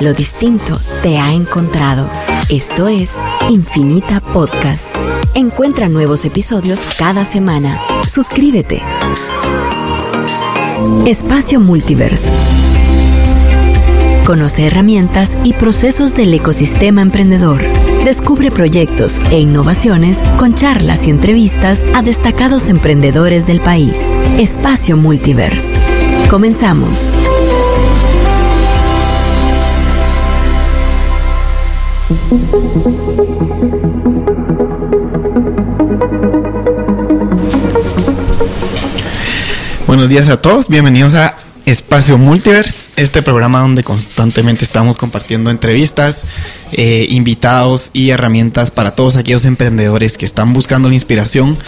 Lo 0.00 0.14
distinto 0.14 0.78
te 1.02 1.18
ha 1.18 1.32
encontrado. 1.32 2.08
Esto 2.48 2.86
es 2.86 3.16
Infinita 3.50 4.20
Podcast. 4.20 4.94
Encuentra 5.34 5.88
nuevos 5.88 6.24
episodios 6.24 6.80
cada 6.96 7.24
semana. 7.24 7.76
Suscríbete. 8.06 8.80
Espacio 11.04 11.58
Multiverse. 11.58 12.30
Conoce 14.24 14.66
herramientas 14.66 15.36
y 15.42 15.52
procesos 15.54 16.14
del 16.14 16.32
ecosistema 16.32 17.02
emprendedor. 17.02 17.60
Descubre 18.04 18.52
proyectos 18.52 19.20
e 19.32 19.40
innovaciones 19.40 20.22
con 20.38 20.54
charlas 20.54 21.08
y 21.08 21.10
entrevistas 21.10 21.84
a 21.96 22.02
destacados 22.02 22.68
emprendedores 22.68 23.48
del 23.48 23.60
país. 23.60 23.96
Espacio 24.38 24.96
Multiverse. 24.96 25.72
Comenzamos. 26.30 27.18
Buenos 39.86 40.08
días 40.08 40.30
a 40.30 40.40
todos, 40.40 40.68
bienvenidos 40.68 41.12
a 41.12 41.36
Espacio 41.66 42.16
Multiverse, 42.16 42.90
este 42.96 43.20
programa 43.20 43.60
donde 43.60 43.84
constantemente 43.84 44.64
estamos 44.64 44.96
compartiendo 44.96 45.50
entrevistas, 45.50 46.24
eh, 46.72 47.06
invitados 47.10 47.90
y 47.92 48.08
herramientas 48.08 48.70
para 48.70 48.92
todos 48.92 49.16
aquellos 49.16 49.44
emprendedores 49.44 50.16
que 50.16 50.24
están 50.24 50.54
buscando 50.54 50.88
la 50.88 50.94
inspiración 50.94 51.58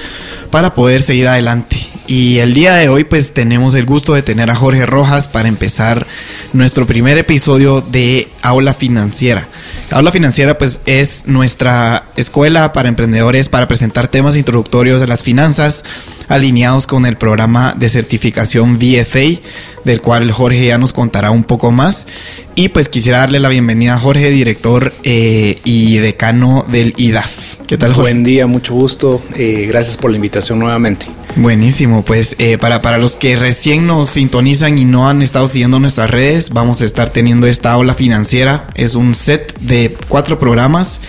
para 0.51 0.73
poder 0.73 1.03
seguir 1.03 1.29
adelante. 1.29 1.77
Y 2.07 2.39
el 2.39 2.55
día 2.55 2.77
de 2.77 2.89
hoy 2.89 3.05
pues 3.05 3.35
tenemos 3.35 3.75
el 3.75 3.85
gusto 3.85 4.15
de 4.15 4.23
tener 4.23 4.51
a 4.51 4.55
Jorge 4.55 4.87
Rojas 4.87 5.29
para 5.29 5.49
empezar 5.49 6.07
nuestro 6.55 6.87
primer 6.87 7.19
episodio 7.19 7.83
de 7.83 8.27
Aula 8.41 8.73
Financiera. 8.73 9.47
Aula 9.91 10.13
Financiera 10.13 10.57
pues 10.57 10.81
es 10.87 11.25
nuestra 11.27 12.05
escuela 12.17 12.73
para 12.73 12.89
emprendedores 12.89 13.49
para 13.49 13.67
presentar 13.67 14.07
temas 14.07 14.37
introductorios 14.37 15.01
de 15.01 15.09
las 15.09 15.25
finanzas 15.25 15.85
alineados 16.29 16.87
con 16.87 17.07
el 17.07 17.17
programa 17.17 17.75
de 17.77 17.89
certificación 17.89 18.79
VFA 18.79 19.41
del 19.85 20.01
cual 20.01 20.31
Jorge 20.31 20.67
ya 20.67 20.79
nos 20.79 20.93
contará 20.93 21.31
un 21.31 21.43
poco 21.43 21.71
más. 21.71 22.07
Y 22.55 22.69
pues 22.69 22.89
quisiera 22.89 23.19
darle 23.19 23.41
la 23.41 23.49
bienvenida 23.49 23.95
a 23.95 23.99
Jorge, 23.99 24.31
director 24.31 24.93
eh, 25.03 25.59
y 25.65 25.97
decano 25.97 26.65
del 26.69 26.95
IDAF. 26.97 27.57
¿Qué 27.67 27.77
tal, 27.79 27.95
Jorge? 27.95 28.13
Buen 28.13 28.25
día, 28.25 28.47
mucho 28.47 28.75
gusto. 28.75 29.23
Eh, 29.35 29.67
gracias 29.69 29.97
por 29.97 30.11
la 30.11 30.17
invitación 30.17 30.59
nuevamente. 30.59 31.07
Buenísimo, 31.37 32.05
pues 32.05 32.35
eh, 32.39 32.59
para, 32.59 32.83
para 32.83 32.99
los 32.99 33.17
que 33.17 33.37
recién 33.37 33.87
nos 33.87 34.11
sintonizan 34.11 34.79
y 34.79 34.85
no 34.85 35.09
han 35.09 35.23
estado 35.23 35.47
siguiendo 35.49 35.79
nuestras 35.79 36.11
redes, 36.11 36.51
vamos 36.51 36.83
a 36.83 36.85
estar 36.85 37.09
teniendo 37.09 37.47
esta 37.47 37.73
aula 37.73 37.95
financiera. 37.95 38.67
Es 38.75 38.95
un 38.95 39.15
set 39.15 39.59
de 39.61 39.97
cuatro 40.09 40.39
programas 40.39 41.01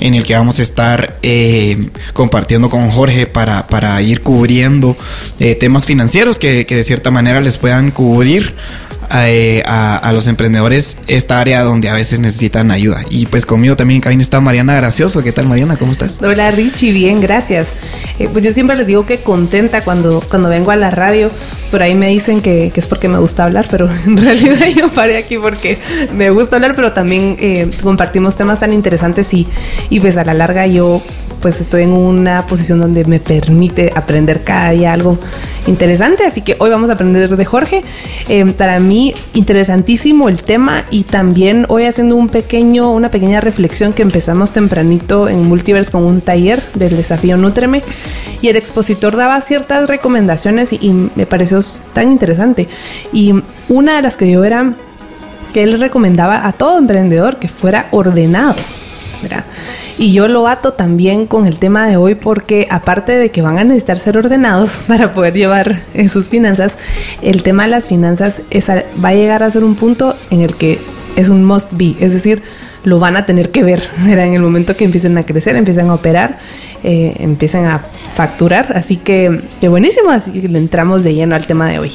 en 0.00 0.14
el 0.14 0.24
que 0.24 0.34
vamos 0.34 0.58
a 0.58 0.62
estar 0.62 1.18
eh, 1.22 1.90
compartiendo 2.12 2.68
con 2.68 2.90
Jorge 2.90 3.26
para, 3.26 3.66
para 3.68 4.00
ir 4.02 4.22
cubriendo 4.22 4.96
eh, 5.38 5.54
temas 5.54 5.86
financieros 5.86 6.38
que, 6.38 6.66
que 6.66 6.76
de 6.76 6.84
cierta 6.84 7.10
manera 7.10 7.40
les 7.40 7.56
puedan 7.56 7.90
cubrir 7.90 8.54
eh, 9.14 9.62
a, 9.66 10.10
los 10.12 10.26
emprendedores 10.26 10.96
esta 11.06 11.40
área 11.40 11.62
donde 11.62 11.88
a 11.88 11.94
veces 11.94 12.20
necesitan 12.20 12.70
ayuda. 12.70 13.04
Y 13.10 13.26
pues 13.26 13.46
conmigo 13.46 13.76
también 13.76 13.96
en 13.96 14.02
cabina 14.02 14.22
está 14.22 14.40
Mariana 14.40 14.76
Gracioso. 14.76 15.22
¿Qué 15.22 15.32
tal 15.32 15.46
Mariana? 15.46 15.76
¿Cómo 15.76 15.92
estás? 15.92 16.18
Hola 16.22 16.50
Richie, 16.50 16.92
bien, 16.92 17.20
gracias. 17.20 17.68
Eh, 18.18 18.28
pues 18.32 18.44
yo 18.44 18.52
siempre 18.52 18.76
les 18.76 18.86
digo 18.86 19.06
que 19.06 19.20
contenta 19.20 19.82
cuando, 19.82 20.22
cuando 20.28 20.48
vengo 20.48 20.70
a 20.70 20.76
la 20.76 20.90
radio. 20.90 21.30
Por 21.70 21.82
ahí 21.82 21.94
me 21.94 22.08
dicen 22.08 22.40
que, 22.40 22.72
es 22.74 22.86
porque 22.86 23.08
me 23.08 23.18
gusta 23.18 23.44
hablar, 23.44 23.66
pero 23.70 23.90
en 24.06 24.16
realidad 24.16 24.66
yo 24.74 24.92
paré 24.92 25.18
aquí 25.18 25.36
porque 25.38 25.78
me 26.14 26.30
gusta 26.30 26.56
hablar, 26.56 26.74
pero 26.74 26.92
también 26.92 27.36
eh, 27.40 27.70
compartimos 27.82 28.36
temas 28.36 28.60
tan 28.60 28.72
interesantes 28.72 29.32
y, 29.34 29.46
y 29.90 30.00
pues 30.00 30.16
a 30.16 30.24
la 30.24 30.34
larga 30.34 30.66
yo 30.66 31.02
pues 31.40 31.60
estoy 31.60 31.82
en 31.82 31.92
una 31.92 32.46
posición 32.46 32.80
donde 32.80 33.04
me 33.04 33.20
permite 33.20 33.92
aprender 33.94 34.42
cada 34.42 34.70
día 34.70 34.92
algo 34.92 35.18
interesante. 35.66 36.24
Así 36.24 36.42
que 36.42 36.56
hoy 36.58 36.70
vamos 36.70 36.90
a 36.90 36.94
aprender 36.94 37.36
de 37.36 37.44
Jorge. 37.44 37.82
Eh, 38.28 38.44
para 38.52 38.80
mí, 38.80 39.14
interesantísimo 39.34 40.28
el 40.28 40.42
tema 40.42 40.84
y 40.90 41.04
también 41.04 41.66
hoy 41.68 41.84
haciendo 41.84 42.16
un 42.16 42.28
pequeño, 42.28 42.92
una 42.92 43.10
pequeña 43.10 43.40
reflexión 43.40 43.92
que 43.92 44.02
empezamos 44.02 44.52
tempranito 44.52 45.28
en 45.28 45.48
Multiverse 45.48 45.92
con 45.92 46.04
un 46.04 46.20
taller 46.20 46.62
del 46.74 46.96
desafío 46.96 47.36
Nutreme 47.36 47.82
y 48.40 48.48
el 48.48 48.56
expositor 48.56 49.16
daba 49.16 49.40
ciertas 49.40 49.88
recomendaciones 49.88 50.72
y, 50.72 50.88
me 51.14 51.26
pareció 51.26 51.60
tan 51.92 52.10
interesante. 52.12 52.68
Y 53.12 53.34
una 53.68 53.96
de 53.96 54.02
las 54.02 54.16
que 54.16 54.24
dio 54.24 54.44
era 54.44 54.74
que 55.52 55.62
él 55.62 55.80
recomendaba 55.80 56.46
a 56.46 56.52
todo 56.52 56.78
emprendedor 56.78 57.36
que 57.36 57.48
fuera 57.48 57.88
ordenado. 57.90 58.56
¿Verdad? 59.22 59.44
Y 59.98 60.12
yo 60.12 60.28
lo 60.28 60.46
ato 60.48 60.72
también 60.74 61.26
con 61.26 61.46
el 61.46 61.58
tema 61.58 61.86
de 61.88 61.96
hoy 61.96 62.14
porque 62.14 62.66
aparte 62.70 63.12
de 63.12 63.30
que 63.30 63.42
van 63.42 63.58
a 63.58 63.64
necesitar 63.64 63.98
ser 63.98 64.16
ordenados 64.16 64.78
para 64.88 65.12
poder 65.12 65.34
llevar 65.34 65.80
sus 66.12 66.28
finanzas, 66.28 66.72
el 67.22 67.42
tema 67.42 67.64
de 67.64 67.70
las 67.70 67.88
finanzas 67.88 68.42
va 69.04 69.08
a 69.08 69.14
llegar 69.14 69.42
a 69.42 69.50
ser 69.50 69.64
un 69.64 69.74
punto 69.74 70.16
en 70.30 70.42
el 70.42 70.54
que 70.54 70.78
es 71.16 71.30
un 71.30 71.44
must 71.44 71.72
be, 71.72 71.96
es 72.00 72.12
decir, 72.12 72.42
lo 72.84 72.98
van 72.98 73.16
a 73.16 73.26
tener 73.26 73.50
que 73.50 73.62
ver 73.62 73.82
en 74.06 74.34
el 74.34 74.40
momento 74.40 74.76
que 74.76 74.84
empiecen 74.84 75.18
a 75.18 75.24
crecer, 75.24 75.56
empiecen 75.56 75.88
a 75.90 75.94
operar, 75.94 76.38
eh, 76.84 77.14
empiecen 77.18 77.64
a 77.64 77.82
facturar. 78.14 78.72
Así 78.76 78.96
que, 78.96 79.40
que 79.60 79.68
buenísimo, 79.68 80.10
así 80.10 80.40
que 80.40 80.48
le 80.48 80.58
entramos 80.58 81.02
de 81.02 81.14
lleno 81.14 81.34
al 81.34 81.46
tema 81.46 81.68
de 81.68 81.78
hoy. 81.78 81.92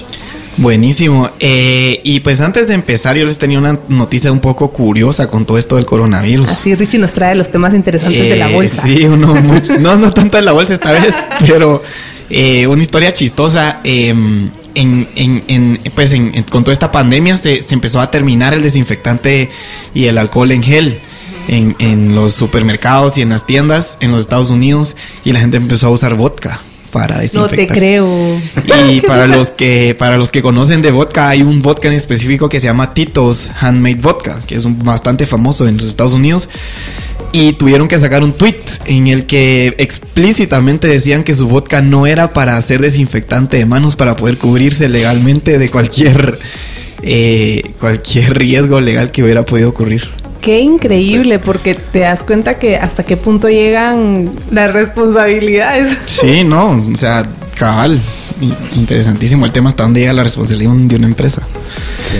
Buenísimo. 0.57 1.29
Eh, 1.39 2.01
y 2.03 2.19
pues 2.19 2.39
antes 2.41 2.67
de 2.67 2.75
empezar, 2.75 3.15
yo 3.15 3.25
les 3.25 3.37
tenía 3.37 3.57
una 3.57 3.79
noticia 3.89 4.31
un 4.31 4.39
poco 4.39 4.71
curiosa 4.71 5.27
con 5.27 5.45
todo 5.45 5.57
esto 5.57 5.77
del 5.77 5.85
coronavirus. 5.85 6.47
Así 6.49 6.75
Richie 6.75 6.99
nos 6.99 7.13
trae 7.13 7.35
los 7.35 7.51
temas 7.51 7.73
interesantes 7.73 8.21
de 8.21 8.35
la 8.35 8.49
eh, 8.49 8.53
bolsa. 8.53 8.83
Sí, 8.83 9.03
uno 9.05 9.33
no, 9.79 9.95
no 9.95 10.13
tanto 10.13 10.37
de 10.37 10.43
la 10.43 10.51
bolsa 10.51 10.73
esta 10.73 10.91
vez, 10.91 11.13
pero 11.47 11.81
eh, 12.29 12.67
una 12.67 12.81
historia 12.81 13.11
chistosa. 13.11 13.79
Em, 13.83 14.49
en, 14.75 15.07
en, 15.15 15.79
pues 15.93 16.15
con 16.49 16.63
toda 16.63 16.73
esta 16.73 16.91
pandemia 16.91 17.37
se, 17.37 17.61
se, 17.61 17.75
empezó 17.75 17.99
a 17.99 18.09
terminar 18.09 18.55
el 18.55 18.63
desinfectante 18.63 19.51
y 19.93 20.05
el 20.05 20.17
alcohol 20.17 20.51
en 20.51 20.63
gel. 20.63 20.99
En, 21.45 21.75
en 21.79 22.15
los 22.15 22.33
supermercados 22.33 23.17
y 23.17 23.21
en 23.21 23.27
las 23.27 23.45
tiendas 23.45 23.97
en 23.99 24.13
los 24.13 24.21
Estados 24.21 24.49
Unidos 24.49 24.95
y 25.25 25.33
la 25.33 25.41
gente 25.41 25.57
empezó 25.57 25.87
a 25.87 25.89
usar 25.89 26.13
vodka 26.13 26.61
para 26.93 27.19
desinfectar. 27.19 27.59
No 27.59 27.67
te 27.67 27.67
creo. 27.67 28.41
Y 28.87 29.01
para 29.07 29.27
los 29.27 29.51
que 29.51 29.95
para 29.97 30.17
los 30.17 30.31
que 30.31 30.41
conocen 30.41 30.81
de 30.81 30.91
vodka 30.91 31.27
hay 31.27 31.41
un 31.41 31.61
vodka 31.61 31.89
en 31.89 31.95
específico 31.95 32.47
que 32.47 32.61
se 32.61 32.67
llama 32.67 32.93
Tito's 32.93 33.51
Handmade 33.59 33.95
Vodka, 33.95 34.39
que 34.47 34.55
es 34.55 34.63
un, 34.63 34.79
bastante 34.79 35.25
famoso 35.25 35.67
en 35.67 35.75
los 35.75 35.87
Estados 35.87 36.13
Unidos. 36.13 36.47
Y 37.33 37.53
tuvieron 37.53 37.87
que 37.87 37.97
sacar 37.97 38.23
un 38.23 38.31
tweet 38.31 38.61
en 38.85 39.07
el 39.07 39.25
que 39.25 39.75
explícitamente 39.79 40.87
decían 40.87 41.23
que 41.23 41.33
su 41.33 41.47
vodka 41.47 41.81
no 41.81 42.05
era 42.05 42.31
para 42.31 42.57
hacer 42.57 42.79
desinfectante 42.79 43.57
de 43.57 43.65
manos 43.65 43.95
para 43.95 44.15
poder 44.15 44.37
cubrirse 44.37 44.87
legalmente 44.87 45.57
de 45.57 45.69
cualquier 45.69 46.37
eh, 47.01 47.71
cualquier 47.79 48.37
riesgo 48.37 48.79
legal 48.79 49.11
que 49.11 49.23
hubiera 49.23 49.43
podido 49.43 49.69
ocurrir. 49.69 50.07
Qué 50.43 50.59
increíble, 50.59 51.39
pues, 51.39 51.45
porque 51.45 51.73
te 51.73 51.99
das 51.99 52.21
cuenta 52.23 52.59
que 52.59 52.75
hasta 52.75 53.03
qué 53.03 53.15
punto 53.15 53.47
llegan 53.47 54.29
las 54.51 54.73
responsabilidades. 54.73 55.97
Sí, 56.05 56.43
no, 56.43 56.71
o 56.71 56.95
sea, 56.97 57.23
cabal, 57.57 57.97
interesantísimo 58.75 59.45
el 59.45 59.53
tema 59.53 59.69
hasta 59.69 59.83
dónde 59.83 60.01
llega 60.01 60.11
la 60.11 60.25
responsabilidad 60.25 60.73
de 60.73 60.95
una 60.97 61.07
empresa. 61.07 61.47
Sí. 62.03 62.17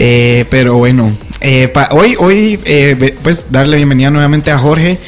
Eh, 0.00 0.46
pero 0.50 0.78
bueno, 0.78 1.12
eh, 1.40 1.72
hoy, 1.92 2.16
hoy 2.18 2.58
eh, 2.64 3.16
pues 3.22 3.46
darle 3.50 3.76
bienvenida 3.76 4.10
nuevamente 4.10 4.50
a 4.50 4.58
Jorge. 4.58 4.98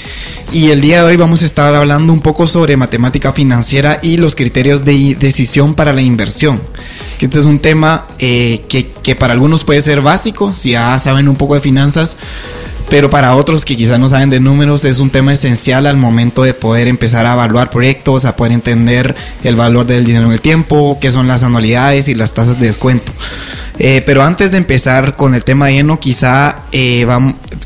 Y 0.53 0.71
el 0.71 0.83
día 0.83 1.03
de 1.03 1.11
hoy 1.11 1.17
vamos 1.17 1.43
a 1.43 1.47
estar 1.47 1.75
hablando 1.75 2.13
un 2.13 2.21
poco 2.21 2.47
sobre 2.47 2.77
matemática 2.77 3.33
financiera 3.33 3.99
y 4.03 4.19
los 4.19 4.35
criterios 4.35 4.85
de 4.85 5.17
decisión 5.19 5.75
para 5.75 5.93
la 5.93 6.03
inversión. 6.03 6.61
Este 7.23 7.39
es 7.39 7.47
un 7.47 7.61
tema 7.61 8.07
eh, 8.19 8.63
que, 8.69 9.15
para 9.15 9.33
algunos 9.33 9.63
puede 9.63 9.81
ser 9.81 10.01
básico, 10.01 10.55
si 10.55 10.73
ya 10.73 10.99
saben 10.99 11.29
un 11.29 11.37
poco 11.37 11.55
de 11.55 11.61
finanzas, 11.61 12.17
pero 12.91 13.11
para 13.11 13.37
otros 13.37 13.65
que 13.65 13.77
quizás 13.77 14.01
no 14.01 14.09
saben 14.09 14.29
de 14.29 14.41
números 14.41 14.85
es 14.85 14.99
un 14.99 15.09
tema 15.09 15.33
esencial 15.33 15.87
al 15.87 15.97
momento 15.97 16.43
de 16.43 16.53
poder 16.53 16.89
empezar 16.89 17.25
a 17.25 17.35
evaluar 17.35 17.71
proyectos, 17.71 18.25
a 18.25 18.35
poder 18.35 18.53
entender 18.53 19.15
el 19.45 19.55
valor 19.55 19.87
del 19.87 20.05
dinero 20.05 20.27
en 20.27 20.33
el 20.33 20.41
tiempo, 20.41 20.99
qué 21.01 21.13
son 21.13 21.29
las 21.29 21.45
anualidades 21.45 22.09
y 22.09 22.17
las 22.17 22.35
tasas 22.35 22.59
de 22.59 22.67
descuento. 22.67 23.13
Eh, 23.79 24.03
pero 24.05 24.25
antes 24.25 24.51
de 24.51 24.57
empezar 24.57 25.15
con 25.15 25.37
el 25.37 25.45
tema 25.45 25.71
lleno, 25.71 26.01
quizá 26.01 26.65
eh, 26.73 27.07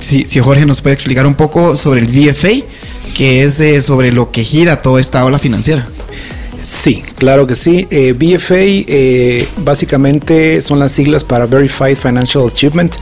si, 0.00 0.26
Jorge 0.38 0.66
nos 0.66 0.82
puede 0.82 0.94
explicar 0.94 1.26
un 1.26 1.34
poco 1.34 1.76
sobre 1.76 2.00
el 2.00 2.08
VFA, 2.08 2.66
que 3.14 3.42
es 3.42 3.86
sobre 3.86 4.12
lo 4.12 4.30
que 4.30 4.44
gira 4.44 4.82
toda 4.82 5.00
esta 5.00 5.24
ola 5.24 5.38
financiera. 5.38 5.88
Sí, 6.66 7.00
claro 7.16 7.46
que 7.46 7.54
sí. 7.54 7.86
BFA 8.18 9.62
básicamente 9.62 10.60
son 10.60 10.80
las 10.80 10.90
siglas 10.90 11.22
para 11.22 11.46
Verified 11.46 11.94
Financial 11.94 12.44
Achievement 12.44 12.96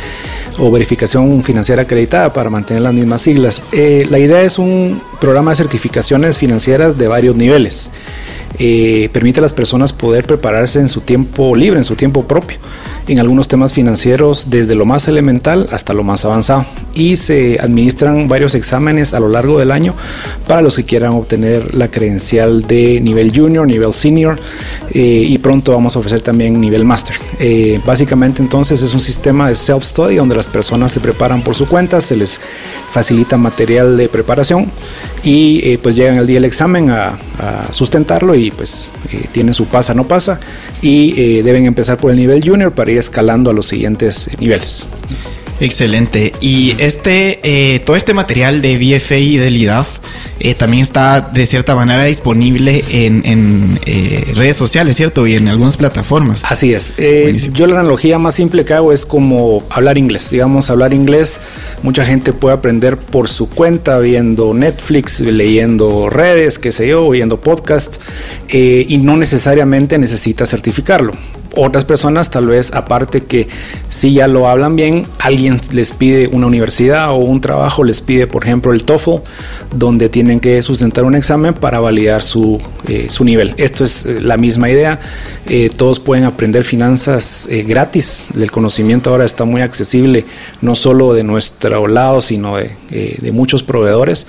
o 0.58 0.70
verificación 0.70 1.40
financiera 1.40 1.80
acreditada 1.80 2.30
para 2.30 2.50
mantener 2.50 2.82
las 2.82 2.92
mismas 2.92 3.22
siglas. 3.22 3.62
la 3.72 4.18
idea 4.18 4.42
es 4.42 4.58
un 4.58 5.00
programa 5.18 5.52
de 5.52 5.56
certificaciones 5.56 6.38
financieras 6.38 6.98
de 6.98 7.08
varios 7.08 7.36
niveles. 7.36 7.90
permite 8.58 9.40
a 9.40 9.42
las 9.42 9.54
personas 9.54 9.94
poder 9.94 10.26
prepararse 10.26 10.80
en 10.80 10.90
su 10.90 11.00
tiempo 11.00 11.56
libre, 11.56 11.78
en 11.78 11.84
su 11.84 11.96
tiempo 11.96 12.22
propio 12.28 12.58
en 13.06 13.20
algunos 13.20 13.48
temas 13.48 13.72
financieros 13.72 14.46
desde 14.48 14.74
lo 14.74 14.86
más 14.86 15.08
elemental 15.08 15.68
hasta 15.72 15.92
lo 15.92 16.04
más 16.04 16.24
avanzado 16.24 16.64
y 16.94 17.16
se 17.16 17.58
administran 17.60 18.28
varios 18.28 18.54
exámenes 18.54 19.14
a 19.14 19.20
lo 19.20 19.28
largo 19.28 19.58
del 19.58 19.70
año 19.70 19.94
para 20.46 20.62
los 20.62 20.76
que 20.76 20.84
quieran 20.84 21.12
obtener 21.12 21.74
la 21.74 21.90
credencial 21.90 22.62
de 22.62 23.00
nivel 23.00 23.32
junior, 23.34 23.66
nivel 23.66 23.92
senior 23.92 24.38
eh, 24.90 25.24
y 25.28 25.36
pronto 25.38 25.72
vamos 25.72 25.96
a 25.96 25.98
ofrecer 25.98 26.22
también 26.22 26.60
nivel 26.60 26.84
master. 26.84 27.16
Eh, 27.38 27.80
básicamente 27.84 28.42
entonces 28.42 28.80
es 28.80 28.94
un 28.94 29.00
sistema 29.00 29.48
de 29.48 29.54
self-study 29.54 30.16
donde 30.16 30.36
las 30.36 30.48
personas 30.48 30.92
se 30.92 31.00
preparan 31.00 31.42
por 31.42 31.54
su 31.54 31.66
cuenta, 31.66 32.00
se 32.00 32.16
les 32.16 32.40
facilita 32.90 33.36
material 33.36 33.96
de 33.96 34.08
preparación 34.08 34.70
y 35.22 35.60
eh, 35.64 35.78
pues 35.82 35.96
llegan 35.96 36.16
el 36.16 36.26
día 36.26 36.36
del 36.36 36.44
examen 36.44 36.90
a, 36.90 37.18
sustentarlo 37.72 38.36
y 38.36 38.52
pues 38.52 38.92
tienen 39.32 39.54
su 39.54 39.66
pasa, 39.66 39.92
no 39.92 40.04
pasa 40.04 40.38
y 40.80 41.42
deben 41.42 41.66
empezar 41.66 41.98
por 41.98 42.12
el 42.12 42.16
nivel 42.16 42.48
junior 42.48 42.72
para 42.72 42.92
ir 42.92 42.93
escalando 42.98 43.50
a 43.50 43.52
los 43.52 43.66
siguientes 43.66 44.30
niveles. 44.38 44.88
Excelente. 45.60 46.32
Y 46.40 46.74
este, 46.78 47.40
eh, 47.42 47.78
todo 47.80 47.96
este 47.96 48.14
material 48.14 48.60
de 48.60 48.76
BFA 48.76 49.16
y 49.16 49.36
del 49.36 49.56
IDAF 49.56 49.98
eh, 50.44 50.54
también 50.54 50.82
está 50.82 51.22
de 51.22 51.46
cierta 51.46 51.74
manera 51.74 52.04
disponible 52.04 52.84
en, 52.90 53.80
eh, 53.86 54.32
redes 54.34 54.56
sociales, 54.56 54.94
¿cierto? 54.94 55.26
Y 55.26 55.36
en 55.36 55.48
algunas 55.48 55.78
plataformas. 55.78 56.42
Así 56.44 56.74
es. 56.74 56.94
yo 57.52 57.66
la 57.66 57.80
analogía 57.80 58.18
más 58.18 58.34
simple 58.34 58.64
que 58.66 58.74
hago 58.74 58.92
es 58.92 59.06
como 59.06 59.64
hablar 59.70 59.96
inglés. 59.96 60.30
Digamos, 60.30 60.68
hablar 60.68 60.92
inglés, 60.92 61.40
mucha 61.82 62.04
gente 62.04 62.34
puede 62.34 62.54
aprender 62.54 62.98
por 62.98 63.28
su 63.28 63.48
cuenta, 63.48 63.98
viendo 64.00 64.52
Netflix, 64.52 65.20
leyendo 65.20 66.10
redes, 66.10 66.58
qué 66.58 66.72
sé 66.72 66.88
yo, 66.88 67.06
oyendo 67.06 67.40
podcasts, 67.40 67.98
y 68.48 68.98
no 68.98 69.16
necesariamente 69.16 69.98
necesita 69.98 70.44
certificarlo 70.44 71.12
otras 71.56 71.84
personas 71.84 72.30
tal 72.30 72.46
vez 72.46 72.72
aparte 72.72 73.24
que 73.24 73.48
si 73.88 74.14
ya 74.14 74.28
lo 74.28 74.48
hablan 74.48 74.76
bien, 74.76 75.06
alguien 75.20 75.60
les 75.72 75.92
pide 75.92 76.28
una 76.28 76.46
universidad 76.46 77.10
o 77.10 77.16
un 77.16 77.40
trabajo, 77.40 77.84
les 77.84 78.00
pide 78.00 78.26
por 78.26 78.44
ejemplo 78.44 78.72
el 78.72 78.84
TOEFL, 78.84 79.22
donde 79.74 80.08
tienen 80.08 80.33
que 80.40 80.62
sustentar 80.62 81.04
un 81.04 81.14
examen 81.14 81.54
para 81.54 81.80
validar 81.80 82.22
su, 82.22 82.60
eh, 82.88 83.06
su 83.08 83.24
nivel. 83.24 83.54
Esto 83.56 83.84
es 83.84 84.06
eh, 84.06 84.20
la 84.20 84.36
misma 84.36 84.70
idea, 84.70 85.00
eh, 85.46 85.70
todos 85.74 86.00
pueden 86.00 86.24
aprender 86.24 86.64
finanzas 86.64 87.48
gratis, 87.66 88.28
el 88.38 88.50
conocimiento 88.50 89.10
ahora 89.10 89.24
está 89.24 89.44
muy 89.44 89.60
accesible, 89.60 90.24
no 90.60 90.74
solo 90.74 91.12
de 91.14 91.24
nuestro 91.24 91.86
lado, 91.86 92.20
sino 92.20 92.56
de, 92.56 92.70
de 92.90 93.32
muchos 93.32 93.62
proveedores. 93.62 94.26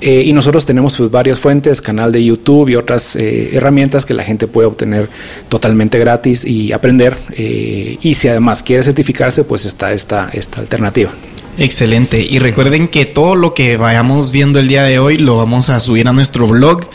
y 0.00 0.32
nosotros 0.32 0.64
tenemos 0.64 0.96
pues, 0.96 1.10
varias 1.10 1.40
fuentes, 1.40 1.80
canal 1.80 2.12
de 2.12 2.24
YouTube 2.24 2.68
y 2.68 2.76
otras 2.76 3.16
herramientas 3.16 4.04
que 4.04 4.14
la 4.14 4.24
gente 4.24 4.46
puede 4.46 4.66
obtener 4.66 5.08
totalmente 5.48 5.98
gratis 5.98 6.44
y 6.44 6.72
aprender. 6.72 7.16
Y 7.36 8.14
si 8.14 8.28
además 8.28 8.62
quiere 8.62 8.82
certificarse, 8.82 9.44
pues 9.44 9.64
está 9.64 9.92
esta, 9.92 10.30
esta 10.32 10.60
alternativa. 10.60 11.12
Excelente. 11.58 12.20
Y 12.20 12.38
recuerden 12.38 12.86
que 12.86 13.04
todo 13.04 13.34
lo 13.34 13.52
que 13.52 13.76
vayamos 13.76 14.30
viendo 14.30 14.60
el 14.60 14.68
día 14.68 14.84
de 14.84 15.00
hoy 15.00 15.16
lo 15.18 15.36
vamos 15.36 15.70
a 15.70 15.80
subir 15.80 16.06
a 16.06 16.12
nuestro 16.12 16.46
blog. 16.46 16.88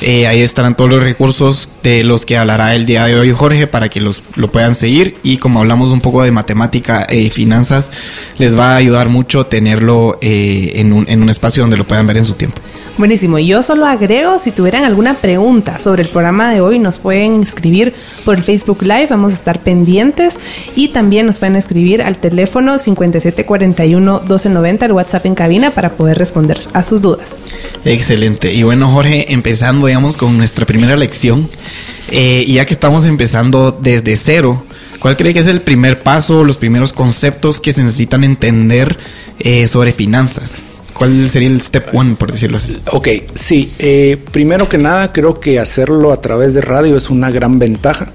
Eh, 0.00 0.26
ahí 0.26 0.42
estarán 0.42 0.76
todos 0.76 0.90
los 0.90 1.02
recursos 1.02 1.68
de 1.84 2.02
los 2.02 2.26
que 2.26 2.36
hablará 2.36 2.74
el 2.74 2.84
día 2.84 3.04
de 3.04 3.16
hoy 3.16 3.30
Jorge 3.30 3.68
para 3.68 3.88
que 3.88 4.00
los, 4.00 4.24
lo 4.34 4.50
puedan 4.50 4.74
seguir. 4.74 5.16
Y 5.22 5.36
como 5.36 5.60
hablamos 5.60 5.90
un 5.90 6.00
poco 6.00 6.24
de 6.24 6.32
matemática 6.32 7.06
y 7.08 7.30
finanzas, 7.30 7.92
les 8.38 8.58
va 8.58 8.72
a 8.72 8.76
ayudar 8.76 9.08
mucho 9.08 9.46
tenerlo 9.46 10.18
eh, 10.20 10.72
en, 10.74 10.92
un, 10.92 11.08
en 11.08 11.22
un 11.22 11.30
espacio 11.30 11.62
donde 11.62 11.76
lo 11.76 11.86
puedan 11.86 12.08
ver 12.08 12.18
en 12.18 12.24
su 12.24 12.34
tiempo. 12.34 12.60
Buenísimo. 12.98 13.38
Yo 13.38 13.62
solo 13.62 13.86
agrego, 13.86 14.38
si 14.40 14.50
tuvieran 14.50 14.84
alguna 14.84 15.14
pregunta 15.14 15.78
sobre 15.78 16.02
el 16.02 16.08
programa 16.08 16.52
de 16.52 16.60
hoy, 16.60 16.80
nos 16.80 16.98
pueden 16.98 17.44
escribir 17.44 17.94
por 18.24 18.36
el 18.36 18.42
Facebook 18.42 18.82
Live, 18.82 19.06
vamos 19.10 19.30
a 19.30 19.36
estar 19.36 19.60
pendientes 19.60 20.34
y 20.74 20.88
también 20.88 21.24
nos 21.24 21.38
pueden 21.38 21.54
escribir 21.54 22.02
al 22.02 22.16
teléfono 22.16 22.74
5741-1290, 22.74 24.82
el 24.82 24.92
WhatsApp 24.92 25.26
en 25.26 25.36
cabina, 25.36 25.70
para 25.70 25.90
poder 25.90 26.18
responder 26.18 26.58
a 26.72 26.82
sus 26.82 27.00
dudas. 27.00 27.28
Excelente. 27.84 28.52
Y 28.52 28.64
bueno, 28.64 28.88
Jorge, 28.88 29.32
empezando, 29.32 29.86
digamos, 29.86 30.16
con 30.16 30.36
nuestra 30.36 30.66
primera 30.66 30.96
lección, 30.96 31.48
eh, 32.10 32.44
ya 32.48 32.66
que 32.66 32.74
estamos 32.74 33.06
empezando 33.06 33.70
desde 33.70 34.16
cero, 34.16 34.64
¿cuál 34.98 35.16
cree 35.16 35.32
que 35.32 35.38
es 35.38 35.46
el 35.46 35.62
primer 35.62 36.02
paso, 36.02 36.42
los 36.42 36.58
primeros 36.58 36.92
conceptos 36.92 37.60
que 37.60 37.72
se 37.72 37.84
necesitan 37.84 38.24
entender 38.24 38.98
eh, 39.38 39.68
sobre 39.68 39.92
finanzas? 39.92 40.64
¿Cuál 40.98 41.28
sería 41.28 41.48
el 41.48 41.60
step 41.60 41.94
one, 41.94 42.16
por 42.16 42.32
decirlo 42.32 42.56
así? 42.56 42.76
Ok, 42.92 43.08
sí. 43.34 43.72
Eh, 43.78 44.18
primero 44.32 44.68
que 44.68 44.78
nada, 44.78 45.12
creo 45.12 45.38
que 45.38 45.60
hacerlo 45.60 46.12
a 46.12 46.20
través 46.20 46.54
de 46.54 46.60
radio 46.60 46.96
es 46.96 47.08
una 47.08 47.30
gran 47.30 47.60
ventaja 47.60 48.12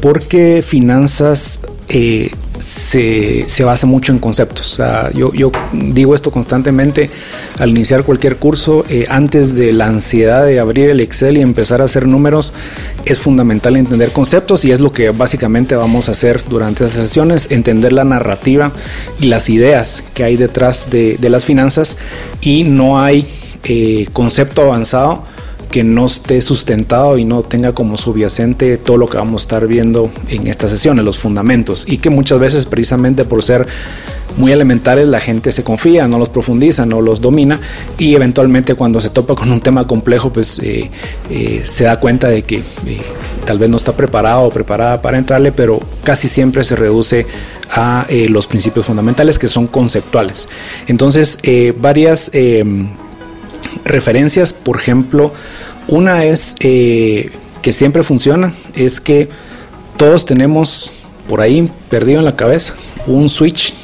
porque 0.00 0.62
finanzas 0.62 1.60
eh, 1.90 2.30
se, 2.58 3.64
basa 3.64 3.86
mucho 3.86 4.12
en 4.12 4.18
conceptos. 4.18 4.80
yo, 5.14 5.30
digo 5.72 6.14
esto 6.14 6.30
constantemente 6.30 7.10
al 7.58 7.70
iniciar 7.70 8.04
cualquier 8.04 8.36
curso, 8.36 8.84
eh, 8.88 9.06
antes 9.08 9.56
de 9.56 9.72
la 9.72 9.86
ansiedad 9.86 10.44
de 10.44 10.58
abrir 10.58 10.90
el 10.90 11.00
Excel 11.00 11.38
y 11.38 11.42
empezar 11.42 11.80
a 11.80 11.84
hacer 11.84 12.06
números, 12.06 12.52
es 13.04 13.20
fundamental 13.20 13.76
entender 13.76 14.12
conceptos 14.12 14.64
y 14.64 14.72
es 14.72 14.80
lo 14.80 14.92
que 14.92 15.10
básicamente 15.10 15.76
vamos 15.76 16.08
a 16.08 16.12
hacer 16.12 16.42
durante 16.48 16.84
esas 16.84 17.06
sesiones, 17.06 17.50
entender 17.50 17.92
la 17.92 18.04
narrativa 18.04 18.72
y 19.20 19.26
las 19.26 19.48
ideas 19.48 20.02
que 20.14 20.24
hay 20.24 20.36
detrás 20.36 20.90
de, 20.90 21.16
las 21.28 21.44
finanzas 21.44 21.98
y 22.40 22.64
no 22.64 22.98
hay 22.98 23.26
eh, 23.64 24.06
concepto 24.14 24.62
avanzado 24.62 25.24
que 25.70 25.84
no 25.84 26.06
esté 26.06 26.40
sustentado 26.40 27.18
y 27.18 27.24
no 27.24 27.42
tenga 27.42 27.72
como 27.72 27.96
subyacente 27.96 28.78
todo 28.78 28.96
lo 28.96 29.08
que 29.08 29.16
vamos 29.16 29.42
a 29.42 29.44
estar 29.44 29.66
viendo 29.66 30.10
en 30.28 30.46
esta 30.46 30.68
sesión, 30.68 30.98
en 30.98 31.04
los 31.04 31.18
fundamentos, 31.18 31.84
y 31.88 31.98
que 31.98 32.10
muchas 32.10 32.38
veces 32.38 32.66
precisamente 32.66 33.24
por 33.24 33.42
ser 33.42 33.66
muy 34.36 34.52
elementales 34.52 35.08
la 35.08 35.20
gente 35.20 35.52
se 35.52 35.64
confía, 35.64 36.06
no 36.08 36.18
los 36.18 36.28
profundiza, 36.28 36.86
no 36.86 37.00
los 37.00 37.20
domina 37.20 37.60
y 37.98 38.14
eventualmente 38.14 38.74
cuando 38.74 39.00
se 39.00 39.10
topa 39.10 39.34
con 39.34 39.50
un 39.50 39.60
tema 39.60 39.86
complejo 39.86 40.32
pues 40.32 40.60
eh, 40.60 40.90
eh, 41.28 41.62
se 41.64 41.84
da 41.84 41.98
cuenta 41.98 42.28
de 42.28 42.42
que 42.42 42.58
eh, 42.58 43.02
tal 43.44 43.58
vez 43.58 43.68
no 43.68 43.76
está 43.76 43.96
preparado 43.96 44.42
o 44.44 44.50
preparada 44.50 45.02
para 45.02 45.18
entrarle, 45.18 45.50
pero 45.52 45.80
casi 46.04 46.28
siempre 46.28 46.62
se 46.64 46.76
reduce 46.76 47.26
a 47.70 48.06
los 48.30 48.46
principios 48.46 48.86
fundamentales 48.86 49.38
que 49.38 49.46
son 49.46 49.66
conceptuales. 49.66 50.48
Entonces 50.86 51.38
varias 51.78 52.30
referencias, 53.84 54.52
por 54.52 54.76
ejemplo, 54.76 55.32
una 55.88 56.24
es 56.24 56.54
eh, 56.60 57.30
que 57.62 57.72
siempre 57.72 58.02
funciona, 58.02 58.54
es 58.74 59.00
que 59.00 59.28
todos 59.96 60.26
tenemos 60.26 60.92
por 61.28 61.40
ahí 61.40 61.70
perdido 61.90 62.18
en 62.18 62.24
la 62.24 62.36
cabeza 62.36 62.74
un 63.06 63.28
switch 63.28 63.74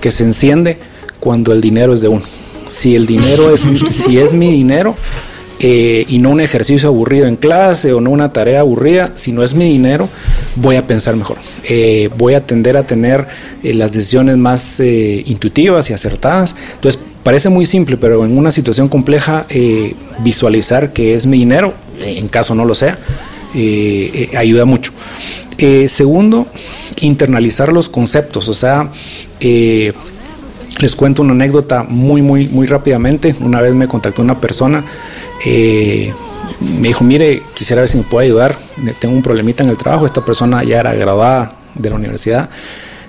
que 0.00 0.10
se 0.10 0.24
enciende 0.24 0.78
cuando 1.20 1.52
el 1.52 1.60
dinero 1.60 1.94
es 1.94 2.00
de 2.00 2.08
uno. 2.08 2.24
Si 2.68 2.96
el 2.96 3.06
dinero 3.06 3.52
es, 3.54 3.60
si 3.86 4.18
es 4.18 4.32
mi 4.32 4.50
dinero, 4.50 4.96
eh, 5.60 6.04
y 6.08 6.18
no 6.18 6.30
un 6.30 6.40
ejercicio 6.40 6.88
aburrido 6.88 7.26
en 7.26 7.36
clase 7.36 7.92
o 7.92 8.00
no 8.00 8.10
una 8.10 8.32
tarea 8.32 8.60
aburrida, 8.60 9.12
si 9.14 9.30
no 9.30 9.44
es 9.44 9.54
mi 9.54 9.66
dinero, 9.66 10.08
voy 10.56 10.76
a 10.76 10.86
pensar 10.86 11.14
mejor. 11.14 11.36
Eh, 11.62 12.10
voy 12.16 12.34
a 12.34 12.44
tender 12.44 12.76
a 12.76 12.84
tener 12.84 13.28
las 13.62 13.92
decisiones 13.92 14.36
más 14.38 14.80
intuitivas 14.80 15.88
y 15.90 15.92
acertadas. 15.92 16.56
Entonces, 16.74 17.00
Parece 17.22 17.48
muy 17.50 17.66
simple, 17.66 17.96
pero 17.96 18.24
en 18.24 18.36
una 18.36 18.50
situación 18.50 18.88
compleja, 18.88 19.46
eh, 19.48 19.94
visualizar 20.20 20.92
que 20.92 21.14
es 21.14 21.26
mi 21.26 21.38
dinero, 21.38 21.72
en 22.00 22.26
caso 22.26 22.54
no 22.54 22.64
lo 22.64 22.74
sea, 22.74 22.98
eh, 23.54 24.28
eh, 24.32 24.36
ayuda 24.36 24.64
mucho. 24.64 24.92
segundo, 25.86 26.48
internalizar 27.00 27.72
los 27.72 27.88
conceptos, 27.88 28.48
o 28.48 28.54
sea, 28.54 28.90
les 29.38 30.96
cuento 30.96 31.22
una 31.22 31.32
anécdota 31.32 31.84
muy, 31.84 32.22
muy, 32.22 32.48
muy 32.48 32.66
rápidamente. 32.66 33.36
Una 33.40 33.60
vez 33.60 33.72
me 33.72 33.86
contactó 33.86 34.22
una 34.22 34.40
persona, 34.40 34.84
me 35.44 36.88
dijo, 36.88 37.04
mire, 37.04 37.42
quisiera 37.54 37.82
ver 37.82 37.88
si 37.88 37.98
me 37.98 38.04
puede 38.04 38.26
ayudar, 38.26 38.58
tengo 38.98 39.14
un 39.14 39.22
problemita 39.22 39.62
en 39.62 39.68
el 39.68 39.76
trabajo, 39.76 40.06
esta 40.06 40.24
persona 40.24 40.64
ya 40.64 40.80
era 40.80 40.92
graduada 40.94 41.54
de 41.76 41.90
la 41.90 41.94
universidad 41.94 42.50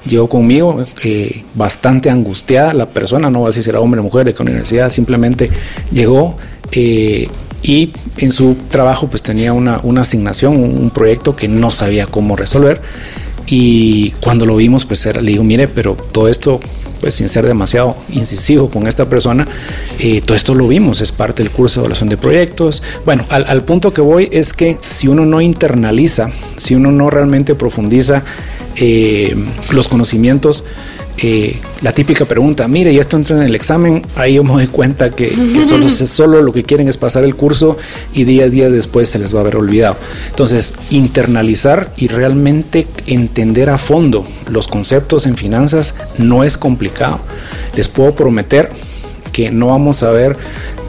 llegó 0.05 0.27
conmigo 0.27 0.85
eh, 1.03 1.43
bastante 1.55 2.09
angustiada 2.09 2.73
la 2.73 2.89
persona, 2.89 3.29
no 3.29 3.39
voy 3.39 3.47
a 3.47 3.49
decir 3.49 3.63
si 3.63 3.69
era 3.69 3.79
hombre 3.79 3.99
o 3.99 4.03
mujer, 4.03 4.25
de 4.25 4.33
qué 4.33 4.41
universidad, 4.41 4.89
simplemente 4.89 5.49
llegó 5.91 6.37
eh, 6.71 7.27
y 7.61 7.91
en 8.17 8.31
su 8.31 8.55
trabajo 8.69 9.07
pues 9.07 9.23
tenía 9.23 9.53
una, 9.53 9.81
asignación, 9.97 10.55
un, 10.57 10.89
proyecto 10.89 11.35
que 11.35 11.47
no 11.47 11.71
sabía 11.71 12.05
cómo 12.05 12.35
resolver 12.35 12.81
y 13.47 14.11
cuando 14.21 14.45
lo 14.45 14.55
vimos 14.57 14.85
pues 14.85 15.05
era, 15.05 15.21
le 15.21 15.31
digo, 15.31 15.43
mire, 15.43 15.67
pero 15.67 15.95
todo 15.95 16.27
esto 16.27 16.59
pues 16.99 17.15
sin 17.15 17.27
ser 17.27 17.45
demasiado 17.45 17.97
incisivo 18.11 18.69
con 18.69 18.87
esta 18.87 19.09
persona, 19.09 19.45
eh, 19.99 20.21
todo 20.21 20.37
esto 20.37 20.55
lo 20.55 20.69
vimos, 20.69 21.01
es 21.01 21.11
parte 21.11 21.43
del 21.43 21.51
curso 21.51 21.81
de 21.81 21.83
evaluación 21.83 22.07
de 22.07 22.15
proyectos. 22.15 22.81
Bueno, 23.03 23.25
al, 23.29 23.43
al 23.49 23.65
punto 23.65 23.93
que 23.93 23.99
voy 23.99 24.29
es 24.31 24.53
que 24.53 24.77
si 24.85 25.09
uno 25.09 25.25
no 25.25 25.41
internaliza, 25.41 26.29
si 26.55 26.75
uno 26.75 26.93
no 26.93 27.09
realmente 27.09 27.55
profundiza 27.55 28.23
eh, 28.75 29.35
los 29.71 29.87
conocimientos, 29.87 30.63
eh, 31.17 31.59
la 31.81 31.91
típica 31.91 32.25
pregunta, 32.25 32.67
mire, 32.67 32.91
y 32.91 32.97
esto 32.97 33.17
entra 33.17 33.37
en 33.37 33.43
el 33.43 33.53
examen, 33.55 34.01
ahí 34.15 34.33
yo 34.33 34.43
me 34.43 34.53
doy 34.53 34.67
cuenta 34.67 35.11
que, 35.11 35.29
que 35.53 35.63
solo, 35.67 35.87
solo 35.89 36.41
lo 36.41 36.51
que 36.51 36.63
quieren 36.63 36.87
es 36.87 36.97
pasar 36.97 37.23
el 37.23 37.35
curso 37.35 37.77
y 38.13 38.23
días, 38.23 38.51
días 38.51 38.71
después 38.71 39.09
se 39.09 39.19
les 39.19 39.33
va 39.33 39.39
a 39.39 39.41
haber 39.41 39.57
olvidado. 39.57 39.97
Entonces, 40.29 40.73
internalizar 40.89 41.93
y 41.97 42.07
realmente 42.07 42.87
entender 43.05 43.69
a 43.69 43.77
fondo 43.77 44.25
los 44.49 44.67
conceptos 44.67 45.25
en 45.25 45.37
finanzas 45.37 45.93
no 46.17 46.43
es 46.43 46.57
complicado. 46.57 47.19
Les 47.75 47.87
puedo 47.89 48.15
prometer 48.15 48.71
que 49.33 49.51
no 49.51 49.67
vamos 49.67 50.01
a 50.03 50.11
ver 50.11 50.37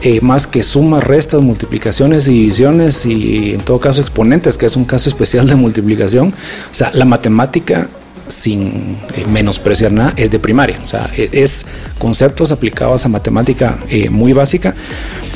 eh, 0.01 0.21
más 0.21 0.47
que 0.47 0.63
sumas, 0.63 1.03
restas, 1.03 1.41
multiplicaciones 1.41 2.29
y 2.29 2.31
divisiones 2.31 3.05
y 3.05 3.55
en 3.55 3.61
todo 3.61 3.79
caso 3.79 3.99
exponentes, 3.99 4.57
que 4.57 4.67
es 4.67 4.77
un 4.77 4.85
caso 4.85 5.09
especial 5.09 5.47
de 5.47 5.55
multiplicación. 5.55 6.29
O 6.71 6.73
sea, 6.73 6.91
la 6.93 7.03
matemática 7.03 7.89
sin 8.27 8.97
eh, 9.15 9.25
menospreciar 9.29 9.91
nada, 9.91 10.13
es 10.17 10.31
de 10.31 10.39
primaria. 10.39 10.79
O 10.83 10.87
sea, 10.87 11.09
e, 11.15 11.29
es, 11.31 11.65
conceptos 11.97 12.51
aplicados 12.51 13.05
a 13.05 13.09
matemática 13.09 13.77
eh, 13.89 14.09
muy 14.09 14.33
básica. 14.33 14.75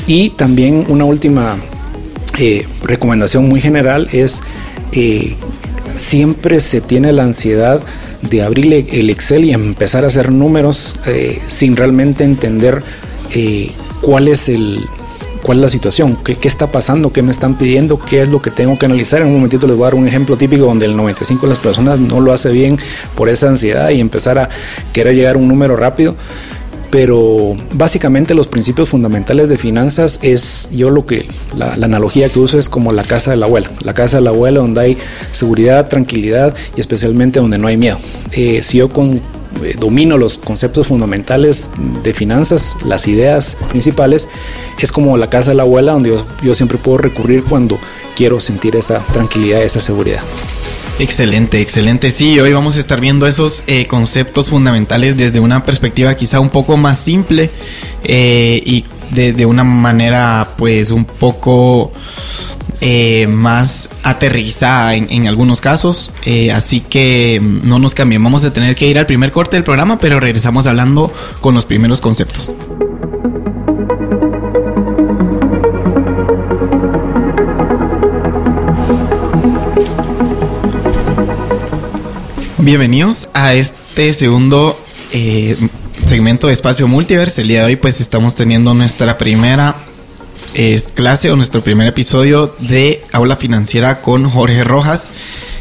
Y 0.06 0.30
también 0.30 0.86
una 0.88 1.04
última 1.04 1.56
eh, 2.38 2.66
recomendación 2.82 3.48
muy 3.48 3.60
general 3.60 4.08
es 4.12 4.42
siempre 5.96 6.60
se 6.60 6.80
tiene 6.80 7.12
la 7.12 7.24
ansiedad 7.24 7.80
de 8.22 8.42
abrir 8.42 8.86
el 8.92 9.10
Excel 9.10 9.44
y 9.44 9.52
empezar 9.52 10.04
a 10.04 10.08
hacer 10.08 10.30
números 10.30 10.96
sin 11.48 11.76
realmente 11.76 12.24
entender 12.24 12.82
cuál 14.02 14.28
es 14.28 14.48
el, 14.48 14.86
cuál 15.42 15.58
es 15.58 15.62
la 15.62 15.68
situación, 15.68 16.16
¿Qué, 16.24 16.34
qué 16.36 16.48
está 16.48 16.70
pasando, 16.70 17.12
qué 17.12 17.22
me 17.22 17.30
están 17.30 17.56
pidiendo, 17.56 17.98
qué 17.98 18.22
es 18.22 18.28
lo 18.28 18.42
que 18.42 18.50
tengo 18.50 18.78
que 18.78 18.86
analizar. 18.86 19.22
En 19.22 19.28
un 19.28 19.34
momentito 19.34 19.66
les 19.66 19.76
voy 19.76 19.84
a 19.84 19.86
dar 19.86 19.94
un 19.94 20.06
ejemplo 20.06 20.36
típico 20.36 20.64
donde 20.64 20.86
el 20.86 20.96
95 20.96 21.42
de 21.42 21.48
las 21.48 21.58
personas 21.58 21.98
no 21.98 22.20
lo 22.20 22.32
hace 22.32 22.50
bien 22.50 22.78
por 23.14 23.28
esa 23.28 23.48
ansiedad 23.48 23.90
y 23.90 24.00
empezar 24.00 24.38
a 24.38 24.48
querer 24.92 25.14
llegar 25.14 25.36
a 25.36 25.38
un 25.38 25.48
número 25.48 25.76
rápido 25.76 26.14
pero 26.90 27.54
básicamente 27.72 28.34
los 28.34 28.48
principios 28.48 28.88
fundamentales 28.88 29.48
de 29.48 29.56
finanzas 29.56 30.18
es 30.22 30.68
yo 30.72 30.90
lo 30.90 31.06
que 31.06 31.26
la, 31.56 31.74
analogía 31.74 32.28
que 32.28 32.38
uso 32.38 32.58
es 32.58 32.68
como 32.68 32.92
la 32.92 33.04
casa 33.04 33.30
de 33.30 33.36
la 33.36 33.46
abuela 33.46 33.70
la 33.84 33.94
casa 33.94 34.18
de 34.18 34.24
la 34.24 34.30
abuela 34.30 34.60
donde 34.60 34.80
hay 34.80 34.98
seguridad 35.32 35.88
tranquilidad 35.88 36.54
y 36.76 36.80
especialmente 36.80 37.40
donde 37.40 37.58
no 37.58 37.68
hay 37.68 37.76
miedo 37.76 37.98
eh, 38.32 38.62
si 38.62 38.78
yo 38.78 38.88
con 38.88 39.20
eh, 39.62 39.74
domino 39.78 40.16
los 40.16 40.38
conceptos 40.38 40.86
fundamentales 40.86 41.70
de 42.02 42.14
finanzas, 42.14 42.76
las 42.84 43.06
ideas 43.08 43.58
principales, 43.68 44.28
es 44.80 44.90
como 44.90 45.16
la 45.18 45.28
casa 45.28 45.50
de 45.50 45.56
la 45.56 45.64
abuela 45.64 45.92
donde 45.92 46.16
yo, 46.42 46.54
siempre 46.54 46.78
puedo 46.78 46.98
recurrir 46.98 47.44
cuando 47.44 47.78
quiero 48.16 48.40
sentir 48.40 48.76
esa 48.76 49.00
tranquilidad, 49.12 49.62
esa 49.62 49.80
seguridad. 49.80 50.22
Excelente, 51.00 51.62
excelente. 51.62 52.10
Sí, 52.10 52.38
hoy 52.40 52.52
vamos 52.52 52.76
a 52.76 52.80
estar 52.80 53.00
viendo 53.00 53.26
esos 53.26 53.64
eh, 53.66 53.86
conceptos 53.86 54.50
fundamentales 54.50 55.16
desde 55.16 55.40
una 55.40 55.64
perspectiva 55.64 56.14
quizá 56.14 56.40
un 56.40 56.50
poco 56.50 56.76
más 56.76 56.98
simple 56.98 57.50
eh, 58.04 58.62
y 58.66 58.84
de, 59.10 59.46
una 59.46 59.64
manera 59.64 60.52
pues 60.58 60.90
un 60.90 61.06
poco 61.06 61.90
eh, 62.82 63.26
más 63.28 63.88
aterrizada 64.02 64.94
en, 64.94 65.26
algunos 65.26 65.62
casos. 65.62 66.12
Así 66.52 66.80
que 66.80 67.40
no 67.40 67.78
nos 67.78 67.94
cambien. 67.94 68.22
Vamos 68.22 68.44
a 68.44 68.52
tener 68.52 68.76
que 68.76 68.86
ir 68.86 68.98
al 68.98 69.06
primer 69.06 69.32
corte 69.32 69.56
del 69.56 69.64
programa, 69.64 69.98
pero 69.98 70.20
regresamos 70.20 70.66
hablando 70.66 71.10
con 71.40 71.54
los 71.54 71.64
primeros 71.64 72.02
conceptos. 72.02 72.50
Bienvenidos 82.62 83.30
a 83.32 83.54
este 83.54 84.12
segundo 84.12 84.78
eh, 85.12 85.56
segmento 86.06 86.48
de 86.48 86.52
Espacio 86.52 86.86
Multiverse. 86.86 87.40
El 87.40 87.48
día 87.48 87.60
de 87.60 87.68
hoy 87.68 87.76
pues 87.76 88.02
estamos 88.02 88.34
teniendo 88.34 88.74
nuestra 88.74 89.16
primera 89.16 89.76
es 90.52 90.88
clase 90.88 91.30
o 91.30 91.36
nuestro 91.36 91.64
primer 91.64 91.86
episodio 91.86 92.54
de 92.58 93.02
Aula 93.12 93.36
Financiera 93.36 94.02
con 94.02 94.28
Jorge 94.28 94.62
Rojas. 94.62 95.10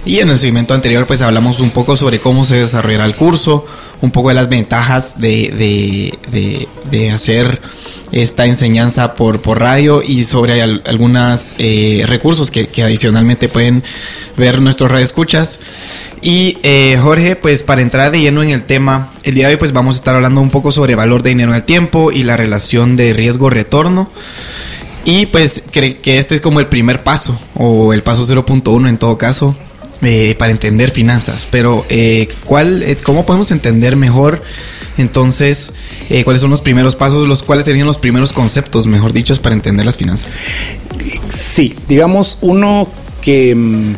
Y 0.05 0.19
en 0.19 0.29
el 0.29 0.37
segmento 0.37 0.73
anterior 0.73 1.05
pues 1.05 1.21
hablamos 1.21 1.59
un 1.59 1.71
poco 1.71 1.95
sobre 1.95 2.19
cómo 2.19 2.43
se 2.43 2.55
desarrollará 2.55 3.05
el 3.05 3.15
curso, 3.15 3.65
un 4.01 4.11
poco 4.11 4.29
de 4.29 4.35
las 4.35 4.47
ventajas 4.47 5.19
de, 5.19 6.17
de, 6.31 7.11
hacer 7.11 7.61
esta 8.11 8.45
enseñanza 8.45 9.13
por, 9.13 9.41
por 9.41 9.59
radio 9.59 10.01
y 10.01 10.23
sobre 10.23 10.61
algunos 10.61 11.53
eh, 11.57 12.05
recursos 12.07 12.49
que, 12.49 12.69
adicionalmente 12.81 13.49
pueden 13.49 13.83
ver 14.37 14.61
nuestros 14.61 14.89
radioescuchas. 14.89 15.59
Y 16.21 16.57
eh, 16.63 16.97
Jorge, 17.01 17.35
pues 17.35 17.63
para 17.63 17.81
entrar 17.81 18.11
de 18.11 18.21
lleno 18.21 18.41
en 18.41 18.49
el 18.51 18.63
tema, 18.63 19.13
el 19.23 19.35
día 19.35 19.47
de 19.47 19.53
hoy 19.53 19.59
pues 19.59 19.73
vamos 19.73 19.95
a 19.95 19.99
estar 19.99 20.15
hablando 20.15 20.41
un 20.41 20.49
poco 20.49 20.71
sobre 20.71 20.95
valor 20.95 21.23
de 21.23 21.29
dinero 21.31 21.53
el 21.53 21.63
tiempo 21.63 22.11
y 22.11 22.23
la 22.23 22.37
relación 22.37 22.95
de 22.95 23.13
riesgo-retorno. 23.13 24.09
Y 25.05 25.25
pues 25.27 25.63
creo 25.71 25.97
que 26.01 26.19
este 26.19 26.35
es 26.35 26.41
como 26.41 26.59
el 26.59 26.67
primer 26.67 27.03
paso, 27.03 27.37
o 27.55 27.93
el 27.93 28.03
paso 28.03 28.25
0.1 28.25 28.87
en 28.87 28.97
todo 28.97 29.17
caso, 29.17 29.55
eh, 30.01 30.35
para 30.37 30.51
entender 30.51 30.91
finanzas. 30.91 31.45
Pero, 31.51 31.85
eh, 31.89 32.29
¿cuál, 32.45 32.83
eh, 32.83 32.97
¿cómo 33.03 33.25
podemos 33.25 33.51
entender 33.51 33.97
mejor 33.97 34.41
entonces 34.97 35.73
cuáles 36.23 36.41
son 36.41 36.51
los 36.51 36.61
primeros 36.61 36.95
pasos, 36.95 37.27
los 37.27 37.43
cuáles 37.43 37.65
serían 37.65 37.87
los 37.87 37.97
primeros 37.97 38.33
conceptos, 38.33 38.85
mejor 38.87 39.11
dichos, 39.11 39.39
para 39.39 39.55
entender 39.55 39.85
las 39.85 39.97
finanzas? 39.97 40.37
Sí, 41.29 41.75
digamos, 41.87 42.37
uno 42.41 42.87
que 43.21 43.55
mm, 43.55 43.95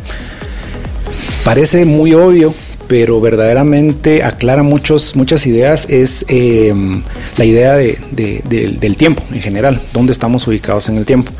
parece 1.44 1.84
muy 1.84 2.14
obvio, 2.14 2.54
pero 2.88 3.20
verdaderamente 3.20 4.22
aclara 4.22 4.62
muchos, 4.62 5.16
muchas 5.16 5.46
ideas, 5.46 5.86
es 5.88 6.24
em, 6.28 7.02
la 7.36 7.44
idea 7.44 7.76
del 7.76 8.96
tiempo 8.96 9.22
en 9.32 9.40
general, 9.40 9.80
dónde 9.92 10.12
estamos 10.12 10.46
ubicados 10.46 10.88
en 10.88 10.98
el 10.98 11.06
tiempo. 11.06 11.32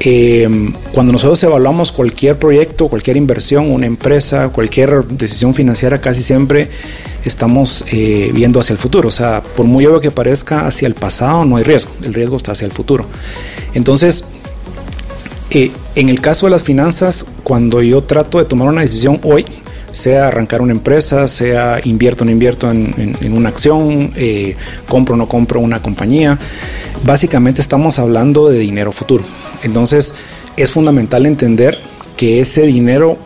Em, 0.00 0.74
cuando 0.92 1.12
nosotros 1.12 1.42
evaluamos 1.42 1.90
cualquier 1.90 2.38
proyecto, 2.38 2.88
cualquier 2.88 3.16
inversión, 3.16 3.70
una 3.70 3.86
empresa, 3.86 4.50
cualquier 4.50 5.04
decisión 5.06 5.54
financiera, 5.54 6.00
casi 6.00 6.22
siempre 6.22 6.68
estamos 7.24 7.84
eh, 7.92 8.30
viendo 8.34 8.60
hacia 8.60 8.74
el 8.74 8.78
futuro. 8.78 9.08
O 9.08 9.12
sea, 9.12 9.42
por 9.42 9.66
muy 9.66 9.86
obvio 9.86 10.00
que 10.00 10.10
parezca, 10.10 10.66
hacia 10.66 10.86
el 10.86 10.94
pasado 10.94 11.44
no 11.44 11.56
hay 11.56 11.64
riesgo, 11.64 11.92
el 12.04 12.12
riesgo 12.12 12.36
está 12.36 12.52
hacia 12.52 12.66
el 12.66 12.72
futuro. 12.72 13.06
Entonces, 13.72 14.24
eh, 15.50 15.70
en 15.94 16.08
el 16.08 16.20
caso 16.20 16.46
de 16.46 16.50
las 16.50 16.62
finanzas, 16.62 17.24
cuando 17.42 17.80
yo 17.82 18.02
trato 18.02 18.38
de 18.38 18.44
tomar 18.44 18.68
una 18.68 18.82
decisión 18.82 19.18
hoy, 19.22 19.46
sea 19.96 20.28
arrancar 20.28 20.60
una 20.60 20.72
empresa, 20.72 21.26
sea 21.26 21.80
invierto 21.84 22.22
o 22.22 22.26
no 22.26 22.30
invierto 22.30 22.70
en, 22.70 23.16
una 23.32 23.48
acción, 23.48 24.12
eh, 24.16 24.56
compro 24.86 25.14
o 25.14 25.16
no 25.16 25.28
compro 25.28 25.60
una 25.60 25.80
compañía. 25.80 26.38
Básicamente 27.04 27.60
estamos 27.60 27.98
hablando 27.98 28.48
de 28.48 28.58
dinero 28.58 28.92
futuro. 28.92 29.24
Entonces 29.62 30.14
es 30.56 30.70
fundamental 30.70 31.26
entender 31.26 31.78
que 32.16 32.40
ese 32.40 32.62
dinero 32.62 33.18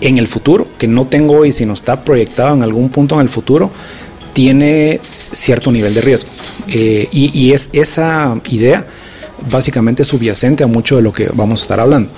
en 0.00 0.18
el 0.18 0.26
futuro, 0.26 0.66
que 0.78 0.88
no 0.88 1.06
tengo 1.06 1.38
hoy, 1.38 1.52
sino 1.52 1.74
está 1.74 2.04
proyectado 2.04 2.54
en 2.54 2.62
algún 2.62 2.88
punto 2.88 3.16
en 3.16 3.22
el 3.22 3.28
futuro, 3.28 3.70
tiene 4.32 5.00
cierto 5.30 5.70
nivel 5.70 5.94
de 5.94 6.00
riesgo. 6.00 6.30
Eh, 6.68 7.08
y 7.12 7.52
es 7.52 7.70
esa 7.72 8.36
idea 8.48 8.86
básicamente 9.50 10.04
subyacente 10.04 10.64
a 10.64 10.66
mucho 10.66 10.96
de 10.96 11.02
lo 11.02 11.12
que 11.12 11.28
vamos 11.32 11.60
a 11.60 11.64
estar 11.64 11.80
hablando. 11.80 12.10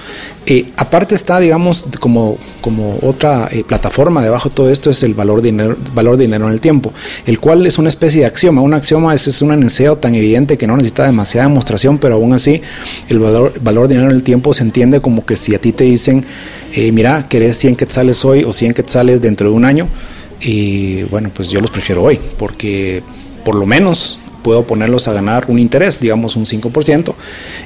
Eh, 0.47 0.67
aparte 0.77 1.15
está, 1.15 1.41
digamos, 1.41 1.87
como, 2.01 2.37
como 2.61 2.99
otra 3.03 3.49
eh, 3.51 3.65
plataforma 3.65 4.23
debajo 4.23 4.51
de 4.51 4.55
todo 4.55 4.71
esto 4.71 4.91
es 4.91 5.03
el 5.03 5.15
valor 5.15 5.41
dinero, 5.43 5.77
valor 5.95 6.17
dinero 6.17 6.47
en 6.47 6.53
el 6.53 6.61
tiempo, 6.61 6.93
el 7.27 7.41
cual 7.41 7.67
es 7.67 7.79
una 7.79 7.89
especie 7.89 8.21
de 8.21 8.27
axioma. 8.27 8.61
Un 8.61 8.75
axioma 8.75 9.15
es, 9.15 9.27
es 9.27 9.43
un 9.43 9.53
enunciado 9.53 9.97
tan 9.97 10.15
evidente 10.15 10.59
que 10.59 10.67
no 10.67 10.77
necesita 10.77 11.05
demasiada 11.05 11.49
demostración, 11.49 11.99
pero 11.99 12.17
aún 12.17 12.33
así 12.33 12.61
el 13.09 13.19
valor, 13.19 13.55
valor 13.61 13.89
dinero 13.89 14.11
en 14.11 14.17
el 14.17 14.23
tiempo 14.23 14.53
se 14.53 14.63
entiende 14.63 15.01
como 15.01 15.25
que 15.25 15.37
si 15.37 15.55
a 15.55 15.61
ti 15.61 15.73
te 15.73 15.85
dicen, 15.85 16.25
eh, 16.73 16.93
mira, 16.93 17.27
querés 17.29 17.57
100 17.59 17.77
quetzales 17.77 18.25
hoy 18.25 18.45
o 18.45 18.53
100 18.53 18.75
quetzales 18.75 19.21
dentro 19.21 19.49
de 19.49 19.55
un 19.55 19.65
año, 19.65 19.89
y 20.41 21.05
bueno, 21.05 21.31
pues 21.33 21.51
yo 21.51 21.61
los 21.61 21.71
prefiero 21.71 22.03
hoy, 22.03 22.19
porque 22.39 23.03
por 23.45 23.55
lo 23.55 23.67
menos 23.67 24.19
puedo 24.45 24.65
ponerlos 24.65 25.09
a 25.09 25.13
ganar 25.13 25.47
un 25.49 25.59
interés, 25.59 25.99
digamos 25.99 26.37
un 26.37 26.45
5%, 26.45 27.15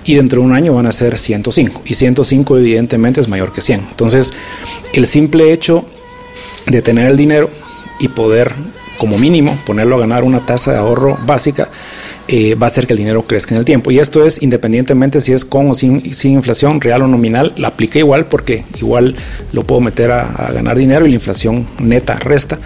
y 0.04 0.14
dentro 0.14 0.40
de 0.40 0.47
un 0.47 0.54
año 0.54 0.73
van 0.73 0.87
a 0.87 0.92
ser 0.92 1.18
105. 1.18 1.82
Y 1.85 1.92
105 1.92 2.56
evidentemente 2.56 3.20
es 3.20 3.28
mayor 3.28 3.52
que 3.52 3.61
100. 3.61 3.80
Entonces, 3.90 4.32
el 4.94 5.06
simple 5.06 5.52
hecho 5.52 5.85
de 6.66 6.80
tener 6.80 7.11
el 7.11 7.16
dinero 7.16 7.50
y 8.00 8.08
poder 8.08 8.54
como 8.98 9.18
mínimo 9.18 9.58
ponerlo 9.64 9.96
a 9.96 10.00
ganar 10.00 10.24
una 10.24 10.44
tasa 10.44 10.72
de 10.72 10.78
ahorro 10.78 11.16
básica 11.24 11.68
eh, 12.26 12.54
va 12.56 12.66
a 12.66 12.68
hacer 12.68 12.86
que 12.86 12.92
el 12.92 12.98
dinero 12.98 13.22
crezca 13.22 13.54
en 13.54 13.60
el 13.60 13.64
tiempo. 13.64 13.90
Y 13.90 13.98
esto 13.98 14.26
es 14.26 14.42
independientemente 14.42 15.20
si 15.20 15.32
es 15.32 15.44
con 15.44 15.70
o 15.70 15.74
sin, 15.74 16.14
sin 16.14 16.32
inflación, 16.32 16.80
real 16.80 17.02
o 17.02 17.06
nominal, 17.06 17.54
la 17.56 17.68
aplica 17.68 17.98
igual 17.98 18.26
porque 18.26 18.64
igual 18.78 19.16
lo 19.52 19.64
puedo 19.64 19.80
meter 19.80 20.10
a, 20.10 20.50
ganar 20.52 20.76
dinero 20.76 21.06
y 21.06 21.10
la 21.10 21.14
inflación 21.14 21.66
neta 21.78 22.16
resta 22.16 22.58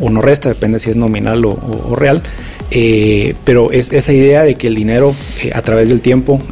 o 0.00 0.10
no 0.10 0.20
resta, 0.20 0.48
depende 0.48 0.78
si 0.78 0.90
es 0.90 0.96
nominal 0.96 1.44
o 1.44 1.96
real. 1.96 2.22
Eh, 2.70 3.34
pero 3.44 3.70
es 3.72 3.92
esa 3.92 4.12
idea 4.12 4.42
de 4.42 4.56
que 4.56 4.66
el 4.66 4.74
dinero 4.74 5.14
eh, 5.42 5.52
a 5.54 5.62
través 5.62 5.88
del 5.88 6.02
tiempo 6.02 6.42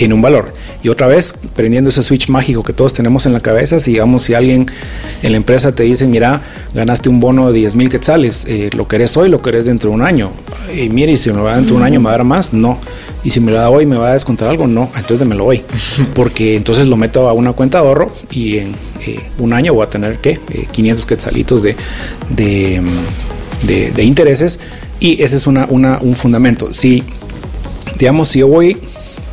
tiene 0.00 0.14
un 0.14 0.22
valor. 0.22 0.54
Y 0.82 0.88
otra 0.88 1.06
vez, 1.08 1.34
prendiendo 1.54 1.90
ese 1.90 2.02
switch 2.02 2.30
mágico 2.30 2.62
que 2.62 2.72
todos 2.72 2.94
tenemos 2.94 3.26
en 3.26 3.34
la 3.34 3.40
cabeza. 3.40 3.78
Si, 3.78 3.90
digamos, 3.92 4.22
si 4.22 4.32
alguien 4.32 4.64
en 5.22 5.30
la 5.30 5.36
empresa 5.36 5.74
te 5.74 5.82
dice, 5.82 6.06
mira, 6.06 6.40
ganaste 6.72 7.10
un 7.10 7.20
bono 7.20 7.52
de 7.52 7.58
10 7.58 7.76
mil 7.76 7.90
quetzales, 7.90 8.46
eh, 8.46 8.70
¿lo 8.74 8.88
querés 8.88 9.14
hoy, 9.18 9.28
lo 9.28 9.42
querés 9.42 9.66
dentro 9.66 9.90
de 9.90 9.96
un 9.96 10.00
año? 10.00 10.32
Y 10.74 10.88
mire, 10.88 11.18
si 11.18 11.28
me 11.28 11.36
lo 11.36 11.42
va 11.42 11.56
dentro 11.56 11.74
de 11.74 11.82
un 11.82 11.86
año, 11.86 12.00
¿me 12.00 12.06
va 12.06 12.12
a 12.12 12.16
dar 12.16 12.24
más? 12.24 12.54
No. 12.54 12.80
Y 13.22 13.28
si 13.28 13.40
me 13.40 13.52
lo 13.52 13.58
da 13.58 13.68
hoy, 13.68 13.84
¿me 13.84 13.98
va 13.98 14.08
a 14.08 14.12
descontar 14.14 14.48
algo? 14.48 14.66
No. 14.66 14.84
Entonces 14.94 15.18
démelo 15.18 15.44
hoy. 15.44 15.64
Porque 16.14 16.56
entonces 16.56 16.86
lo 16.86 16.96
meto 16.96 17.28
a 17.28 17.34
una 17.34 17.52
cuenta 17.52 17.82
de 17.82 17.86
ahorro 17.86 18.10
y 18.30 18.56
en 18.56 18.74
eh, 19.06 19.20
un 19.36 19.52
año 19.52 19.74
voy 19.74 19.84
a 19.84 19.90
tener, 19.90 20.16
¿qué? 20.16 20.40
500 20.72 21.04
quetzalitos 21.04 21.62
de, 21.62 21.76
de, 22.30 22.80
de, 23.90 24.02
intereses. 24.02 24.60
Y 24.98 25.22
ese 25.22 25.36
es 25.36 25.46
una, 25.46 25.66
una, 25.68 25.98
un 26.00 26.14
fundamento. 26.14 26.72
Si, 26.72 27.02
digamos, 27.98 28.28
si 28.28 28.38
yo 28.38 28.48
voy 28.48 28.78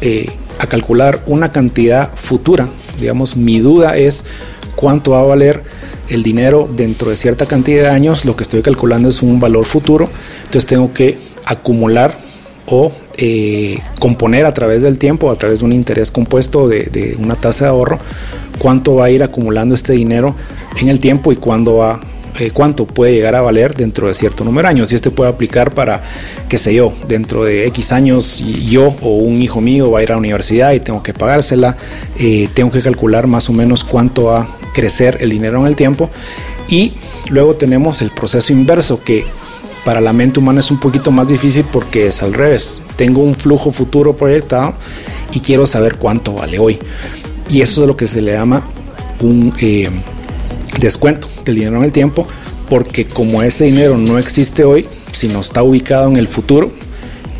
eh, 0.01 0.27
a 0.59 0.67
calcular 0.67 1.21
una 1.25 1.51
cantidad 1.51 2.11
futura. 2.15 2.67
Digamos, 2.99 3.35
mi 3.35 3.59
duda 3.59 3.97
es 3.97 4.25
cuánto 4.75 5.11
va 5.11 5.21
a 5.21 5.23
valer 5.23 5.63
el 6.09 6.23
dinero 6.23 6.69
dentro 6.71 7.09
de 7.09 7.17
cierta 7.17 7.45
cantidad 7.45 7.83
de 7.83 7.89
años. 7.89 8.25
Lo 8.25 8.35
que 8.35 8.43
estoy 8.43 8.61
calculando 8.61 9.09
es 9.09 9.21
un 9.21 9.39
valor 9.39 9.65
futuro. 9.65 10.09
Entonces 10.45 10.65
tengo 10.65 10.93
que 10.93 11.17
acumular 11.45 12.17
o 12.65 12.91
eh, 13.17 13.79
componer 13.99 14.45
a 14.45 14.53
través 14.53 14.81
del 14.81 14.99
tiempo, 14.99 15.31
a 15.31 15.35
través 15.35 15.59
de 15.59 15.65
un 15.65 15.73
interés 15.73 16.11
compuesto 16.11 16.67
de, 16.67 16.83
de, 16.83 17.15
una 17.17 17.35
tasa 17.35 17.65
de 17.65 17.71
ahorro, 17.71 17.99
cuánto 18.59 18.95
va 18.95 19.05
a 19.05 19.09
ir 19.09 19.23
acumulando 19.23 19.73
este 19.73 19.93
dinero 19.93 20.35
en 20.79 20.89
el 20.89 20.99
tiempo 20.99 21.31
y 21.31 21.37
cuándo 21.37 21.77
va 21.77 22.01
eh, 22.39 22.51
cuánto 22.51 22.85
puede 22.85 23.13
llegar 23.13 23.35
a 23.35 23.41
valer 23.41 23.75
dentro 23.75 24.07
de 24.07 24.13
cierto 24.13 24.43
número 24.43 24.67
de 24.67 24.75
años. 24.75 24.91
Y 24.91 24.95
este 24.95 25.11
puede 25.11 25.29
aplicar 25.29 25.73
para, 25.73 26.03
qué 26.47 26.57
sé 26.57 26.73
yo, 26.73 26.93
dentro 27.07 27.43
de 27.43 27.67
X 27.67 27.91
años 27.91 28.43
yo 28.69 28.95
o 29.01 29.17
un 29.17 29.41
hijo 29.41 29.61
mío 29.61 29.91
va 29.91 29.99
a 29.99 30.03
ir 30.03 30.11
a 30.11 30.15
la 30.15 30.19
universidad 30.19 30.73
y 30.73 30.79
tengo 30.79 31.01
que 31.03 31.13
pagársela, 31.13 31.77
eh, 32.17 32.49
tengo 32.53 32.71
que 32.71 32.81
calcular 32.81 33.27
más 33.27 33.49
o 33.49 33.53
menos 33.53 33.83
cuánto 33.83 34.25
va 34.25 34.41
a 34.41 34.47
crecer 34.73 35.17
el 35.21 35.29
dinero 35.29 35.59
en 35.61 35.67
el 35.67 35.75
tiempo. 35.75 36.09
Y 36.69 36.93
luego 37.29 37.55
tenemos 37.55 38.01
el 38.01 38.11
proceso 38.11 38.53
inverso 38.53 39.03
que 39.03 39.25
para 39.85 40.01
la 40.01 40.11
mente 40.11 40.39
humana 40.39 40.59
es 40.59 40.69
un 40.69 40.79
poquito 40.79 41.11
más 41.11 41.29
difícil 41.29 41.65
porque 41.71 42.07
es 42.07 42.21
al 42.21 42.33
revés. 42.33 42.81
Tengo 42.97 43.21
un 43.21 43.35
flujo 43.35 43.71
futuro 43.71 44.15
proyectado 44.15 44.73
y 45.33 45.39
quiero 45.39 45.65
saber 45.65 45.95
cuánto 45.95 46.33
vale 46.33 46.59
hoy. 46.59 46.77
Y 47.49 47.61
eso 47.61 47.81
es 47.81 47.87
lo 47.87 47.95
que 47.95 48.05
se 48.05 48.19
le 48.19 48.33
llama 48.33 48.63
un 49.21 49.53
eh, 49.61 49.89
descuento 50.79 51.27
del 51.45 51.55
dinero 51.55 51.77
en 51.77 51.83
el 51.83 51.91
tiempo, 51.91 52.25
porque 52.69 53.05
como 53.05 53.41
ese 53.43 53.65
dinero 53.65 53.97
no 53.97 54.17
existe 54.17 54.63
hoy, 54.63 54.87
sino 55.11 55.41
está 55.41 55.63
ubicado 55.63 56.09
en 56.09 56.17
el 56.17 56.27
futuro, 56.27 56.71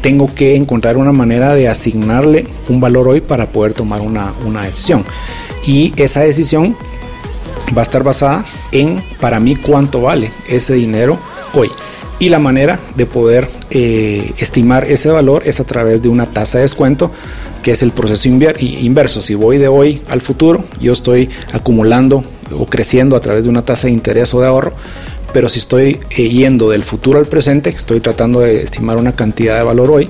tengo 0.01 0.33
que 0.33 0.55
encontrar 0.55 0.97
una 0.97 1.11
manera 1.11 1.53
de 1.53 1.67
asignarle 1.67 2.45
un 2.69 2.79
valor 2.79 3.07
hoy 3.07 3.21
para 3.21 3.49
poder 3.49 3.73
tomar 3.73 4.01
una, 4.01 4.33
una 4.45 4.63
decisión. 4.63 5.03
Y 5.65 5.93
esa 5.97 6.21
decisión 6.21 6.75
va 7.75 7.81
a 7.81 7.83
estar 7.83 8.03
basada 8.03 8.45
en, 8.71 9.03
para 9.19 9.39
mí, 9.39 9.55
cuánto 9.55 10.01
vale 10.01 10.31
ese 10.47 10.75
dinero 10.75 11.19
hoy. 11.53 11.69
Y 12.19 12.29
la 12.29 12.39
manera 12.39 12.79
de 12.95 13.05
poder 13.05 13.47
eh, 13.69 14.33
estimar 14.37 14.85
ese 14.85 15.09
valor 15.09 15.43
es 15.45 15.59
a 15.59 15.65
través 15.65 16.01
de 16.01 16.09
una 16.09 16.25
tasa 16.25 16.57
de 16.57 16.63
descuento, 16.63 17.11
que 17.61 17.71
es 17.71 17.83
el 17.83 17.91
proceso 17.91 18.27
inverso. 18.27 19.21
Si 19.21 19.35
voy 19.35 19.57
de 19.57 19.67
hoy 19.67 20.01
al 20.07 20.21
futuro, 20.21 20.63
yo 20.79 20.93
estoy 20.93 21.29
acumulando 21.51 22.23
o 22.51 22.65
creciendo 22.65 23.15
a 23.15 23.19
través 23.19 23.43
de 23.43 23.49
una 23.49 23.63
tasa 23.63 23.87
de 23.87 23.93
interés 23.93 24.33
o 24.33 24.41
de 24.41 24.47
ahorro, 24.47 24.73
pero 25.33 25.49
si 25.49 25.59
estoy 25.59 25.99
eh, 26.11 26.29
yendo 26.29 26.69
del 26.69 26.83
futuro 26.83 27.19
al 27.19 27.25
presente, 27.25 27.69
estoy 27.69 27.99
tratando 27.99 28.39
de 28.39 28.61
estimar 28.61 28.97
una 28.97 29.13
cantidad 29.13 29.57
de 29.57 29.63
valor 29.63 29.91
hoy, 29.91 30.09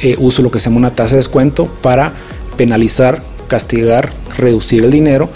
eh, 0.00 0.16
uso 0.18 0.42
lo 0.42 0.50
que 0.50 0.60
se 0.60 0.66
llama 0.66 0.78
una 0.78 0.94
tasa 0.94 1.12
de 1.12 1.16
descuento 1.18 1.66
para 1.66 2.12
penalizar, 2.56 3.22
castigar, 3.48 4.12
reducir 4.36 4.84
el 4.84 4.90
dinero 4.90 5.28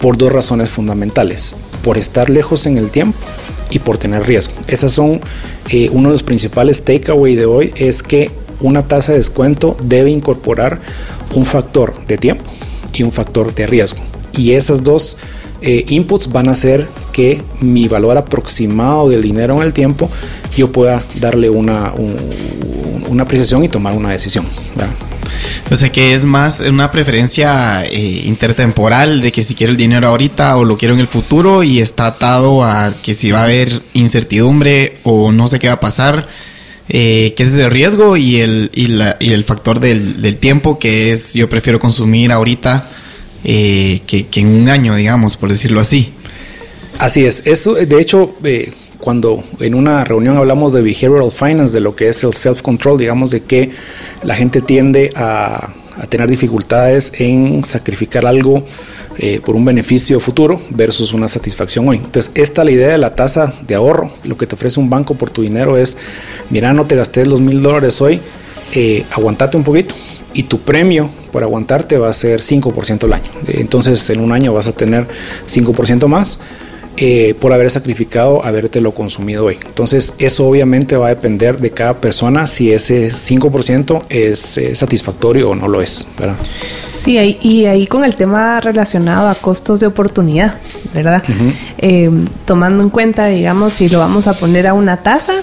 por 0.00 0.16
dos 0.16 0.32
razones 0.32 0.70
fundamentales, 0.70 1.54
por 1.82 1.98
estar 1.98 2.30
lejos 2.30 2.66
en 2.66 2.76
el 2.76 2.90
tiempo 2.90 3.18
y 3.70 3.78
por 3.78 3.98
tener 3.98 4.26
riesgo. 4.26 4.54
Esas 4.66 4.92
son 4.92 5.20
eh, 5.68 5.88
uno 5.92 6.08
de 6.08 6.14
los 6.14 6.22
principales 6.22 6.82
takeaway 6.82 7.36
de 7.36 7.46
hoy, 7.46 7.72
es 7.76 8.02
que 8.02 8.30
una 8.60 8.86
tasa 8.86 9.12
de 9.12 9.18
descuento 9.18 9.76
debe 9.82 10.10
incorporar 10.10 10.80
un 11.34 11.46
factor 11.46 11.94
de 12.06 12.18
tiempo 12.18 12.44
y 12.92 13.02
un 13.02 13.12
factor 13.12 13.54
de 13.54 13.66
riesgo. 13.66 14.00
Y 14.36 14.52
esas 14.52 14.82
dos 14.82 15.16
eh, 15.62 15.84
inputs 15.88 16.30
van 16.32 16.48
a 16.48 16.52
hacer 16.52 16.88
que 17.12 17.42
mi 17.60 17.88
valor 17.88 18.16
aproximado 18.16 19.08
del 19.08 19.22
dinero 19.22 19.56
en 19.56 19.62
el 19.62 19.72
tiempo 19.72 20.08
yo 20.56 20.72
pueda 20.72 21.04
darle 21.20 21.50
una, 21.50 21.92
una 23.08 23.22
apreciación 23.22 23.64
y 23.64 23.68
tomar 23.68 23.94
una 23.94 24.10
decisión. 24.10 24.46
O 25.70 25.76
sea 25.76 25.92
que 25.92 26.14
es 26.14 26.24
más 26.24 26.60
una 26.60 26.90
preferencia 26.90 27.84
eh, 27.84 28.22
intertemporal 28.24 29.20
de 29.20 29.30
que 29.30 29.44
si 29.44 29.54
quiero 29.54 29.70
el 29.70 29.76
dinero 29.76 30.08
ahorita 30.08 30.56
o 30.56 30.64
lo 30.64 30.76
quiero 30.76 30.94
en 30.94 31.00
el 31.00 31.06
futuro 31.06 31.62
y 31.62 31.80
está 31.80 32.06
atado 32.06 32.64
a 32.64 32.92
que 33.02 33.14
si 33.14 33.30
va 33.30 33.40
a 33.40 33.44
haber 33.44 33.80
incertidumbre 33.92 34.98
o 35.04 35.30
no 35.30 35.46
sé 35.46 35.58
qué 35.58 35.68
va 35.68 35.74
a 35.74 35.80
pasar, 35.80 36.26
eh, 36.88 37.34
que 37.36 37.44
es 37.44 37.54
el 37.54 37.70
riesgo 37.70 38.16
y 38.16 38.40
el, 38.40 38.70
y 38.74 39.32
el 39.32 39.44
factor 39.44 39.78
del, 39.78 40.20
del 40.20 40.38
tiempo 40.38 40.78
que 40.78 41.12
es 41.12 41.34
yo 41.34 41.48
prefiero 41.48 41.78
consumir 41.78 42.32
ahorita 42.32 42.88
eh, 43.44 44.00
que, 44.06 44.26
en 44.40 44.62
un 44.62 44.68
año, 44.68 44.94
digamos, 44.94 45.36
por 45.36 45.50
decirlo 45.50 45.80
así. 45.80 46.12
Así 46.98 47.24
es. 47.24 47.42
Eso, 47.46 47.74
de 47.74 48.00
hecho, 48.00 48.34
eh, 48.44 48.72
cuando 48.98 49.42
en 49.60 49.74
una 49.74 50.04
reunión 50.04 50.36
hablamos 50.36 50.72
de 50.72 50.82
behavioral 50.82 51.30
finance, 51.32 51.72
de 51.72 51.80
lo 51.80 51.96
que 51.96 52.08
es 52.08 52.22
el 52.22 52.34
self-control, 52.34 52.98
digamos, 52.98 53.30
de 53.30 53.42
que 53.42 53.70
la 54.22 54.34
gente 54.34 54.60
tiende 54.60 55.10
a, 55.14 55.74
tener 56.08 56.30
dificultades 56.30 57.12
en 57.18 57.62
sacrificar 57.62 58.24
algo 58.24 58.64
eh, 59.18 59.38
por 59.44 59.54
un 59.54 59.66
beneficio 59.66 60.18
futuro 60.18 60.58
versus 60.70 61.12
una 61.12 61.28
satisfacción 61.28 61.86
hoy. 61.86 61.96
Entonces, 61.96 62.32
esta 62.34 62.64
la 62.64 62.70
idea 62.70 62.88
de 62.88 62.96
la 62.96 63.14
tasa 63.14 63.52
de 63.66 63.74
ahorro, 63.74 64.10
lo 64.24 64.38
que 64.38 64.46
te 64.46 64.54
ofrece 64.54 64.80
un 64.80 64.88
banco 64.88 65.14
por 65.14 65.28
tu 65.28 65.42
dinero 65.42 65.76
es, 65.76 65.98
mira, 66.48 66.72
no 66.72 66.86
te 66.86 66.96
gastes 66.96 67.28
los 67.28 67.42
mil 67.42 67.62
dólares 67.62 68.00
hoy, 68.00 68.18
aguantate 69.10 69.58
un 69.58 69.64
poquito 69.64 69.94
y 70.34 70.44
tu 70.44 70.60
premio 70.60 71.10
por 71.32 71.42
aguantarte 71.42 71.98
va 71.98 72.08
a 72.08 72.14
ser 72.14 72.40
5% 72.40 73.04
al 73.04 73.12
año. 73.12 73.30
Entonces 73.48 74.08
en 74.10 74.20
un 74.20 74.32
año 74.32 74.52
vas 74.52 74.68
a 74.68 74.72
tener 74.72 75.06
5% 75.46 76.06
más 76.06 76.40
eh, 76.96 77.34
por 77.40 77.52
haber 77.52 77.70
sacrificado 77.70 78.44
haberte 78.44 78.80
lo 78.80 78.92
consumido 78.92 79.46
hoy. 79.46 79.58
Entonces 79.64 80.12
eso 80.18 80.46
obviamente 80.46 80.96
va 80.96 81.06
a 81.06 81.08
depender 81.10 81.58
de 81.60 81.70
cada 81.70 81.94
persona 81.94 82.46
si 82.46 82.72
ese 82.72 83.10
5% 83.10 84.02
es 84.10 84.58
eh, 84.58 84.74
satisfactorio 84.74 85.50
o 85.50 85.54
no 85.54 85.66
lo 85.66 85.80
es. 85.80 86.06
¿verdad? 86.18 86.36
Sí, 86.86 87.38
y 87.40 87.64
ahí 87.64 87.86
con 87.86 88.04
el 88.04 88.16
tema 88.16 88.60
relacionado 88.60 89.28
a 89.28 89.34
costos 89.34 89.80
de 89.80 89.86
oportunidad, 89.86 90.56
¿verdad? 90.92 91.22
Eh, 91.78 92.10
tomando 92.44 92.82
en 92.82 92.90
cuenta, 92.90 93.28
digamos, 93.28 93.72
si 93.72 93.88
lo 93.88 93.98
vamos 93.98 94.26
a 94.26 94.34
poner 94.34 94.66
a 94.66 94.74
una 94.74 94.98
tasa 94.98 95.42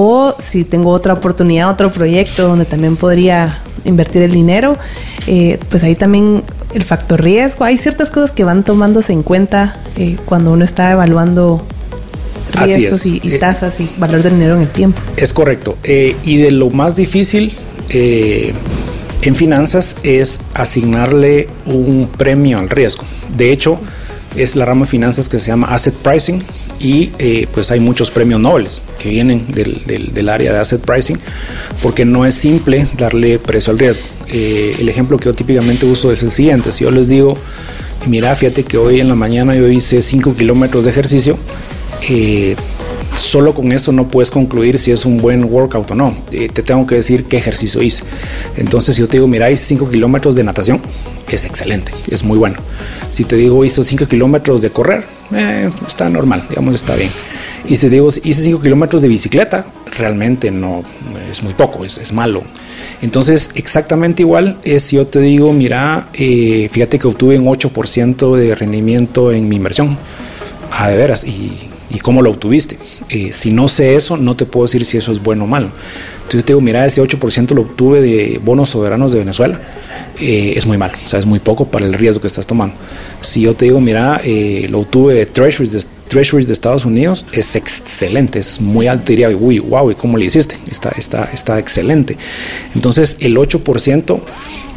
o 0.00 0.32
si 0.38 0.62
tengo 0.62 0.90
otra 0.92 1.12
oportunidad, 1.12 1.68
otro 1.68 1.90
proyecto 1.90 2.46
donde 2.46 2.64
también 2.64 2.94
podría 2.94 3.58
invertir 3.84 4.22
el 4.22 4.30
dinero, 4.30 4.76
eh, 5.26 5.58
pues 5.70 5.82
ahí 5.82 5.96
también 5.96 6.44
el 6.72 6.84
factor 6.84 7.20
riesgo. 7.20 7.64
Hay 7.64 7.78
ciertas 7.78 8.12
cosas 8.12 8.30
que 8.30 8.44
van 8.44 8.62
tomándose 8.62 9.12
en 9.12 9.24
cuenta 9.24 9.80
eh, 9.96 10.16
cuando 10.24 10.52
uno 10.52 10.64
está 10.64 10.92
evaluando 10.92 11.64
riesgos 12.52 13.06
y, 13.06 13.20
y, 13.24 13.32
eh, 13.34 13.38
tasas 13.40 13.80
y 13.80 13.90
valor 13.98 14.22
del 14.22 14.34
dinero 14.34 14.54
en 14.54 14.62
el 14.62 14.68
tiempo. 14.68 15.00
Es 15.16 15.32
correcto. 15.32 15.76
y 15.82 16.36
de 16.36 16.52
lo 16.52 16.70
más 16.70 16.94
difícil 16.94 17.56
en 17.90 19.34
finanzas 19.34 19.96
es 20.04 20.40
asignarle 20.54 21.48
un 21.66 22.08
premio 22.16 22.60
al 22.60 22.70
riesgo. 22.70 23.02
De 23.36 23.50
hecho, 23.50 23.80
es 24.36 24.54
la 24.54 24.64
rama 24.64 24.84
de 24.84 24.92
finanzas 24.92 25.28
que 25.28 25.40
se 25.40 25.48
llama 25.48 25.66
asset 25.74 25.94
pricing 25.94 26.40
y 26.80 27.10
eh, 27.18 27.46
pues 27.52 27.70
hay 27.70 27.80
muchos 27.80 28.10
premios 28.10 28.40
Nobel 28.40 28.68
que 28.98 29.08
vienen 29.10 29.46
del, 29.48 29.82
del, 29.86 30.28
área 30.28 30.52
de 30.52 30.58
asset 30.58 30.80
pricing 30.80 31.18
porque 31.82 32.04
no 32.04 32.26
es 32.26 32.34
simple 32.34 32.86
darle 32.96 33.38
precio 33.38 33.72
al 33.72 33.78
riesgo. 33.78 34.04
Eh, 34.30 34.76
el 34.78 34.88
ejemplo 34.88 35.16
que 35.18 35.26
yo 35.26 35.34
típicamente 35.34 35.86
uso 35.86 36.12
es 36.12 36.22
el 36.22 36.30
siguiente, 36.30 36.70
si 36.72 36.84
yo 36.84 36.90
les 36.90 37.08
digo, 37.08 37.36
mira, 38.06 38.34
fíjate 38.34 38.64
que 38.64 38.76
hoy 38.76 39.00
en 39.00 39.08
la 39.08 39.14
mañana 39.14 39.54
yo 39.54 39.68
hice 39.68 40.02
5 40.02 40.34
kilómetros 40.34 40.84
de 40.84 40.90
ejercicio, 40.90 41.38
eh, 42.08 42.54
solo 43.18 43.54
con 43.54 43.72
eso 43.72 43.92
no 43.92 44.08
puedes 44.08 44.30
concluir 44.30 44.78
si 44.78 44.90
es 44.90 45.04
un 45.04 45.18
buen 45.18 45.44
workout 45.44 45.90
o 45.90 45.94
no. 45.94 46.14
te 46.30 46.48
tengo 46.48 46.86
que 46.86 46.96
decir 46.96 47.24
qué 47.24 47.36
ejercicio 47.36 47.82
hice. 47.82 48.04
Entonces, 48.56 48.96
si 48.96 49.02
yo 49.02 49.08
te 49.08 49.18
digo, 49.18 49.26
mira, 49.26 49.50
hice 49.50 49.64
5 49.66 49.90
kilómetros 49.90 50.34
de 50.34 50.44
natación, 50.44 50.80
es 51.28 51.44
excelente, 51.44 51.92
es 52.10 52.24
muy 52.24 52.38
bueno. 52.38 52.56
Si 53.10 53.24
te 53.24 53.36
digo, 53.36 53.64
hice 53.64 53.82
5 53.82 54.06
kilómetros 54.06 54.60
de 54.60 54.70
correr, 54.70 55.04
eh, 55.34 55.70
está 55.86 56.08
normal, 56.08 56.44
digamos, 56.48 56.74
está 56.74 56.94
bien. 56.94 57.10
Y 57.66 57.76
si 57.76 57.82
te 57.82 57.90
digo, 57.90 58.08
hice 58.08 58.42
5 58.42 58.60
kilómetros 58.60 59.02
de 59.02 59.08
bicicleta, 59.08 59.66
realmente 59.96 60.50
no, 60.50 60.82
es 61.30 61.42
muy 61.42 61.54
poco, 61.54 61.84
es, 61.84 61.98
es, 61.98 62.12
malo. 62.12 62.42
Entonces, 63.02 63.50
exactamente 63.54 64.22
igual 64.22 64.58
es 64.62 64.84
si 64.84 64.96
yo 64.96 65.06
te 65.06 65.20
digo, 65.20 65.52
mira, 65.52 66.08
eh, 66.14 66.68
fíjate 66.70 66.98
que 66.98 67.06
obtuve 67.08 67.38
un 67.38 67.46
8% 67.46 68.36
de 68.36 68.54
rendimiento 68.54 69.32
en 69.32 69.48
mi 69.48 69.56
inversión. 69.56 69.98
Ah, 70.70 70.90
de 70.90 70.96
veras, 70.96 71.24
¿y, 71.24 71.67
¿y 71.90 71.98
cómo 71.98 72.22
lo 72.22 72.30
obtuviste? 72.30 72.78
eh, 73.10 73.30
si 73.32 73.52
no 73.52 73.68
sé 73.68 73.94
eso, 73.94 74.16
no 74.16 74.36
te 74.36 74.44
puedo 74.44 74.66
decir 74.66 74.84
si 74.84 74.96
eso 74.96 75.12
es 75.12 75.22
bueno 75.22 75.44
o 75.44 75.46
malo. 75.46 75.70
Entonces 76.16 76.44
te 76.44 76.52
digo, 76.52 76.60
mira, 76.60 76.84
ese 76.84 77.02
8% 77.02 77.54
lo 77.54 77.62
obtuve 77.62 78.02
de 78.02 78.38
bonos 78.44 78.70
soberanos 78.70 79.12
de 79.12 79.18
Venezuela, 79.18 79.60
eh, 80.20 80.52
es 80.56 80.66
muy 80.66 80.76
mal, 80.76 80.92
o 81.02 81.08
sea, 81.08 81.18
es 81.18 81.26
muy 81.26 81.38
poco 81.38 81.66
para 81.66 81.86
el 81.86 81.94
riesgo 81.94 82.20
que 82.20 82.26
estás 82.26 82.46
tomando. 82.46 82.76
Si 83.22 83.40
yo 83.40 83.54
te 83.54 83.64
digo, 83.64 83.80
mira, 83.80 84.20
eh, 84.22 84.66
lo 84.68 84.80
obtuve 84.80 85.14
de 85.14 85.24
treasuries, 85.24 85.72
de 85.72 85.82
treasuries 86.08 86.46
de 86.46 86.52
Estados 86.52 86.84
Unidos, 86.84 87.24
es 87.32 87.56
excelente, 87.56 88.38
es 88.38 88.60
muy 88.60 88.88
alto, 88.88 89.06
diría, 89.06 89.30
uy, 89.30 89.58
wow, 89.58 89.90
¿y 89.90 89.94
cómo 89.94 90.18
le 90.18 90.26
hiciste? 90.26 90.56
Está, 90.70 90.90
está, 90.90 91.24
está 91.32 91.58
excelente. 91.58 92.18
Entonces, 92.74 93.16
el 93.20 93.36
8% 93.36 94.20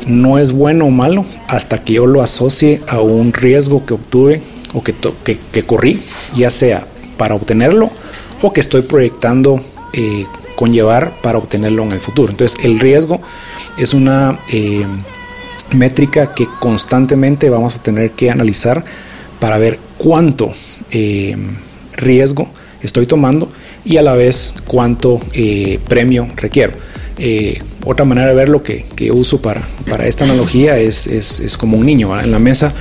no 0.07 0.39
es 0.39 0.53
bueno 0.53 0.85
o 0.85 0.89
malo 0.89 1.25
hasta 1.47 1.83
que 1.83 1.93
yo 1.93 2.05
lo 2.05 2.21
asocie 2.21 2.81
a 2.87 3.01
un 3.01 3.33
riesgo 3.33 3.85
que 3.85 3.93
obtuve 3.93 4.41
o 4.73 4.81
que, 4.81 4.95
que, 5.23 5.37
que 5.51 5.63
corrí, 5.63 6.01
ya 6.33 6.49
sea 6.49 6.87
para 7.21 7.35
obtenerlo 7.35 7.91
o 8.41 8.51
que 8.51 8.61
estoy 8.61 8.81
proyectando 8.81 9.61
eh, 9.93 10.25
conllevar 10.55 11.21
para 11.21 11.37
obtenerlo 11.37 11.83
en 11.83 11.91
el 11.91 11.99
futuro. 11.99 12.31
Entonces 12.31 12.57
el 12.65 12.79
riesgo 12.79 13.21
es 13.77 13.93
una 13.93 14.39
eh, 14.51 14.87
métrica 15.71 16.33
que 16.33 16.47
constantemente 16.59 17.51
vamos 17.51 17.77
a 17.77 17.83
tener 17.83 18.13
que 18.13 18.31
analizar 18.31 18.83
para 19.39 19.59
ver 19.59 19.77
cuánto 19.99 20.51
eh, 20.89 21.37
riesgo 21.95 22.49
estoy 22.81 23.05
tomando 23.05 23.51
y 23.85 23.97
a 23.97 24.01
la 24.01 24.15
vez 24.15 24.55
cuánto 24.65 25.21
premio 25.87 26.27
requiero. 26.37 26.73
Otra 27.85 28.05
manera 28.05 28.29
de 28.29 28.33
ver 28.33 28.49
lo 28.49 28.63
que, 28.63 28.85
que 28.95 29.11
uso 29.11 29.41
para, 29.41 29.61
para 29.89 30.07
esta 30.07 30.23
analogía 30.23 30.77
es, 30.77 31.07
es, 31.07 31.39
es 31.39 31.57
como 31.57 31.77
un 31.77 31.85
niño 31.85 32.19
en 32.19 32.31
la 32.31 32.39
mesa. 32.39 32.73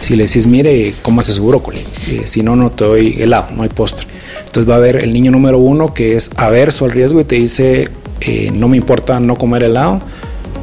Si 0.00 0.16
le 0.16 0.26
decís, 0.26 0.46
mire, 0.46 0.94
cómo 1.02 1.20
hace 1.20 1.32
su 1.32 1.46
brócoli, 1.46 1.82
si 2.24 2.42
no, 2.42 2.56
no 2.56 2.70
te 2.70 2.84
doy 2.84 3.16
helado, 3.18 3.48
no 3.56 3.62
hay 3.62 3.68
postre. 3.68 4.06
Entonces 4.40 4.70
va 4.70 4.74
a 4.74 4.78
haber 4.78 5.02
el 5.02 5.12
niño 5.12 5.30
número 5.30 5.58
uno 5.58 5.92
que 5.92 6.16
es 6.16 6.30
averso 6.36 6.84
al 6.84 6.90
riesgo 6.90 7.20
y 7.20 7.24
te 7.24 7.36
dice, 7.36 7.88
eh, 8.20 8.50
no 8.52 8.68
me 8.68 8.76
importa 8.76 9.20
no 9.20 9.36
comer 9.36 9.62
helado, 9.62 10.00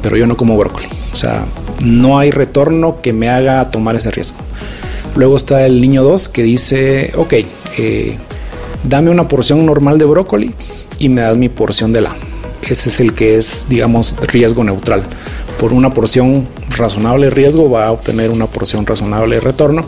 pero 0.02 0.16
yo 0.16 0.26
no 0.26 0.36
como 0.36 0.56
brócoli. 0.56 0.88
O 1.12 1.16
sea, 1.16 1.46
no 1.84 2.18
hay 2.18 2.30
retorno 2.30 3.00
que 3.00 3.12
me 3.12 3.28
haga 3.28 3.70
tomar 3.70 3.96
ese 3.96 4.10
riesgo. 4.10 4.38
Luego 5.16 5.36
está 5.36 5.64
el 5.64 5.80
niño 5.80 6.02
2 6.02 6.28
que 6.28 6.42
dice, 6.42 7.12
ok, 7.16 7.34
eh, 7.78 8.16
dame 8.82 9.10
una 9.10 9.28
porción 9.28 9.64
normal 9.64 9.98
de 9.98 10.04
brócoli 10.04 10.52
y 10.98 11.08
me 11.08 11.20
das 11.20 11.36
mi 11.36 11.48
porción 11.48 11.92
de 11.92 12.00
helado. 12.00 12.16
Ese 12.68 12.88
es 12.88 13.00
el 13.00 13.14
que 13.14 13.36
es, 13.36 13.66
digamos, 13.68 14.16
riesgo 14.28 14.64
neutral. 14.64 15.04
Por 15.58 15.72
una 15.72 15.90
porción 15.90 16.46
razonable 16.76 17.30
riesgo 17.30 17.70
va 17.70 17.86
a 17.86 17.92
obtener 17.92 18.30
una 18.30 18.46
porción 18.46 18.86
razonable 18.86 19.36
de 19.36 19.40
retorno. 19.40 19.86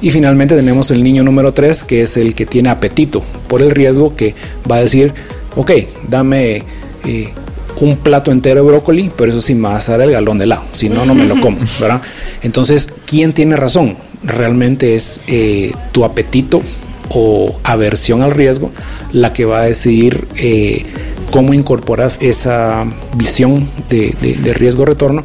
Y 0.00 0.10
finalmente 0.10 0.54
tenemos 0.56 0.90
el 0.90 1.02
niño 1.02 1.22
número 1.22 1.52
3, 1.52 1.84
que 1.84 2.02
es 2.02 2.16
el 2.16 2.34
que 2.34 2.46
tiene 2.46 2.70
apetito 2.70 3.22
por 3.48 3.62
el 3.62 3.70
riesgo, 3.70 4.16
que 4.16 4.34
va 4.70 4.76
a 4.76 4.80
decir, 4.80 5.12
ok, 5.56 5.70
dame 6.08 6.62
eh, 7.04 7.32
un 7.80 7.96
plato 7.96 8.30
entero 8.30 8.62
de 8.62 8.70
brócoli, 8.70 9.10
pero 9.16 9.32
eso 9.32 9.40
sí 9.40 9.54
me 9.54 9.68
va 9.68 9.78
a 9.78 9.80
dar 9.80 10.02
el 10.02 10.12
galón 10.12 10.38
de 10.38 10.44
helado, 10.44 10.64
si 10.72 10.88
no, 10.88 11.04
no 11.04 11.14
me 11.14 11.26
lo 11.26 11.40
como, 11.40 11.58
¿verdad? 11.80 12.02
Entonces, 12.42 12.88
¿quién 13.06 13.32
tiene 13.32 13.56
razón? 13.56 13.96
Realmente 14.22 14.94
es 14.94 15.20
eh, 15.26 15.72
tu 15.92 16.04
apetito 16.04 16.62
o 17.10 17.54
aversión 17.64 18.22
al 18.22 18.30
riesgo 18.30 18.72
la 19.12 19.32
que 19.32 19.44
va 19.44 19.60
a 19.60 19.64
decidir 19.64 20.26
eh, 20.36 20.86
cómo 21.30 21.54
incorporas 21.54 22.18
esa 22.20 22.84
visión 23.16 23.68
de, 23.88 24.14
riesgo-retorno 24.54 25.24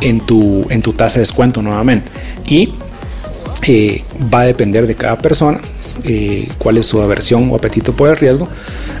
en 0.00 0.20
tu, 0.20 0.66
en 0.70 0.82
tu 0.82 0.92
tasa 0.92 1.14
de 1.14 1.20
descuento 1.20 1.62
nuevamente. 1.62 2.10
Y 2.46 2.74
eh, 3.66 4.04
va 4.32 4.40
a 4.40 4.46
depender 4.46 4.86
de 4.86 4.94
cada 4.94 5.18
persona 5.18 5.60
eh, 6.04 6.48
cuál 6.58 6.78
es 6.78 6.86
su 6.86 7.00
aversión 7.00 7.50
o 7.50 7.56
apetito 7.56 7.92
por 7.92 8.08
el 8.08 8.16
riesgo. 8.16 8.48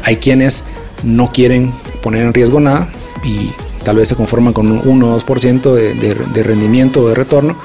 Hay 0.04 0.16
quienes 0.16 0.64
no 1.04 1.32
quieren 1.32 1.72
poner 2.02 2.22
en 2.22 2.34
riesgo 2.34 2.60
nada 2.60 2.88
y 3.24 3.50
tal 3.84 3.96
vez 3.96 4.08
se 4.08 4.16
conforman 4.16 4.52
con 4.52 4.70
un 4.70 4.80
1 4.84 5.14
o 5.14 5.18
2% 5.18 5.74
de, 5.74 5.94
de, 5.94 6.42
rendimiento 6.42 7.02
o 7.02 7.08
de 7.08 7.14
retorno 7.14 7.56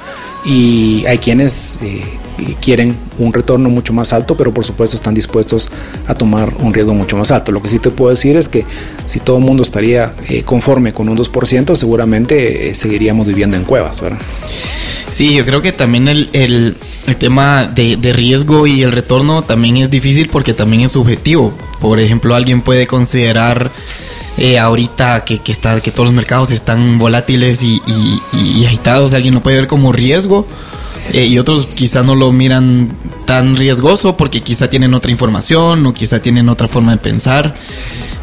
y 0.46 1.04
hay 1.08 1.18
quienes 1.18 1.80
eh, 1.82 2.04
quieren 2.62 2.96
un 3.20 3.34
retorno 3.34 3.70
mucho 3.70 3.94
más 3.94 4.14
alto, 4.14 4.36
pero 4.36 4.54
por 4.54 4.66
supuesto 4.66 4.96
están 4.96 5.14
dispuestos 5.14 5.70
a 6.08 6.16
tomar 6.16 6.54
un 6.60 6.74
riesgo 6.74 6.94
mucho 6.94 7.18
más 7.18 7.32
alto. 7.32 7.52
Lo 7.52 7.62
que 7.62 7.68
sí 7.68 7.80
te 7.80 7.92
puedo 7.92 8.10
decir 8.10 8.38
es 8.38 8.50
que 8.50 8.66
si 9.06 9.20
todo 9.20 9.38
el 9.38 9.44
mundo 9.44 9.64
estaría 9.64 10.14
eh, 10.28 10.44
conforme 10.44 10.94
con 10.94 11.10
un 11.10 11.18
2%, 11.18 11.76
seguramente 11.76 12.70
eh, 12.70 12.76
seguiríamos 12.76 13.28
viviendo 13.28 13.58
en 13.58 13.64
cuevas, 13.64 14.02
¿verdad? 14.02 14.20
Sí, 15.10 15.36
yo 15.36 15.46
creo 15.46 15.62
que 15.62 15.72
también 15.72 16.08
el, 16.08 16.30
el, 16.34 16.76
tema 17.18 17.66
de, 17.66 17.98
de, 17.98 18.14
riesgo 18.14 18.66
y 18.66 18.82
el 18.82 18.92
retorno 18.92 19.44
también 19.44 19.78
es 19.78 19.92
difícil 19.92 20.28
porque 20.30 20.54
también 20.54 20.82
es 20.82 20.92
subjetivo. 20.92 21.54
Por 21.80 22.00
ejemplo, 22.00 22.34
alguien 22.34 22.62
puede 22.62 22.88
considerar 22.88 23.72
eh, 24.38 24.58
ahorita 24.58 25.24
que, 25.24 25.38
que, 25.38 25.52
está, 25.52 25.80
que 25.82 25.92
todos 25.92 26.08
los 26.08 26.16
mercados 26.16 26.50
están 26.50 26.98
volátiles 26.98 27.62
y, 27.62 27.80
y, 27.86 28.22
y 28.34 28.66
agitados, 28.66 29.14
alguien 29.14 29.36
lo 29.36 29.44
puede 29.44 29.58
ver 29.58 29.68
como 29.68 29.92
riesgo 29.92 30.48
eh, 31.12 31.26
y 31.26 31.38
otros 31.38 31.68
quizá 31.74 32.04
no 32.04 32.16
lo 32.16 32.32
miran 32.32 32.96
tan 33.26 33.56
riesgoso 33.56 34.16
porque 34.16 34.42
quizá 34.42 34.70
tienen 34.70 34.94
otra 34.94 35.12
información 35.12 35.86
o 35.86 35.94
quizá 35.94 36.22
tienen 36.22 36.50
otra 36.50 36.68
forma 36.68 36.92
de 36.92 36.98
pensar. 36.98 37.56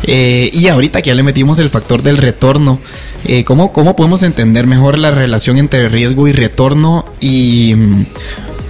Eh, 0.03 0.51
y 0.53 0.69
ahorita 0.69 1.03
que 1.03 1.09
ya 1.09 1.15
le 1.15 1.23
metimos 1.23 1.59
el 1.59 1.69
factor 1.69 2.03
del 2.03 2.17
retorno, 2.17 2.81
eh, 3.25 3.45
¿cómo, 3.45 3.73
¿cómo, 3.73 3.97
podemos 3.97 4.23
entender 4.23 4.67
mejor 4.67 4.99
la 4.99 5.11
relación 5.11 5.59
entre 5.59 5.89
riesgo 5.89 6.27
y 6.27 6.33
retorno? 6.33 7.05
Y 7.21 7.75
mm, 7.77 8.07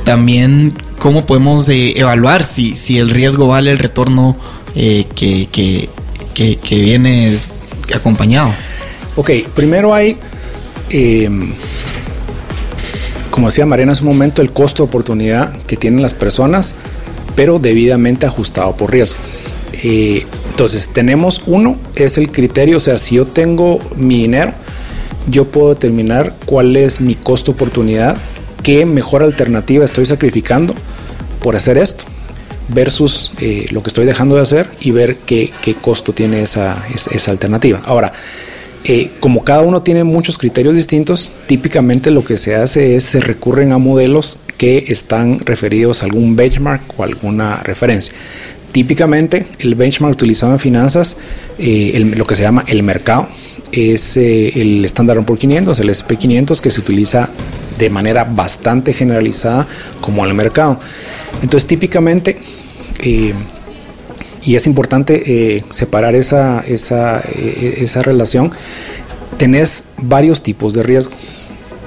también 0.05 0.75
cómo 0.99 1.27
podemos 1.27 1.68
eh, 1.68 1.92
evaluar 1.96 2.44
si, 2.44 2.75
si 2.75 2.99
el 2.99 3.11
riesgo 3.11 3.46
vale 3.46 3.70
el 3.70 3.79
retorno 3.79 4.37
que, 4.75 5.07
que, 5.14 5.88
que, 6.35 6.57
que, 6.57 6.81
viene 6.81 7.37
acompañado. 7.94 8.55
Ok, 9.16 9.31
primero 9.55 9.92
hay 9.92 10.16
como 13.40 13.48
decía 13.48 13.64
Mariana 13.64 13.92
hace 13.92 14.03
un 14.03 14.09
momento, 14.09 14.42
el 14.42 14.53
costo 14.53 14.83
de 14.83 14.88
oportunidad 14.90 15.57
que 15.62 15.74
tienen 15.74 16.03
las 16.03 16.12
personas, 16.12 16.74
pero 17.37 17.59
debidamente 17.59 18.26
ajustado 18.26 18.76
por 18.76 18.92
riesgo. 18.92 19.18
Eh, 19.83 20.26
entonces, 20.50 20.90
tenemos 20.90 21.42
uno, 21.46 21.79
es 21.94 22.18
el 22.18 22.31
criterio, 22.31 22.76
o 22.76 22.81
sea, 22.81 22.98
si 22.98 23.14
yo 23.14 23.26
tengo 23.26 23.81
mi 23.96 24.18
dinero, 24.18 24.53
yo 25.31 25.50
puedo 25.50 25.70
determinar 25.70 26.35
cuál 26.44 26.76
es 26.76 27.00
mi 27.00 27.14
costo 27.14 27.53
oportunidad, 27.53 28.18
qué 28.62 28.85
mejor 28.85 29.22
alternativa 29.22 29.87
estoy 29.87 30.05
sacrificando 30.05 30.74
por 31.42 31.57
hacer 31.57 31.79
esto 31.79 32.05
versus 32.68 33.33
eh, 33.40 33.68
lo 33.70 33.83
que 33.83 33.88
estoy 33.88 34.05
dejando 34.05 34.37
de 34.37 34.42
hacer 34.42 34.68
y 34.83 34.90
ver 34.90 35.16
qué, 35.16 35.50
costo 35.81 36.12
tiene 36.12 36.42
esa, 36.42 36.76
esa 36.94 37.31
alternativa. 37.31 37.81
Ahora, 37.87 38.12
eh, 38.85 39.11
como 39.21 39.45
cada 39.45 39.61
uno 39.61 39.83
tiene 39.83 40.05
muchos 40.05 40.38
criterios 40.38 40.75
distintos, 40.75 41.33
típicamente 41.47 42.11
lo 42.11 42.25
que 42.25 42.38
se 42.38 42.55
hace 42.55 42.97
es 42.97 43.05
se 43.05 43.21
recurren 43.21 43.73
a 43.73 43.79
modelos 43.79 44.38
que 44.57 44.87
están 44.88 45.38
referidos 45.40 46.03
a 46.03 46.07
algún 46.07 46.35
benchmark 46.35 46.83
o 46.99 47.05
alguna 47.05 47.57
referencia. 47.62 48.14
Típicamente 48.73 49.47
el 49.59 49.75
benchmark 49.75 50.14
utilizado 50.14 50.53
en 50.53 50.59
finanzas, 50.59 51.16
eh, 51.59 52.12
lo 52.16 52.25
que 52.25 52.35
se 52.35 52.43
llama 52.43 52.64
el 52.69 52.83
mercado, 52.83 53.29
es 53.71 54.16
eh, 54.16 54.61
el 54.61 54.85
Standard 54.87 55.25
Poor's 55.25 55.40
500, 55.40 55.79
el 55.81 55.90
SP500 55.90 56.61
que 56.61 56.71
se 56.71 56.81
utiliza 56.81 57.31
de 57.79 57.90
manera 57.90 58.25
bastante 58.25 58.93
generalizada 58.93 59.66
como 60.01 60.25
el 60.25 60.33
mercado. 60.35 60.81
Entonces 61.43 61.66
típicamente 61.66 62.38
y 64.42 64.57
es 64.57 64.66
importante 64.66 65.57
eh, 65.57 65.64
separar 65.70 66.14
esa, 66.14 66.61
esa, 66.61 67.20
eh, 67.20 67.79
esa 67.79 68.03
relación. 68.03 68.53
Tenés 69.37 69.85
varios 69.98 70.42
tipos 70.42 70.74
de 70.74 70.83
riesgo. 70.83 71.12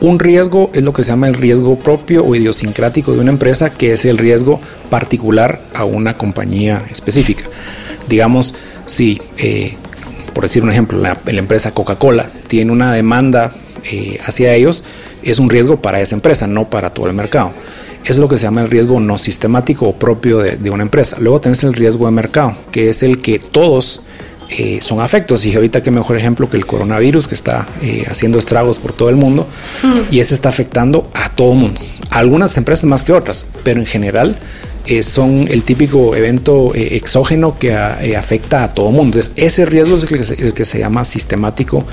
Un 0.01 0.19
riesgo 0.19 0.69
es 0.73 0.83
lo 0.83 0.91
que 0.91 1.03
se 1.03 1.11
llama 1.11 1.27
el 1.27 1.33
riesgo 1.33 1.77
propio 1.77 2.25
o 2.25 2.35
idiosincrático 2.35 3.13
de 3.13 3.19
una 3.19 3.31
empresa, 3.31 3.71
que 3.71 3.93
es 3.93 4.05
el 4.05 4.17
riesgo 4.17 4.59
particular 4.89 5.61
a 5.73 5.85
una 5.85 6.17
compañía 6.17 6.83
específica. 6.91 7.45
Digamos, 8.09 8.53
si, 8.85 9.21
eh, 9.37 9.75
por 10.33 10.43
decir 10.43 10.63
un 10.63 10.71
ejemplo, 10.71 10.97
la, 10.97 11.17
empresa 11.25 11.73
Coca-Cola 11.73 12.29
tiene 12.47 12.71
una 12.71 12.91
demanda 12.91 13.53
hacia 14.25 14.53
ellos, 14.53 14.85
es 15.23 15.39
un 15.39 15.49
riesgo 15.49 15.81
para 15.81 15.99
esa 15.99 16.15
empresa, 16.15 16.47
no 16.47 16.69
para 16.69 16.91
todo 16.91 17.07
el 17.07 17.13
mercado 17.13 17.53
es 18.11 18.17
lo 18.17 18.27
que 18.27 18.37
se 18.37 18.43
llama 18.43 18.61
el 18.61 18.69
riesgo 18.69 18.99
no 18.99 19.17
sistemático 19.17 19.87
o 19.87 19.95
propio 19.95 20.39
de, 20.39 20.69
una 20.69 20.83
empresa. 20.83 21.17
Luego 21.19 21.39
tenés 21.41 21.63
el 21.63 21.73
riesgo 21.73 22.05
de 22.05 22.11
mercado, 22.11 22.55
que 22.71 22.89
es 22.89 23.03
el 23.03 23.19
que 23.21 23.39
todos 23.39 24.01
eh, 24.49 24.79
son 24.81 24.99
afectos. 24.99 25.45
Y 25.45 25.55
ahorita 25.55 25.81
qué 25.81 25.91
mejor 25.91 26.17
ejemplo 26.17 26.49
que 26.49 26.57
el 26.57 26.65
coronavirus 26.65 27.27
que 27.27 27.35
está 27.35 27.67
eh, 27.81 28.03
haciendo 28.07 28.39
estragos 28.39 28.77
por 28.77 28.93
todo 28.93 29.09
el 29.09 29.15
mundo 29.15 29.47
y 30.11 30.19
ese 30.19 30.33
está 30.33 30.49
afectando 30.49 31.09
a 31.13 31.29
todo 31.29 31.53
el 31.53 31.59
mundo. 31.59 31.79
algunas 32.09 32.57
empresas 32.57 32.85
más 32.85 33.03
que 33.03 33.13
otras, 33.13 33.45
pero 33.63 33.79
en 33.79 33.85
general 33.85 34.37
eh, 34.85 35.01
son 35.01 35.47
el 35.49 35.63
típico 35.63 36.13
evento 36.13 36.75
eh, 36.75 36.97
exógeno 36.97 37.57
que 37.57 37.69
eh, 37.69 38.17
afecta 38.17 38.65
a 38.65 38.73
todo 38.73 38.91
mundo. 38.91 39.17
Entonces, 39.17 39.31
ese 39.37 39.65
riesgo 39.65 39.95
es 39.95 40.03
el 40.03 40.09
que, 40.09 40.25
se, 40.25 40.33
el 40.33 40.53
que, 40.53 40.65
se, 40.65 40.79
llama 40.79 41.05
sistemático 41.05 41.85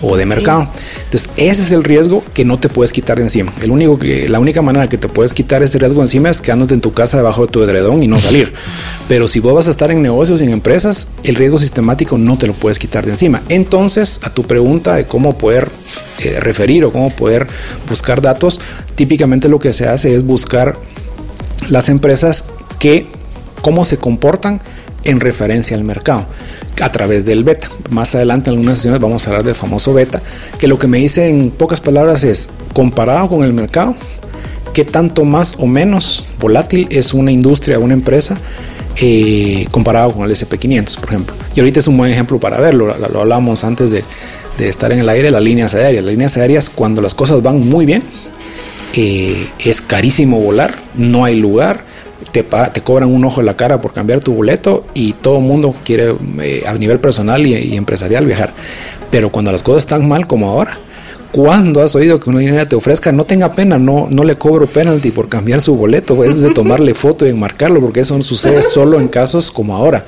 o 0.00 0.16
de 0.16 0.26
mercado. 0.26 0.68
Entonces, 1.04 1.28
ese 1.36 1.62
es 1.62 1.72
el 1.72 1.82
riesgo 1.82 2.22
que 2.34 2.44
no 2.44 2.60
te 2.60 2.68
puedes 2.68 2.92
quitar 2.92 3.18
de 3.18 3.24
encima. 3.24 3.52
El 3.60 3.72
único 3.72 3.98
que, 3.98 4.28
la 4.28 4.38
única 4.38 4.62
manera 4.62 4.88
que 4.88 4.96
te 4.96 5.08
puedes 5.08 5.34
quitar 5.34 5.64
ese 5.64 5.78
riesgo 5.78 6.00
encima 6.02 6.30
es 6.30 6.40
quedándote 6.40 6.74
en 6.74 6.80
tu 6.80 6.92
casa 6.92 7.16
debajo 7.16 7.46
de 7.46 7.52
tu 7.52 7.62
edredón 7.64 8.02
y 8.04 8.06
no 8.06 8.20
salir. 8.20 8.54
Pero 9.08 9.26
si 9.26 9.40
vos 9.40 9.52
vas 9.52 9.66
a 9.66 9.70
estar 9.70 9.90
en 9.90 10.00
negocios 10.00 10.40
y 10.40 10.44
en 10.44 10.50
empresas, 10.50 11.08
el 11.24 11.34
riesgo 11.34 11.58
sistemático 11.58 12.16
no 12.16 12.38
te 12.38 12.46
lo 12.46 12.52
puedes 12.52 12.78
quitar 12.78 13.04
de 13.04 13.10
encima. 13.10 13.42
Entonces, 13.48 14.20
a 14.22 14.30
tu 14.30 14.44
pregunta 14.44 14.94
de 14.94 15.04
cómo 15.04 15.36
poder 15.36 15.68
eh, 16.20 16.38
referir 16.38 16.84
o 16.84 16.92
cómo 16.92 17.10
poder 17.10 17.48
buscar 17.88 18.22
datos, 18.22 18.60
típicamente 18.94 19.48
lo 19.48 19.58
que 19.58 19.72
se 19.72 19.88
hace 19.88 20.14
es 20.14 20.24
buscar 20.24 20.76
las 21.68 21.88
empresas 21.88 22.44
que 22.78 23.06
cómo 23.62 23.84
se 23.84 23.96
comportan 23.96 24.60
en 25.04 25.20
referencia 25.20 25.76
al 25.76 25.84
mercado 25.84 26.26
a 26.80 26.92
través 26.92 27.24
del 27.24 27.44
beta. 27.44 27.68
Más 27.90 28.14
adelante 28.14 28.50
en 28.50 28.56
algunas 28.56 28.78
sesiones 28.78 29.00
vamos 29.00 29.26
a 29.26 29.30
hablar 29.30 29.44
del 29.44 29.54
famoso 29.54 29.94
beta, 29.94 30.20
que 30.58 30.66
lo 30.68 30.78
que 30.78 30.86
me 30.86 30.98
dice 30.98 31.28
en 31.28 31.50
pocas 31.50 31.80
palabras 31.80 32.24
es, 32.24 32.50
comparado 32.72 33.28
con 33.28 33.44
el 33.44 33.52
mercado, 33.52 33.94
qué 34.74 34.84
tanto 34.84 35.24
más 35.24 35.54
o 35.58 35.66
menos 35.66 36.26
volátil 36.38 36.86
es 36.90 37.14
una 37.14 37.32
industria, 37.32 37.78
una 37.78 37.94
empresa, 37.94 38.36
eh, 39.00 39.66
comparado 39.70 40.12
con 40.12 40.24
el 40.24 40.30
SP500, 40.30 40.98
por 40.98 41.10
ejemplo. 41.10 41.36
Y 41.54 41.60
ahorita 41.60 41.80
es 41.80 41.88
un 41.88 41.96
buen 41.96 42.12
ejemplo 42.12 42.38
para 42.38 42.60
verlo, 42.60 42.86
lo, 42.86 43.08
lo 43.08 43.20
hablamos 43.20 43.64
antes 43.64 43.90
de, 43.90 44.02
de, 44.58 44.68
estar 44.68 44.92
en 44.92 44.98
el 44.98 45.08
aire, 45.08 45.30
las 45.30 45.42
líneas 45.42 45.74
aéreas. 45.74 46.04
Las 46.04 46.12
líneas 46.12 46.36
aéreas, 46.36 46.68
cuando 46.68 47.00
las 47.00 47.14
cosas 47.14 47.42
van 47.42 47.60
muy 47.60 47.86
bien, 47.86 48.02
eh, 48.94 49.48
es 49.58 49.80
carísimo 49.82 50.40
volar, 50.40 50.74
no 50.94 51.24
hay 51.24 51.36
lugar, 51.36 51.84
te, 52.32 52.42
te, 52.42 52.80
cobran 52.82 53.10
un 53.10 53.24
ojo 53.24 53.40
en 53.40 53.46
la 53.46 53.56
cara 53.56 53.80
por 53.80 53.92
cambiar 53.92 54.20
tu 54.20 54.34
boleto 54.34 54.86
y 54.94 55.12
todo 55.12 55.38
el 55.38 55.44
mundo 55.44 55.74
quiere 55.84 56.14
eh, 56.40 56.64
a 56.66 56.74
nivel 56.74 56.98
personal 56.98 57.46
y, 57.46 57.54
y, 57.54 57.76
empresarial 57.76 58.26
viajar. 58.26 58.52
Pero 59.10 59.30
cuando 59.30 59.52
las 59.52 59.62
cosas 59.62 59.82
están 59.82 60.08
mal 60.08 60.26
como 60.26 60.48
ahora, 60.48 60.78
cuando 61.36 61.82
has 61.82 61.94
oído 61.94 62.18
que 62.18 62.30
una 62.30 62.38
línea 62.38 62.66
te 62.66 62.76
ofrezca, 62.76 63.12
no 63.12 63.24
tenga 63.24 63.52
pena, 63.52 63.78
no, 63.78 64.08
no 64.10 64.24
le 64.24 64.36
cobro 64.36 64.66
penalty 64.66 65.10
por 65.10 65.28
cambiar 65.28 65.60
su 65.60 65.76
boleto, 65.76 66.24
es 66.24 66.42
de 66.42 66.50
tomarle 66.50 66.94
foto 66.94 67.26
y 67.26 67.28
enmarcarlo, 67.28 67.80
porque 67.80 68.00
eso 68.00 68.16
no 68.16 68.24
sucede 68.24 68.62
solo 68.62 68.98
en 68.98 69.08
casos 69.08 69.50
como 69.50 69.76
ahora. 69.76 70.06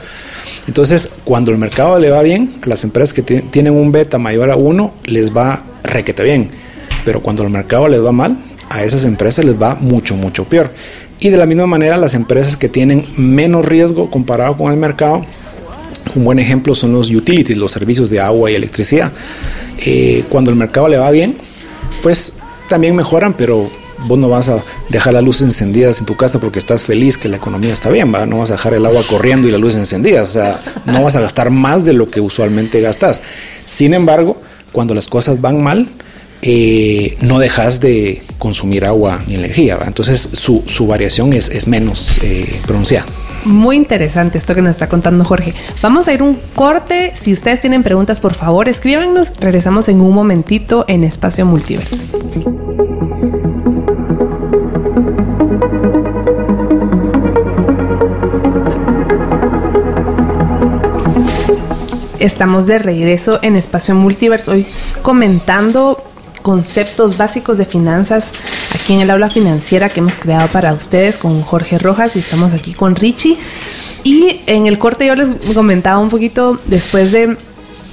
Entonces, 0.66 1.10
cuando 1.24 1.50
el 1.50 1.58
mercado 1.58 1.98
le 1.98 2.10
va 2.10 2.22
bien, 2.22 2.54
a 2.62 2.66
las 2.66 2.82
empresas 2.82 3.12
que 3.12 3.22
tienen 3.22 3.74
un 3.74 3.92
beta 3.92 4.18
mayor 4.18 4.50
a 4.50 4.56
uno, 4.56 4.94
les 5.04 5.36
va 5.36 5.62
requete 5.82 6.22
bien. 6.22 6.50
Pero 7.04 7.20
cuando 7.20 7.42
el 7.42 7.50
mercado 7.50 7.88
les 7.88 8.02
va 8.02 8.12
mal, 8.12 8.38
a 8.68 8.84
esas 8.84 9.04
empresas 9.04 9.44
les 9.44 9.60
va 9.60 9.74
mucho, 9.74 10.14
mucho 10.14 10.44
peor. 10.44 10.72
Y 11.20 11.30
de 11.30 11.36
la 11.36 11.46
misma 11.46 11.66
manera, 11.66 11.96
las 11.96 12.14
empresas 12.14 12.56
que 12.56 12.68
tienen 12.68 13.04
menos 13.16 13.66
riesgo 13.66 14.10
comparado 14.10 14.56
con 14.56 14.72
el 14.72 14.78
mercado, 14.78 15.24
un 16.14 16.24
buen 16.24 16.38
ejemplo 16.38 16.74
son 16.74 16.92
los 16.92 17.10
utilities, 17.10 17.58
los 17.58 17.72
servicios 17.72 18.10
de 18.10 18.20
agua 18.20 18.50
y 18.50 18.54
electricidad. 18.54 19.12
Eh, 19.84 20.24
cuando 20.28 20.50
el 20.50 20.56
mercado 20.56 20.88
le 20.88 20.96
va 20.96 21.10
bien, 21.10 21.36
pues 22.02 22.34
también 22.68 22.94
mejoran, 22.94 23.34
pero 23.34 23.70
vos 24.06 24.18
no 24.18 24.28
vas 24.28 24.48
a 24.48 24.62
dejar 24.88 25.12
las 25.12 25.22
luces 25.22 25.42
encendidas 25.42 25.98
en 26.00 26.06
tu 26.06 26.16
casa 26.16 26.38
porque 26.38 26.58
estás 26.58 26.84
feliz 26.84 27.18
que 27.18 27.28
la 27.28 27.36
economía 27.36 27.72
está 27.72 27.90
bien, 27.90 28.14
¿va? 28.14 28.26
no 28.26 28.38
vas 28.38 28.50
a 28.50 28.54
dejar 28.54 28.74
el 28.74 28.86
agua 28.86 29.02
corriendo 29.08 29.48
y 29.48 29.50
las 29.50 29.60
luces 29.60 29.80
encendidas, 29.80 30.30
o 30.30 30.32
sea, 30.32 30.62
no 30.84 31.02
vas 31.02 31.16
a 31.16 31.20
gastar 31.20 31.50
más 31.50 31.84
de 31.84 31.94
lo 31.94 32.08
que 32.10 32.20
usualmente 32.20 32.80
gastas. 32.80 33.22
Sin 33.64 33.94
embargo, 33.94 34.40
cuando 34.72 34.94
las 34.94 35.08
cosas 35.08 35.40
van 35.40 35.62
mal, 35.62 35.88
eh, 36.42 37.16
no 37.20 37.38
dejas 37.38 37.80
de 37.80 38.22
consumir 38.38 38.84
agua 38.84 39.22
ni 39.26 39.34
energía, 39.34 39.78
entonces 39.84 40.28
su, 40.32 40.62
su, 40.66 40.86
variación 40.86 41.32
es, 41.32 41.48
es 41.48 41.66
menos 41.66 42.18
eh, 42.22 42.60
pronunciada. 42.66 43.06
Muy 43.44 43.76
interesante 43.76 44.38
esto 44.38 44.54
que 44.54 44.62
nos 44.62 44.72
está 44.72 44.88
contando 44.88 45.24
Jorge. 45.24 45.54
Vamos 45.80 46.08
a 46.08 46.12
ir 46.12 46.22
un 46.22 46.38
corte. 46.54 47.12
Si 47.16 47.32
ustedes 47.32 47.60
tienen 47.60 47.82
preguntas, 47.82 48.20
por 48.20 48.34
favor, 48.34 48.68
escríbanos. 48.68 49.32
Regresamos 49.40 49.88
en 49.88 50.00
un 50.00 50.12
momentito 50.12 50.84
en 50.88 51.04
Espacio 51.04 51.46
Multiverso. 51.46 51.96
Estamos 62.18 62.66
de 62.66 62.80
regreso 62.80 63.38
en 63.42 63.54
Espacio 63.54 63.94
Multiverso 63.94 64.52
hoy 64.52 64.66
comentando 65.02 66.02
conceptos 66.48 67.18
básicos 67.18 67.58
de 67.58 67.66
finanzas 67.66 68.32
aquí 68.74 68.94
en 68.94 69.02
el 69.02 69.10
aula 69.10 69.28
financiera 69.28 69.90
que 69.90 70.00
hemos 70.00 70.18
creado 70.18 70.48
para 70.48 70.72
ustedes 70.72 71.18
con 71.18 71.42
Jorge 71.42 71.76
Rojas 71.76 72.16
y 72.16 72.20
estamos 72.20 72.54
aquí 72.54 72.72
con 72.72 72.96
Richie. 72.96 73.36
Y 74.02 74.40
en 74.46 74.66
el 74.66 74.78
corte 74.78 75.04
yo 75.04 75.14
les 75.14 75.28
comentaba 75.52 75.98
un 75.98 76.08
poquito 76.08 76.58
después 76.64 77.12
de, 77.12 77.36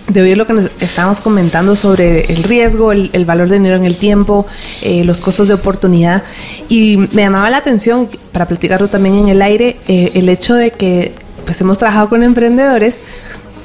de 0.07 0.21
oír 0.21 0.37
lo 0.37 0.47
que 0.47 0.53
nos 0.53 0.71
estábamos 0.79 1.19
comentando 1.19 1.75
sobre 1.75 2.31
el 2.31 2.43
riesgo, 2.43 2.93
el, 2.93 3.25
valor 3.25 3.49
de 3.49 3.57
dinero 3.57 3.75
en 3.75 3.83
el 3.83 3.97
tiempo, 3.97 4.47
eh, 4.81 5.03
los 5.03 5.19
costos 5.19 5.49
de 5.49 5.55
oportunidad. 5.55 6.23
Y 6.69 6.95
me 6.95 7.23
llamaba 7.23 7.49
la 7.49 7.57
atención, 7.57 8.07
para 8.31 8.45
platicarlo 8.45 8.87
también 8.87 9.15
en 9.15 9.27
el 9.27 9.41
aire, 9.41 9.75
eh, 9.89 10.11
el 10.13 10.29
hecho 10.29 10.55
de 10.55 10.71
que 10.71 11.11
pues 11.45 11.59
hemos 11.59 11.77
trabajado 11.77 12.07
con 12.07 12.23
emprendedores 12.23 12.95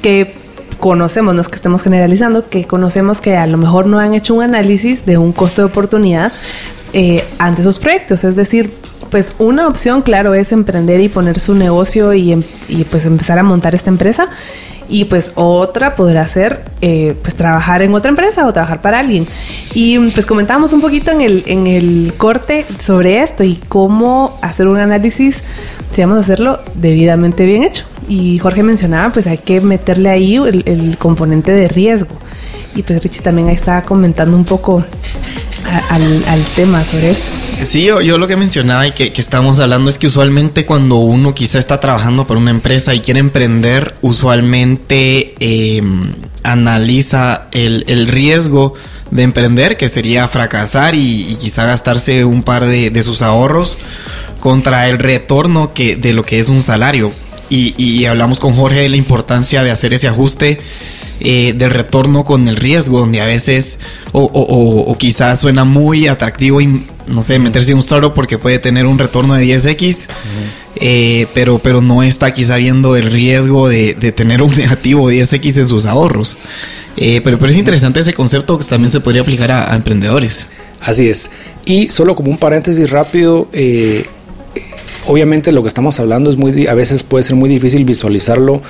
que 0.01 0.40
conocemos, 0.81 1.35
no 1.35 1.41
es 1.41 1.47
que 1.47 1.55
estemos 1.55 1.83
generalizando, 1.83 2.49
que 2.49 2.65
conocemos 2.65 3.21
que 3.21 3.37
a 3.37 3.45
lo 3.45 3.57
mejor 3.57 3.85
no 3.85 3.99
han 3.99 4.13
hecho 4.15 4.33
un 4.33 4.41
análisis 4.41 5.05
de 5.05 5.17
un 5.17 5.31
costo 5.31 5.61
de 5.61 5.67
oportunidad 5.67 6.33
eh, 6.91 7.23
ante 7.37 7.61
esos 7.61 7.79
proyectos. 7.79 8.25
Es 8.25 8.35
decir, 8.35 8.73
pues 9.11 9.35
una 9.37 9.67
opción, 9.67 10.01
claro, 10.01 10.33
es 10.33 10.51
emprender 10.51 10.99
y 10.99 11.07
poner 11.07 11.39
su 11.39 11.53
negocio 11.53 12.13
y, 12.13 12.43
y 12.67 12.83
pues 12.85 13.05
empezar 13.05 13.37
a 13.37 13.43
montar 13.43 13.75
esta 13.75 13.91
empresa. 13.91 14.29
Y 14.89 15.05
pues 15.05 15.31
otra 15.35 15.95
podrá 15.95 16.27
ser 16.27 16.65
eh, 16.81 17.15
pues 17.21 17.35
trabajar 17.35 17.81
en 17.83 17.93
otra 17.93 18.09
empresa 18.09 18.45
o 18.47 18.51
trabajar 18.51 18.81
para 18.81 18.99
alguien. 18.99 19.27
Y 19.75 19.99
pues 20.09 20.25
comentábamos 20.25 20.73
un 20.73 20.81
poquito 20.81 21.11
en 21.11 21.21
el, 21.21 21.43
en 21.45 21.67
el 21.67 22.13
corte 22.17 22.65
sobre 22.83 23.21
esto 23.21 23.43
y 23.43 23.55
cómo 23.69 24.37
hacer 24.41 24.67
un 24.67 24.77
análisis, 24.77 25.43
si 25.93 26.01
vamos 26.01 26.17
a 26.17 26.21
hacerlo 26.21 26.59
debidamente 26.73 27.45
bien 27.45 27.63
hecho 27.63 27.85
y 28.07 28.39
Jorge 28.39 28.63
mencionaba, 28.63 29.11
pues 29.11 29.27
hay 29.27 29.37
que 29.37 29.61
meterle 29.61 30.09
ahí 30.09 30.35
el, 30.35 30.97
componente 30.97 31.51
de 31.51 31.67
riesgo. 31.67 32.15
Y 32.75 32.83
pues 32.83 33.03
Richie 33.03 33.21
también 33.21 33.49
ahí 33.49 33.55
estaba 33.55 33.83
comentando 33.83 34.35
un 34.35 34.45
poco 34.45 34.83
al, 35.89 36.23
al, 36.27 36.43
tema 36.55 36.83
sobre 36.85 37.11
esto. 37.11 37.29
Sí, 37.59 37.85
yo, 37.85 38.17
lo 38.17 38.27
que 38.27 38.35
mencionaba 38.35 38.87
y 38.87 38.91
que, 38.91 39.11
estamos 39.15 39.59
hablando 39.59 39.89
es 39.89 39.97
que 39.97 40.07
usualmente 40.07 40.65
cuando 40.65 40.95
uno 40.97 41.35
quizá 41.35 41.59
está 41.59 41.79
trabajando 41.79 42.25
para 42.25 42.39
una 42.39 42.51
empresa 42.51 42.95
y 42.95 43.01
quiere 43.01 43.19
emprender, 43.19 43.93
usualmente 44.01 45.35
eh, 45.39 45.81
analiza 46.43 47.47
el, 47.51 47.83
el, 47.87 48.07
riesgo 48.07 48.73
de 49.11 49.23
emprender, 49.23 49.77
que 49.77 49.89
sería 49.89 50.27
fracasar 50.27 50.95
y, 50.95 51.27
y 51.29 51.35
quizá 51.35 51.65
gastarse 51.65 52.25
un 52.25 52.43
par 52.43 52.65
de, 52.65 52.89
de, 52.89 53.03
sus 53.03 53.21
ahorros 53.21 53.77
contra 54.39 54.87
el 54.87 54.97
retorno 54.97 55.73
que, 55.73 55.97
de 55.97 56.13
lo 56.13 56.23
que 56.23 56.39
es 56.39 56.49
un 56.49 56.61
salario 56.61 57.11
y, 57.51 57.75
y, 57.77 58.05
hablamos 58.05 58.39
con 58.39 58.53
Jorge 58.53 58.79
de 58.79 58.89
la 58.89 58.95
importancia 58.95 59.61
de 59.63 59.71
hacer 59.71 59.93
ese 59.93 60.07
ajuste 60.07 60.59
eh, 61.19 61.53
del 61.53 61.69
retorno 61.69 62.23
con 62.23 62.47
el 62.47 62.55
riesgo, 62.55 62.99
donde 62.99 63.19
a 63.19 63.25
veces 63.25 63.77
o, 64.13 64.21
o, 64.21 64.91
o, 64.91 64.97
quizás 64.97 65.41
suena 65.41 65.65
muy 65.65 66.07
atractivo 66.07 66.61
y 66.61 66.87
no 67.07 67.21
sé, 67.21 67.39
meterse 67.39 67.71
en 67.71 67.77
un 67.77 67.83
startup 67.83 68.13
porque 68.13 68.37
puede 68.37 68.57
tener 68.57 68.85
un 68.85 68.97
retorno 68.97 69.33
de 69.33 69.45
10x, 69.45 70.07
uh 70.07 70.09
-huh. 70.09 70.13
eh, 70.77 71.27
pero, 71.33 71.59
pero 71.59 71.81
no 71.81 72.03
está 72.03 72.33
quizá 72.33 72.55
viendo 72.55 72.95
el 72.95 73.11
riesgo 73.11 73.67
de, 73.67 73.95
de 73.95 74.13
tener 74.13 74.41
un 74.41 74.55
negativo 74.55 75.11
10x 75.11 75.57
en 75.57 75.67
sus 75.67 75.85
ahorros. 75.85 76.37
Eh, 76.95 77.21
pero, 77.21 77.37
pero 77.37 77.51
es 77.51 77.57
interesante 77.57 77.99
ese 77.99 78.13
concepto 78.13 78.57
que 78.57 78.65
también 78.65 78.91
se 78.91 79.01
podría 79.01 79.21
aplicar 79.23 79.51
a, 79.51 79.73
a 79.73 79.75
emprendedores. 79.75 80.49
Así 80.79 81.09
es. 81.09 81.29
Y 81.65 81.89
solo 81.89 82.15
como 82.15 82.31
un 82.31 82.37
paréntesis 82.37 82.89
rápido, 82.89 83.47
eh, 83.53 84.07
obviamente 85.07 85.51
lo 85.51 85.61
que 85.61 85.67
estamos 85.67 85.99
hablando 85.99 86.29
es 86.29 86.37
muy, 86.37 86.67
a 86.67 86.73
veces 86.73 87.03
puede 87.03 87.23
ser 87.23 87.35
muy 87.35 87.49
difícil 87.49 87.85
visualizarlo 87.85 88.61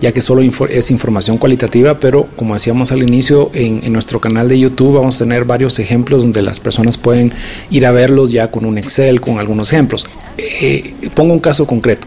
ya 0.00 0.12
que 0.12 0.20
solo 0.20 0.42
es 0.42 0.90
información 0.90 1.38
cualitativa, 1.38 1.98
pero 1.98 2.28
como 2.36 2.54
decíamos 2.54 2.92
al 2.92 3.02
inicio, 3.02 3.50
en, 3.54 3.92
nuestro 3.92 4.20
canal 4.20 4.48
de 4.48 4.58
YouTube 4.58 4.94
vamos 4.94 5.16
a 5.16 5.18
tener 5.24 5.44
varios 5.44 5.78
ejemplos 5.78 6.22
donde 6.22 6.42
las 6.42 6.60
personas 6.60 6.98
pueden 6.98 7.32
ir 7.70 7.86
a 7.86 7.90
verlos 7.90 8.30
ya 8.30 8.50
con 8.50 8.64
un 8.64 8.78
Excel, 8.78 9.20
con 9.20 9.38
algunos 9.38 9.72
ejemplos. 9.72 10.06
Eh, 10.38 10.94
pongo 11.14 11.32
un 11.32 11.40
caso 11.40 11.66
concreto, 11.66 12.06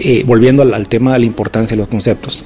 eh, 0.00 0.22
volviendo 0.26 0.62
al, 0.62 0.88
tema 0.88 1.14
de 1.14 1.20
la 1.20 1.24
importancia 1.24 1.76
de 1.76 1.80
los 1.80 1.88
conceptos. 1.88 2.44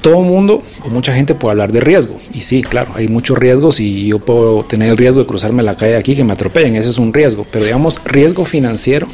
Todo 0.00 0.20
mundo 0.20 0.62
o 0.84 0.90
mucha 0.90 1.14
gente 1.14 1.34
puede 1.34 1.52
hablar 1.52 1.72
de 1.72 1.80
riesgo, 1.80 2.18
y 2.32 2.42
sí, 2.42 2.62
claro, 2.62 2.92
hay 2.94 3.08
muchos 3.08 3.38
riesgos 3.38 3.80
y 3.80 4.08
yo 4.08 4.18
puedo 4.18 4.62
tener 4.62 4.90
el 4.90 4.98
riesgo 4.98 5.22
de 5.22 5.26
cruzarme 5.26 5.62
la 5.62 5.74
calle 5.74 5.96
aquí 5.96 6.14
que 6.14 6.24
me 6.24 6.34
atropellen, 6.34 6.76
ese 6.76 6.90
es 6.90 6.98
un 6.98 7.12
riesgo, 7.12 7.46
pero 7.50 7.64
digamos, 7.64 8.00
riesgo 8.04 8.44
financiero 8.44 9.08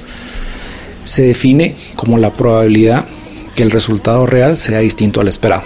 se 1.11 1.23
define 1.23 1.75
como 1.96 2.18
la 2.18 2.33
probabilidad 2.33 3.05
que 3.57 3.64
el 3.64 3.73
resultado 3.73 4.27
real 4.27 4.57
sea 4.57 4.79
distinto 4.79 5.20
al 5.20 5.27
esperado. 5.27 5.64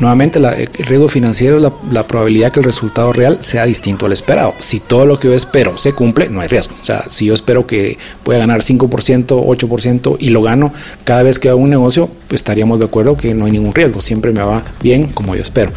nuevamente 0.00 0.38
el 0.38 0.86
riesgo 0.86 1.08
financiero 1.08 1.56
es 1.56 1.72
la, 1.90 2.06
probabilidad 2.06 2.52
que 2.52 2.60
el 2.60 2.64
resultado 2.64 3.10
real 3.14 3.38
sea 3.40 3.64
distinto 3.64 4.04
al 4.04 4.12
esperado. 4.12 4.54
Si 4.58 4.78
todo 4.78 5.06
lo 5.06 5.18
que 5.18 5.28
yo 5.28 5.34
espero 5.34 5.78
se 5.78 5.94
cumple, 5.94 6.28
no 6.28 6.42
hay 6.42 6.48
riesgo. 6.48 6.74
O 6.78 6.84
sea, 6.84 7.04
si 7.08 7.24
yo 7.26 7.34
espero 7.34 7.66
que 7.66 7.96
voy 8.22 8.36
a 8.36 8.38
ganar 8.38 8.60
5%, 8.60 8.88
8% 8.88 10.16
y 10.18 10.28
lo 10.28 10.42
gano 10.42 10.74
cada 11.04 11.22
vez 11.22 11.38
que 11.38 11.48
hago 11.48 11.58
un 11.58 11.70
negocio, 11.70 12.10
pues 12.28 12.40
estaríamos 12.40 12.80
de 12.80 12.84
acuerdo 12.84 13.16
que 13.16 13.32
no 13.32 13.46
hay 13.46 13.52
ningún 13.52 13.74
riesgo. 13.74 14.02
Siempre 14.02 14.30
me 14.30 14.42
va 14.42 14.62
bien 14.82 15.06
como 15.06 15.34
yo 15.36 15.42
espero. 15.42 15.72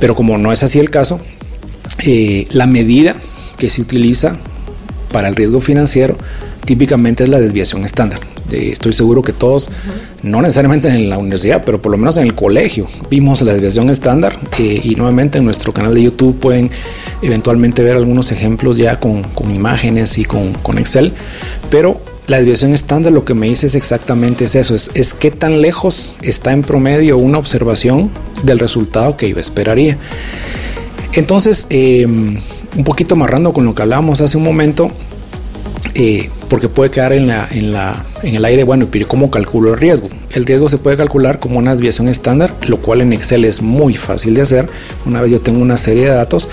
Pero 0.00 0.14
como 0.14 0.38
no 0.38 0.52
es 0.52 0.62
así 0.62 0.78
el 0.78 0.88
caso, 0.88 1.20
eh, 2.06 2.46
la 2.52 2.66
medida 2.66 3.16
que 3.58 3.68
se 3.68 3.82
utiliza 3.82 4.38
para 5.12 5.28
el 5.28 5.34
riesgo 5.34 5.60
financiero 5.60 6.16
típicamente 6.66 7.24
es 7.24 7.30
la 7.30 7.40
desviación 7.40 7.84
estándar. 7.86 8.20
estoy 8.50 8.92
seguro 8.92 9.22
que 9.22 9.32
todos, 9.32 9.70
no 10.22 10.42
necesariamente 10.42 10.88
en 10.88 11.08
la 11.08 11.16
universidad, 11.16 11.62
pero 11.64 11.80
por 11.80 11.92
lo 11.92 11.96
menos 11.96 12.18
en 12.18 12.24
el 12.24 12.34
colegio, 12.34 12.86
vimos 13.08 13.40
la 13.40 13.52
desviación 13.52 13.88
estándar 13.88 14.38
eh, 14.58 14.80
y 14.82 14.94
nuevamente 14.96 15.38
en 15.38 15.44
nuestro 15.44 15.72
canal 15.72 15.94
de 15.94 16.02
YouTube 16.02 16.38
pueden 16.38 16.70
eventualmente 17.22 17.82
ver 17.82 17.96
algunos 17.96 18.32
ejemplos 18.32 18.76
ya 18.76 19.00
con, 19.00 19.24
imágenes 19.48 20.18
y 20.18 20.24
con, 20.24 20.54
Excel, 20.76 21.14
pero 21.70 22.00
la 22.26 22.38
desviación 22.38 22.74
estándar 22.74 23.12
lo 23.12 23.24
que 23.24 23.34
me 23.34 23.46
dice 23.46 23.68
es 23.68 23.76
exactamente 23.76 24.44
eso, 24.44 24.74
es, 24.74 24.90
es 24.94 25.14
qué 25.14 25.30
tan 25.30 25.62
lejos 25.62 26.16
está 26.22 26.52
en 26.52 26.62
promedio 26.62 27.16
una 27.16 27.38
observación 27.38 28.10
del 28.42 28.58
resultado 28.58 29.16
que 29.16 29.30
yo 29.30 29.38
esperaría. 29.38 29.96
Entonces, 31.12 31.66
em, 31.70 32.40
un 32.76 32.84
poquito 32.84 33.14
amarrando 33.14 33.52
con 33.52 33.64
lo 33.64 33.74
que 33.74 33.82
hablábamos 33.82 34.20
hace 34.20 34.36
un 34.36 34.44
momento, 34.44 34.90
eh, 35.94 36.30
porque 36.48 36.68
puede 36.68 36.90
quedar 36.90 37.12
en, 37.12 37.26
la, 37.26 37.48
en, 37.50 37.72
la, 37.72 38.04
en 38.22 38.34
el 38.34 38.44
aire, 38.44 38.64
bueno, 38.64 38.86
pero 38.90 39.06
¿cómo 39.06 39.30
calculo 39.30 39.72
el 39.72 39.78
riesgo? 39.78 40.08
El 40.30 40.44
riesgo 40.44 40.68
se 40.68 40.78
puede 40.78 40.96
calcular 40.96 41.40
como 41.40 41.58
una 41.58 41.72
desviación 41.72 42.08
estándar, 42.08 42.54
lo 42.68 42.78
cual 42.78 43.00
en 43.00 43.12
Excel 43.12 43.44
es 43.44 43.62
muy 43.62 43.96
fácil 43.96 44.34
de 44.34 44.42
hacer. 44.42 44.68
Una 45.06 45.22
vez 45.22 45.32
yo 45.32 45.40
tengo 45.40 45.60
una 45.60 45.76
serie 45.76 46.04
de 46.04 46.10
datos, 46.10 46.48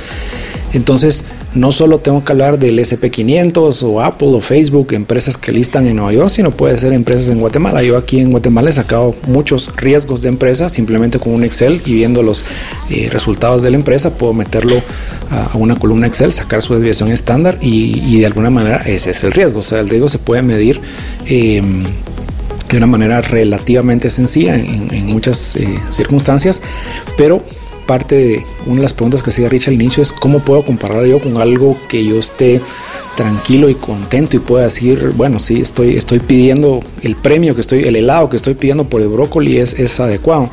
entonces 0.73 1.25
no 1.55 1.71
solo 1.71 1.99
tengo 1.99 2.23
que 2.23 2.31
hablar 2.31 2.57
del 2.57 2.79
SP500 2.79 3.83
o 3.83 4.01
Apple 4.01 4.29
o 4.29 4.39
Facebook, 4.39 4.93
empresas 4.93 5.37
que 5.37 5.51
listan 5.51 5.87
en 5.87 5.97
Nueva 5.97 6.13
York, 6.13 6.29
sino 6.29 6.51
puede 6.51 6.77
ser 6.77 6.93
empresas 6.93 7.29
en 7.29 7.39
Guatemala. 7.39 7.83
Yo 7.83 7.97
aquí 7.97 8.19
en 8.19 8.31
Guatemala 8.31 8.69
he 8.69 8.73
sacado 8.73 9.15
muchos 9.27 9.75
riesgos 9.75 10.23
de 10.23 10.29
empresas 10.29 10.71
simplemente 10.71 11.19
con 11.19 11.33
un 11.33 11.43
Excel 11.43 11.81
y 11.85 11.93
viendo 11.93 12.23
los 12.23 12.43
eh, 12.89 13.09
resultados 13.11 13.61
de 13.61 13.69
la 13.69 13.77
empresa 13.77 14.17
puedo 14.17 14.33
meterlo 14.33 14.81
a, 15.29 15.55
una 15.55 15.75
columna 15.75 16.07
Excel, 16.07 16.33
sacar 16.33 16.61
su 16.61 16.73
desviación 16.73 17.11
estándar 17.11 17.57
y, 17.61 18.19
de 18.19 18.25
alguna 18.25 18.49
manera 18.49 18.77
ese 18.85 19.11
es 19.11 19.23
el 19.23 19.31
riesgo. 19.31 19.59
O 19.59 19.63
sea, 19.63 19.79
el 19.79 19.89
riesgo 19.89 20.09
se 20.09 20.19
puede 20.19 20.41
medir. 20.41 20.81
Em, 21.25 21.83
de 22.69 22.77
una 22.77 22.87
manera 22.87 23.21
relativamente 23.21 24.09
sencilla 24.09 24.55
en, 24.55 25.05
muchas 25.05 25.55
eh, 25.57 25.67
circunstancias, 25.91 26.59
pero 27.15 27.43
parte 27.85 28.15
de 28.15 28.45
una 28.65 28.77
de 28.77 28.83
las 28.83 28.93
preguntas 28.93 29.23
que 29.23 29.29
hacía 29.29 29.49
Rich 29.49 29.67
al 29.67 29.75
inicio 29.75 30.01
es 30.01 30.11
cómo 30.11 30.39
puedo 30.39 30.63
comparar 30.63 31.05
yo 31.05 31.19
con 31.19 31.37
algo 31.37 31.77
que 31.87 32.03
yo 32.05 32.19
esté 32.19 32.61
tranquilo 33.15 33.69
y 33.69 33.75
contento 33.75 34.35
y 34.35 34.39
pueda 34.39 34.65
decir, 34.65 35.13
bueno, 35.15 35.39
sí, 35.39 35.61
estoy, 35.61 35.95
estoy 35.95 36.19
pidiendo 36.19 36.81
el 37.01 37.15
premio 37.15 37.55
que 37.55 37.61
estoy, 37.61 37.83
el 37.83 37.95
helado 37.95 38.29
que 38.29 38.37
estoy 38.37 38.55
pidiendo 38.55 38.85
por 38.85 39.01
el 39.01 39.09
brócoli 39.09 39.57
es, 39.57 39.79
es 39.79 39.99
adecuado. 39.99 40.49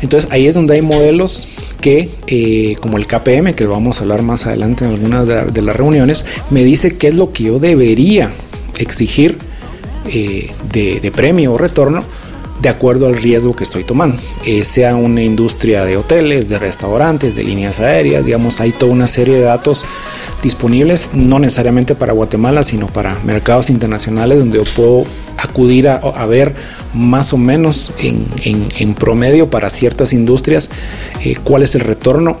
Entonces 0.00 0.30
ahí 0.32 0.46
es 0.46 0.54
donde 0.54 0.74
hay 0.74 0.82
modelos 0.82 1.48
que, 1.80 2.10
eh, 2.26 2.76
como 2.80 2.98
el 2.98 3.06
KPM, 3.06 3.54
que 3.54 3.66
vamos 3.66 3.98
a 3.98 4.02
hablar 4.02 4.22
más 4.22 4.46
adelante 4.46 4.84
en 4.84 4.92
algunas 4.92 5.26
de, 5.26 5.62
las 5.62 5.76
reuniones, 5.76 6.24
me 6.50 6.62
dice 6.62 6.96
qué 6.96 7.08
es 7.08 7.14
lo 7.14 7.32
que 7.32 7.44
yo 7.44 7.58
debería 7.58 8.30
exigir 8.78 9.38
eh, 10.06 10.50
de, 10.72 11.00
de 11.00 11.10
premio 11.10 11.52
o 11.52 11.58
retorno 11.58 12.04
de 12.60 12.68
acuerdo 12.68 13.06
al 13.06 13.16
riesgo 13.16 13.54
que 13.54 13.64
estoy 13.64 13.84
tomando. 13.84 14.20
Eh, 14.44 14.64
sea 14.64 14.96
una 14.96 15.22
industria 15.22 15.84
de 15.84 15.96
hoteles, 15.96 16.48
de 16.48 16.58
restaurantes, 16.58 17.34
de 17.34 17.44
líneas 17.44 17.80
aéreas, 17.80 18.24
digamos, 18.24 18.60
hay 18.60 18.72
toda 18.72 18.92
una 18.92 19.06
serie 19.06 19.36
de 19.36 19.42
datos 19.42 19.84
disponibles, 20.42 21.10
no 21.12 21.38
necesariamente 21.38 21.94
para 21.94 22.12
Guatemala, 22.12 22.64
sino 22.64 22.86
para 22.86 23.16
mercados 23.24 23.70
internacionales 23.70 24.38
donde 24.38 24.58
yo 24.58 24.64
puedo 24.74 25.04
acudir 25.36 25.88
a, 25.88 26.26
ver 26.26 26.54
más 26.94 27.32
o 27.32 27.36
menos 27.36 27.92
en, 27.98 28.94
promedio 28.94 29.48
para 29.50 29.70
ciertas 29.70 30.12
industrias 30.12 30.68
eh, 31.22 31.36
cuál 31.42 31.62
es 31.62 31.76
el 31.76 31.82
retorno 31.82 32.38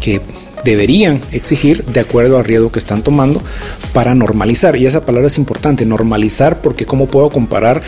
que 0.00 0.20
deberían 0.64 1.20
exigir 1.32 1.84
de 1.86 2.00
acuerdo 2.00 2.38
al 2.38 2.44
riesgo 2.44 2.70
que 2.70 2.78
están 2.78 3.02
tomando 3.02 3.42
para 3.92 4.14
normalizar. 4.14 4.76
Y 4.76 4.86
esa 4.86 5.04
palabra 5.04 5.26
es 5.26 5.38
importante, 5.38 5.86
normalizar, 5.86 6.60
porque 6.60 6.86
cómo 6.86 7.06
puedo 7.06 7.30
comparar 7.30 7.82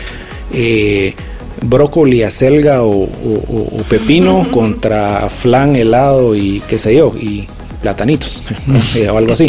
eh, 0.53 1.13
brócoli, 1.61 2.23
acelga 2.23 2.83
o, 2.83 3.07
pepino 3.89 4.49
contra 4.51 5.29
flan, 5.29 5.75
helado 5.75 6.35
y 6.35 6.61
qué 6.67 6.77
sé 6.77 6.95
yo, 6.95 7.13
y 7.17 7.47
platanitos 7.81 8.43
eh, 8.95 9.09
o 9.09 9.17
algo 9.17 9.33
así, 9.33 9.47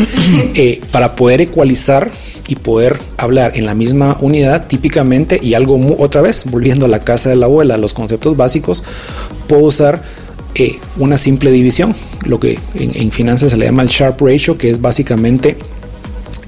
eh, 0.54 0.80
para 0.90 1.14
poder 1.14 1.40
ecualizar 1.40 2.10
y 2.48 2.56
poder 2.56 2.98
hablar 3.16 3.52
en 3.56 3.66
la 3.66 3.74
misma 3.74 4.16
unidad 4.20 4.66
típicamente 4.66 5.38
y 5.40 5.54
algo 5.54 5.78
otra 5.98 6.22
vez, 6.22 6.44
volviendo 6.44 6.86
a 6.86 6.88
la 6.88 7.00
casa 7.00 7.30
de 7.30 7.36
la 7.36 7.46
abuela, 7.46 7.76
los 7.76 7.94
conceptos 7.94 8.36
básicos, 8.36 8.82
puedo 9.46 9.62
usar 9.62 10.02
una 10.98 11.16
simple 11.16 11.50
división, 11.50 11.94
lo 12.26 12.38
que 12.38 12.58
en, 12.74 12.94
en, 12.94 13.10
finanzas 13.10 13.52
se 13.52 13.56
le 13.56 13.64
llama 13.64 13.82
el 13.82 13.88
Sharp 13.88 14.20
Ratio, 14.20 14.54
que 14.54 14.70
es 14.70 14.82
básicamente 14.82 15.56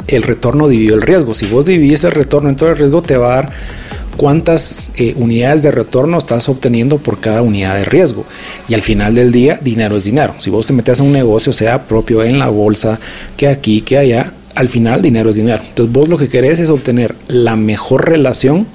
el 0.07 0.23
retorno 0.23 0.69
dividido 0.69 0.97
el 0.97 1.03
riesgo. 1.03 1.35
Si 1.35 1.47
vos 1.47 1.65
divides 1.65 2.05
el 2.05 2.13
retorno 2.13 2.49
en 2.49 2.57
todo 2.57 2.71
el 2.71 2.77
riesgo, 2.77 3.03
te 3.03 3.17
va 3.17 3.33
a 3.33 3.37
dar 3.37 3.53
cuántas 4.17 4.83
eh, 4.97 5.15
unidades 5.17 5.63
de 5.63 5.71
retorno 5.71 6.19
estás 6.19 6.49
obteniendo 6.49 6.99
por 6.99 7.21
cada 7.21 7.43
unidad 7.43 7.77
de 7.77 7.85
riesgo. 7.85 8.25
Y 8.69 8.75
al 8.75 8.83
final 8.83 9.15
del 9.15 9.33
día, 9.33 9.59
dinero 9.63 9.97
es 9.97 10.05
dinero. 10.05 10.35
Si 10.39 10.51
vos 10.51 10.67
te 10.67 10.73
metes 10.73 11.01
a 11.01 11.03
un 11.03 11.13
negocio, 11.13 11.53
sea 11.53 11.87
propio 11.87 12.23
en 12.23 12.39
la 12.39 12.49
bolsa, 12.49 12.99
que 13.37 13.49
aquí, 13.49 13.81
que 13.81 13.99
allá, 13.99 14.33
al 14.55 14.69
final 14.69 15.03
dinero 15.03 15.31
es 15.31 15.37
dinero. 15.37 15.63
Entonces 15.67 15.93
vos 15.93 16.09
lo 16.09 16.17
que 16.17 16.29
querés 16.29 16.61
es 16.61 16.71
obtener 16.71 17.15
la 17.29 17.57
mejor 17.57 18.09
relación 18.09 18.67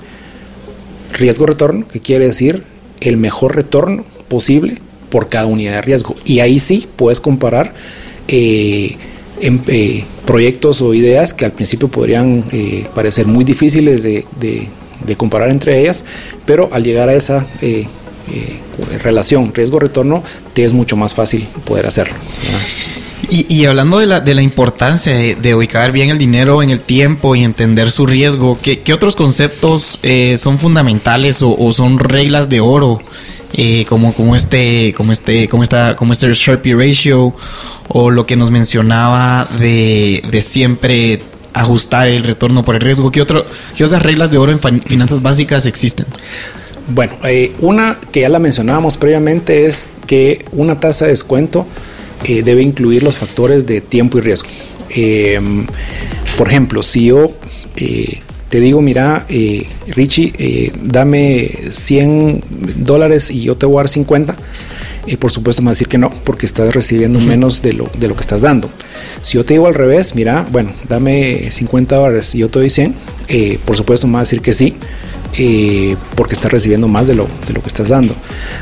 riesgo-retorno, 1.14 1.88
que 1.88 2.00
quiere 2.00 2.26
decir 2.26 2.64
el 3.02 3.18
mejor 3.18 3.56
retorno 3.56 4.06
posible 4.28 4.78
por 5.10 5.30
cada 5.30 5.46
unidad 5.46 5.76
de 5.76 5.82
riesgo. 5.82 6.16
Y 6.26 6.40
ahí 6.40 6.60
sí 6.60 6.88
puedes 6.96 7.20
comparar 7.20 7.74
eh, 8.28 8.98
en, 9.42 9.62
eh, 9.68 10.04
proyectos 10.26 10.82
o 10.82 10.94
ideas 10.94 11.34
que 11.34 11.46
al 11.46 11.54
principio 11.54 11.88
podrían 11.88 12.44
parecer 12.94 13.26
muy 13.26 13.44
difíciles 13.44 14.04
de 14.04 14.26
comparar 15.18 15.50
entre 15.50 15.80
ellas, 15.80 16.06
pero 16.46 16.70
al 16.72 16.84
llegar 16.84 17.10
a 17.10 17.14
esa 17.14 17.46
eh, 17.62 17.88
eh, 18.32 18.60
relación 19.02 19.54
riesgo-retorno, 19.54 20.24
te 20.54 20.64
es 20.64 20.74
mucho 20.74 20.96
más 20.96 21.14
fácil 21.14 21.48
poder 21.66 21.88
hacerlo. 21.88 22.16
Y, 23.32 23.66
hablando 23.66 24.00
de 24.00 24.08
la, 24.08 24.22
de 24.22 24.34
la 24.34 24.42
importancia 24.42 25.14
de, 25.14 25.54
ubicar 25.54 25.92
bien 25.92 26.10
el 26.10 26.18
dinero 26.18 26.64
en 26.64 26.72
el 26.72 26.80
tiempo 26.80 27.36
y 27.36 27.44
entender 27.44 27.92
su 27.92 28.08
riesgo, 28.08 28.58
¿qué, 28.60 28.82
otros 28.92 29.16
conceptos 29.16 30.00
eh, 30.02 30.36
son 30.40 30.58
fundamentales 30.58 31.44
o, 31.44 31.72
son 31.74 32.00
reglas 32.00 32.50
de 32.50 32.60
oro? 32.60 33.00
como, 33.88 34.14
como 34.14 34.36
este, 34.36 34.94
como 34.96 35.12
este, 35.12 35.48
como 35.48 35.64
como 35.96 36.14
este 36.14 36.34
Sharpie 36.34 36.76
ratio, 36.76 37.36
o 37.88 38.10
lo 38.10 38.26
que 38.26 38.36
nos 38.36 38.50
mencionaba 38.52 39.48
de, 39.60 40.24
de 40.32 40.42
siempre 40.42 41.20
ajustar 41.62 42.08
el 42.08 42.24
retorno 42.24 42.64
por 42.64 42.76
el 42.76 42.82
riesgo? 42.82 43.12
¿Qué, 43.12 43.22
otro, 43.22 43.46
qué 43.76 43.84
otras 43.84 44.02
reglas 44.02 44.32
de 44.32 44.38
oro 44.38 44.52
en 44.52 44.82
finanzas 44.82 45.22
básicas 45.22 45.66
existen? 45.66 46.06
Bueno, 46.94 47.14
eh, 47.24 47.54
una 47.60 48.00
que 48.12 48.22
ya 48.22 48.30
la 48.30 48.40
mencionábamos 48.40 48.98
previamente 48.98 49.66
es 49.66 49.88
que 50.08 50.46
una 50.52 50.80
tasa 50.80 51.06
de 51.06 51.12
descuento 51.12 51.68
eh, 52.26 52.42
debe 52.42 52.64
incluir 52.64 53.04
los 53.04 53.18
factores 53.18 53.66
de 53.68 53.82
tiempo 53.82 54.18
y 54.18 54.22
riesgo. 54.22 54.50
Em, 54.90 55.68
por 56.36 56.48
ejemplo, 56.48 56.82
si 56.82 57.06
yo 57.06 57.32
eh, 57.76 58.22
te 58.50 58.60
digo, 58.60 58.82
mira, 58.82 59.28
Richie, 59.88 60.72
dame 60.82 61.52
100 61.70 62.44
dólares 62.78 63.30
y 63.30 63.44
yo 63.44 63.56
te 63.56 63.68
voy 63.68 63.76
a 63.76 63.82
dar 63.82 63.90
50, 63.90 64.36
y 65.06 65.18
por 65.18 65.32
supuesto 65.32 65.62
me 65.62 65.68
va 65.68 65.72
a 65.72 65.74
decir 65.74 65.88
que 65.88 66.00
no, 66.00 66.10
porque 66.24 66.48
estás 66.48 66.74
recibiendo 66.74 67.20
menos 67.20 67.62
de 67.62 67.74
lo, 67.74 67.92
de 68.00 68.08
lo 68.08 68.16
que 68.16 68.22
estás 68.22 68.42
dando. 68.42 68.72
Si 69.22 69.38
yo 69.38 69.46
te 69.46 69.54
digo 69.54 69.68
al 69.68 69.74
revés, 69.74 70.16
mira, 70.16 70.46
bueno, 70.52 70.72
dame 70.88 71.52
50 71.52 71.96
dólares 71.96 72.36
y 72.36 72.40
yo 72.40 72.50
te 72.50 72.60
doy 72.60 72.70
100, 72.70 72.96
eh, 73.28 73.60
por 73.66 73.76
supuesto 73.76 74.08
me 74.08 74.14
va 74.14 74.20
a 74.20 74.24
decir 74.24 74.42
que 74.42 74.54
sí, 74.54 74.76
eh, 75.38 75.96
porque 76.16 76.34
estás 76.34 76.52
recibiendo 76.52 76.88
más 76.88 77.06
de 77.06 77.16
lo, 77.16 77.28
de 77.48 77.54
lo 77.54 77.62
que 77.62 77.68
estás 77.68 77.90
dando. 77.90 78.16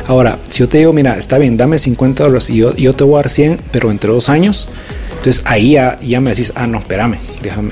Ahora, 0.08 0.39
si 0.50 0.60
yo 0.60 0.69
te 0.69 0.80
digo, 0.80 0.93
mira, 0.93 1.17
está 1.17 1.38
bien, 1.38 1.58
dame 1.58 1.80
50 1.80 2.23
dólares 2.23 2.50
y 2.50 2.58
yo, 2.58 2.73
te 2.93 3.04
voy 3.04 3.15
a 3.15 3.17
dar 3.17 3.30
100, 3.30 3.60
pero 3.71 3.89
entre 3.91 4.12
dos 4.12 4.30
años, 4.30 4.67
entonces 5.15 5.43
ahí 5.45 5.71
ya, 5.71 6.21
me 6.21 6.32
decís, 6.32 6.52
ah, 6.56 6.67
no, 6.67 6.80
espérame, 6.80 7.17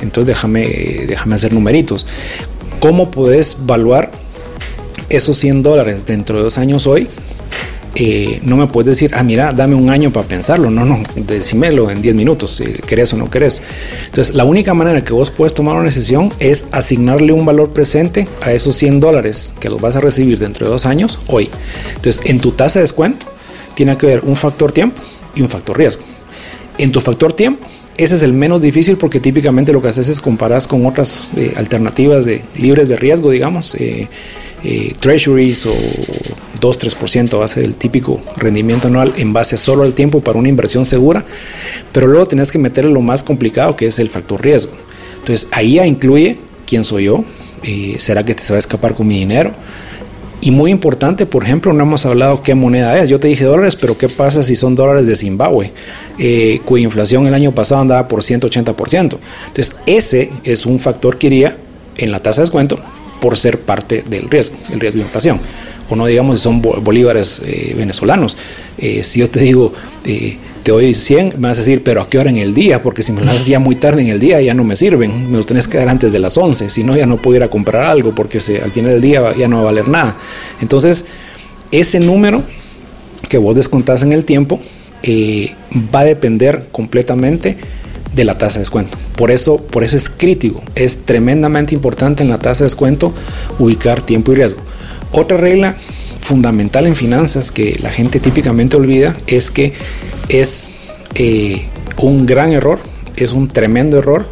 entonces 0.01 0.28
déjame, 0.28 0.67
déjame 1.08 1.36
hacer 1.36 1.54
numeritos. 1.54 2.08
¿Cómo 2.80 3.12
puedes 3.12 3.58
evaluar 3.62 4.12
esos 5.10 5.38
100 5.38 5.62
dólares 5.62 6.06
dentro 6.06 6.38
de 6.38 6.43
dos 6.43 6.58
años 6.58 6.88
hoy? 6.88 7.08
Eh, 7.97 8.41
no 8.43 8.58
me 8.58 8.67
puedes 8.67 8.88
decir, 8.88 9.12
ah, 9.13 9.23
mira, 9.23 9.53
dame 9.53 9.73
un 9.73 9.89
año 9.89 10.12
para 10.12 10.27
pensarlo. 10.27 10.69
No, 10.69 10.84
no, 10.84 11.01
decímelo 11.15 11.89
en 11.89 12.01
10 12.01 12.15
minutos, 12.15 12.51
si 12.58 12.65
querés 12.65 13.13
o 13.13 13.17
no 13.17 13.29
querés. 13.29 13.62
Entonces, 14.05 14.36
la 14.36 14.43
única 14.43 14.73
manera 14.73 15.03
que 15.03 15.13
vos 15.13 15.31
puedes 15.31 15.53
tomar 15.53 15.75
una 15.75 15.86
decisión 15.86 16.34
es 16.39 16.65
asignarle 16.71 17.31
un 17.31 17.45
valor 17.45 17.69
presente 17.69 18.27
a 18.41 18.51
esos 18.51 18.75
100 18.75 18.99
dólares 18.99 19.53
que 19.60 19.69
los 19.69 19.79
vas 19.79 19.95
a 19.95 20.01
recibir 20.01 20.38
dentro 20.38 20.65
de 20.65 20.71
dos 20.73 20.86
años 20.86 21.19
hoy. 21.27 21.49
Entonces, 21.95 22.25
en 22.25 22.39
tu 22.39 22.51
tasa 22.51 22.79
de 22.79 22.84
descuento, 22.84 23.25
tiene 23.75 23.97
que 23.97 24.08
ver 24.08 24.21
un 24.25 24.36
factor 24.36 24.71
tiempo 24.73 25.01
y 25.34 25.41
un 25.41 25.49
factor 25.49 25.77
riesgo. 25.77 26.03
En 26.77 26.91
tu 26.91 26.99
factor 26.99 27.31
tiempo, 27.31 27.65
ese 27.97 28.15
es 28.15 28.23
el 28.23 28.34
menos 28.34 28.60
difícil 28.62 28.97
porque 28.97 29.21
típicamente 29.21 29.72
lo 29.72 29.82
que 29.82 29.88
haces 29.88 30.09
es 30.09 30.19
comparas 30.19 30.67
con 30.67 30.86
otras 30.86 31.30
eh, 31.38 31.53
alternativas 31.55 32.26
de 32.26 32.43
libres 32.57 32.89
de 32.89 32.97
riesgo, 32.97 33.32
digamos, 33.32 33.74
eh, 33.76 34.09
eh, 34.64 34.93
treasuries 34.99 35.66
o 35.66 35.74
2-3% 36.62 37.39
va 37.39 37.45
a 37.45 37.47
ser 37.47 37.64
el 37.64 37.76
típico 37.76 38.22
rendimiento 38.38 38.88
anual 38.88 39.14
en 39.18 39.34
base 39.34 39.58
solo 39.58 39.84
al 39.84 39.93
tiempo 39.93 40.22
para 40.22 40.39
una 40.39 40.49
inversión 40.49 40.86
segura, 40.86 41.26
pero 41.91 42.08
luego 42.08 42.26
tenés 42.26 42.51
que 42.51 42.58
meterle 42.58 42.91
lo 42.91 43.01
más 43.01 43.24
complicado 43.24 43.76
que 43.76 43.88
es 43.88 43.99
el 43.99 44.10
factor 44.10 44.41
riesgo. 44.41 44.74
Entonces 45.20 45.47
ahí 45.51 45.76
ya 45.76 45.86
incluye 45.86 46.38
quién 46.66 46.84
soy 46.84 47.06
yo, 47.06 47.24
será 47.97 48.24
que 48.24 48.34
se 48.34 48.53
va 48.53 48.58
a 48.58 48.60
escapar 48.60 48.93
con 48.93 49.08
mi 49.08 49.18
dinero, 49.20 49.53
y 50.41 50.51
muy 50.51 50.70
importante, 50.70 51.26
por 51.26 51.43
ejemplo, 51.43 51.74
no 51.74 51.84
hemos 51.84 52.06
hablado 52.06 52.43
qué 52.43 52.53
moneda 52.53 52.99
es. 52.99 53.10
Yo 53.10 53.20
te 53.20 53.28
dije 53.28 53.45
dólares, 53.45 53.76
pero 53.76 53.97
¿qué 53.97 54.10
pasa 54.10 54.43
si 54.43 54.56
son 54.56 54.76
dólares 54.76 55.08
de 55.08 55.16
Zimbabue? 55.16 55.72
Eh, 56.20 56.62
cuya 56.66 56.84
inflación 56.84 57.26
el 57.26 57.34
año 57.34 57.51
pasado 57.51 57.82
andaba 57.82 58.08
por 58.08 58.22
180%. 58.22 59.18
Entonces, 59.47 59.76
ese 59.88 60.32
es 60.43 60.68
un 60.68 60.80
factor 60.80 61.18
que 61.18 61.28
iría 61.28 61.58
en 61.97 62.12
la 62.12 62.20
tasa 62.20 62.41
de 62.41 62.43
descuento 62.43 62.78
por 63.26 63.39
ser 63.39 63.57
parte 63.57 64.03
del 64.07 64.30
riesgo, 64.30 64.55
el 64.71 64.80
riesgo 64.80 64.99
de 64.99 65.05
inflación. 65.05 65.41
O 65.89 65.95
no 65.95 66.05
digamos 66.05 66.38
si 66.38 66.43
son 66.43 66.61
bolívares 66.61 67.41
eh, 67.43 67.73
venezolanos. 67.76 68.38
Eh, 68.78 69.03
si 69.03 69.21
yo 69.21 69.32
te 69.32 69.39
digo, 69.39 69.73
eh, 70.05 70.38
te 70.61 70.71
doy 70.71 70.93
100, 70.93 71.34
me 71.39 71.47
vas 71.47 71.57
a 71.57 71.61
decir, 71.61 71.82
pero 71.84 72.03
¿a 72.03 72.07
qué 72.07 72.19
hora 72.19 72.30
en 72.30 72.38
el 72.38 72.53
día? 72.53 72.84
Porque 72.84 73.01
si 73.01 73.11
me 73.11 73.21
las 73.21 73.34
das 73.34 73.47
ya 73.47 73.59
muy 73.59 73.78
tarde 73.78 74.03
en 74.03 74.09
el 74.09 74.19
día 74.19 74.39
ya 74.41 74.53
no 74.53 74.63
me 74.63 74.76
sirven, 74.76 75.32
me 75.32 75.38
los 75.38 75.47
tenés 75.47 75.67
que 75.67 75.80
dar 75.80 75.89
antes 75.89 76.11
de 76.11 76.19
las 76.19 76.38
11, 76.38 76.69
si 76.69 76.84
no 76.84 76.95
ya 76.95 77.07
no 77.07 77.19
puedo 77.19 77.38
ir 77.38 77.41
a 77.41 77.47
comprar 77.47 77.82
algo 77.82 78.13
porque 78.13 78.38
al 78.63 78.71
final 78.71 78.91
del 78.91 79.01
día 79.01 79.34
ya 79.36 79.47
no 79.47 79.55
va 79.55 79.61
a 79.63 79.65
valer 79.65 79.88
nada. 79.88 80.15
Entonces, 80.61 81.03
ese 81.71 81.99
número 81.99 82.43
que 83.28 83.39
vos 83.39 83.55
descontás 83.55 84.03
en 84.03 84.13
el 84.13 84.23
tiempo 84.23 84.59
va 85.03 86.01
a 86.01 86.05
depender 86.05 86.67
completamente 86.71 87.57
de 88.16 88.24
la 88.24 88.38
tasa 88.38 88.55
de 88.55 88.61
descuento. 88.61 88.97
Por 89.16 89.30
eso, 89.30 89.57
por 89.57 89.84
eso 89.84 89.97
es 89.97 90.09
crítico, 90.09 90.63
es 90.76 91.05
tremendamente 91.05 91.76
importante 91.76 92.24
en 92.24 92.30
la 92.30 92.38
tasa 92.38 92.59
de 92.63 92.68
descuento 92.68 93.13
ubicar 93.59 94.01
tiempo 94.01 94.32
y 94.32 94.36
riesgo. 94.36 94.61
Otra 95.11 95.38
regla 95.38 95.76
fundamental 96.22 96.88
en 96.88 96.95
finanzas 96.95 97.51
que 97.51 97.78
la 97.82 97.91
gente 97.91 98.20
típicamente 98.20 98.78
olvida 98.78 99.16
es 99.28 99.51
que 99.51 99.74
es 100.30 100.72
eh, 101.16 101.66
un 101.97 102.26
gran 102.26 102.53
error, 102.53 102.80
es 103.16 103.34
un 103.34 103.47
tremendo 103.47 103.99
error 103.99 104.26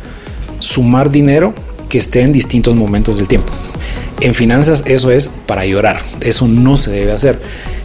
sumar 0.59 1.11
dinero 1.11 1.53
que 1.89 1.97
esté 1.97 2.21
en 2.21 2.31
distintos 2.31 2.75
momentos 2.75 3.17
del 3.17 3.27
tiempo. 3.27 3.53
En 4.21 4.33
finanzas 4.33 4.83
eso 4.87 5.11
es 5.11 5.29
para 5.45 5.65
llorar, 5.65 6.01
eso 6.21 6.47
no 6.47 6.77
se 6.77 6.91
debe 6.91 7.11
hacer. 7.11 7.39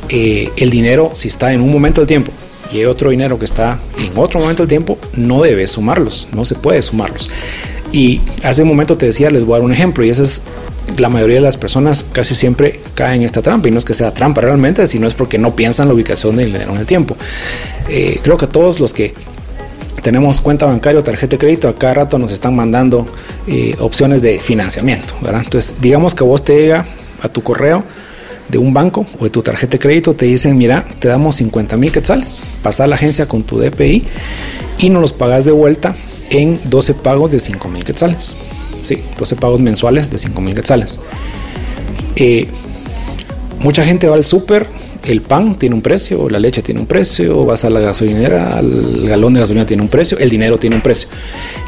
Eh, 0.09 0.51
el 0.57 0.71
dinero, 0.71 1.11
si 1.15 1.29
está 1.29 1.53
en 1.53 1.61
un 1.61 1.71
momento 1.71 2.01
del 2.01 2.09
tiempo 2.09 2.33
y 2.73 2.79
hay 2.79 2.85
otro 2.85 3.11
dinero 3.11 3.39
que 3.39 3.45
está 3.45 3.81
en 3.99 4.13
otro 4.17 4.41
momento 4.41 4.63
del 4.63 4.69
tiempo, 4.69 4.99
no 5.15 5.43
debe 5.43 5.67
sumarlos, 5.67 6.29
no 6.33 6.45
se 6.45 6.55
puede 6.55 6.83
sumarlos. 6.83 7.31
Y 7.93 8.21
hace 8.43 8.63
un 8.63 8.69
momento 8.69 8.97
te 8.99 9.07
decía, 9.07 9.31
les 9.31 9.45
voy 9.45 9.55
a 9.55 9.59
dar 9.59 9.65
un 9.65 9.73
ejemplo, 9.73 10.05
y 10.05 10.11
ese 10.11 10.23
es 10.23 10.43
la 10.97 11.09
mayoría 11.09 11.37
de 11.37 11.43
las 11.43 11.57
personas 11.57 12.05
casi 12.13 12.35
siempre 12.35 12.81
caen 12.95 13.21
en 13.21 13.27
esta 13.27 13.43
trampa 13.43 13.69
y 13.69 13.71
no 13.71 13.79
es 13.79 13.85
que 13.85 13.95
sea 13.95 14.13
trampa 14.13 14.41
realmente, 14.41 14.87
sino 14.87 15.07
es 15.07 15.15
porque 15.15 15.39
no 15.39 15.55
piensan 15.55 15.89
la 15.89 15.95
ubicación 15.95 16.37
del 16.37 16.53
dinero 16.53 16.73
en 16.73 16.79
el 16.79 16.87
tiempo. 16.87 17.17
Eh, 17.89 18.21
creo 18.23 18.37
que 18.37 18.47
todos 18.47 18.81
los 18.81 18.95
que 18.95 19.15
tenemos 20.03 20.41
cuenta 20.41 20.67
bancaria 20.67 21.01
o 21.01 21.03
tarjeta 21.03 21.33
de 21.33 21.39
crédito, 21.39 21.69
a 21.69 21.75
cada 21.75 21.95
rato 21.95 22.19
nos 22.19 22.33
están 22.33 22.57
mandando 22.57 23.07
eh, 23.47 23.75
opciones 23.81 24.23
de 24.23 24.39
financiamiento. 24.39 25.15
Entonces, 25.23 25.77
digamos 25.81 26.15
que 26.15 26.25
vos 26.25 26.43
te 26.43 26.57
llega 26.57 26.87
a 27.21 27.29
tu 27.29 27.43
correo 27.43 27.85
de 28.49 28.59
un 28.59 28.73
banco 28.73 29.07
o 29.19 29.25
de 29.25 29.31
tu 29.31 29.43
tarjeta 29.43 29.73
de 29.73 29.79
crédito, 29.79 30.15
te 30.15 30.27
dicen, 30.27 30.57
mira, 30.57 30.87
te 30.99 31.09
damos 31.09 31.37
50 31.37 31.77
mil 31.77 31.93
quetzales, 31.93 32.45
pasa 32.63 32.85
a 32.85 32.87
la 32.87 32.97
agencia 32.97 33.27
con 33.27 33.43
tu 33.43 33.59
DPI 33.59 34.05
y 34.79 34.91
nos 34.91 35.03
los 35.03 35.13
pagas 35.13 35.45
de 35.45 35.53
vuelta 35.53 35.95
en 36.31 36.59
12 36.65 36.95
pagos 36.95 37.31
de 37.31 37.41
5 37.41 37.69
mil 37.69 37.85
quetzales. 37.85 38.35
Sí, 38.83 39.03
12 39.19 39.37
pagos 39.37 39.61
mensuales 39.61 40.11
de 40.11 40.19
5 40.19 40.41
mil 40.41 40.55
quetzales. 40.55 40.99
Eh, 42.17 42.49
mucha 43.61 43.85
gente 43.85 44.09
va 44.09 44.15
al 44.17 44.25
súper, 44.25 44.67
el 45.05 45.23
pan 45.23 45.59
tiene 45.59 45.75
un 45.75 45.83
precio, 45.83 46.29
la 46.29 46.39
leche 46.39 46.63
tiene 46.63 46.81
un 46.81 46.87
precio, 46.87 47.45
vas 47.45 47.65
a 47.65 47.71
la 47.71 47.81
gasolinera, 47.81 48.59
el 48.61 49.09
galón 49.09 49.35
de 49.35 49.41
gasolina 49.41 49.65
tiene 49.65 49.83
un 49.83 49.89
precio, 49.89 50.19
el 50.19 50.29
dinero 50.29 50.59
tiene 50.59 50.77
un 50.77 50.83
precio. 50.83 51.09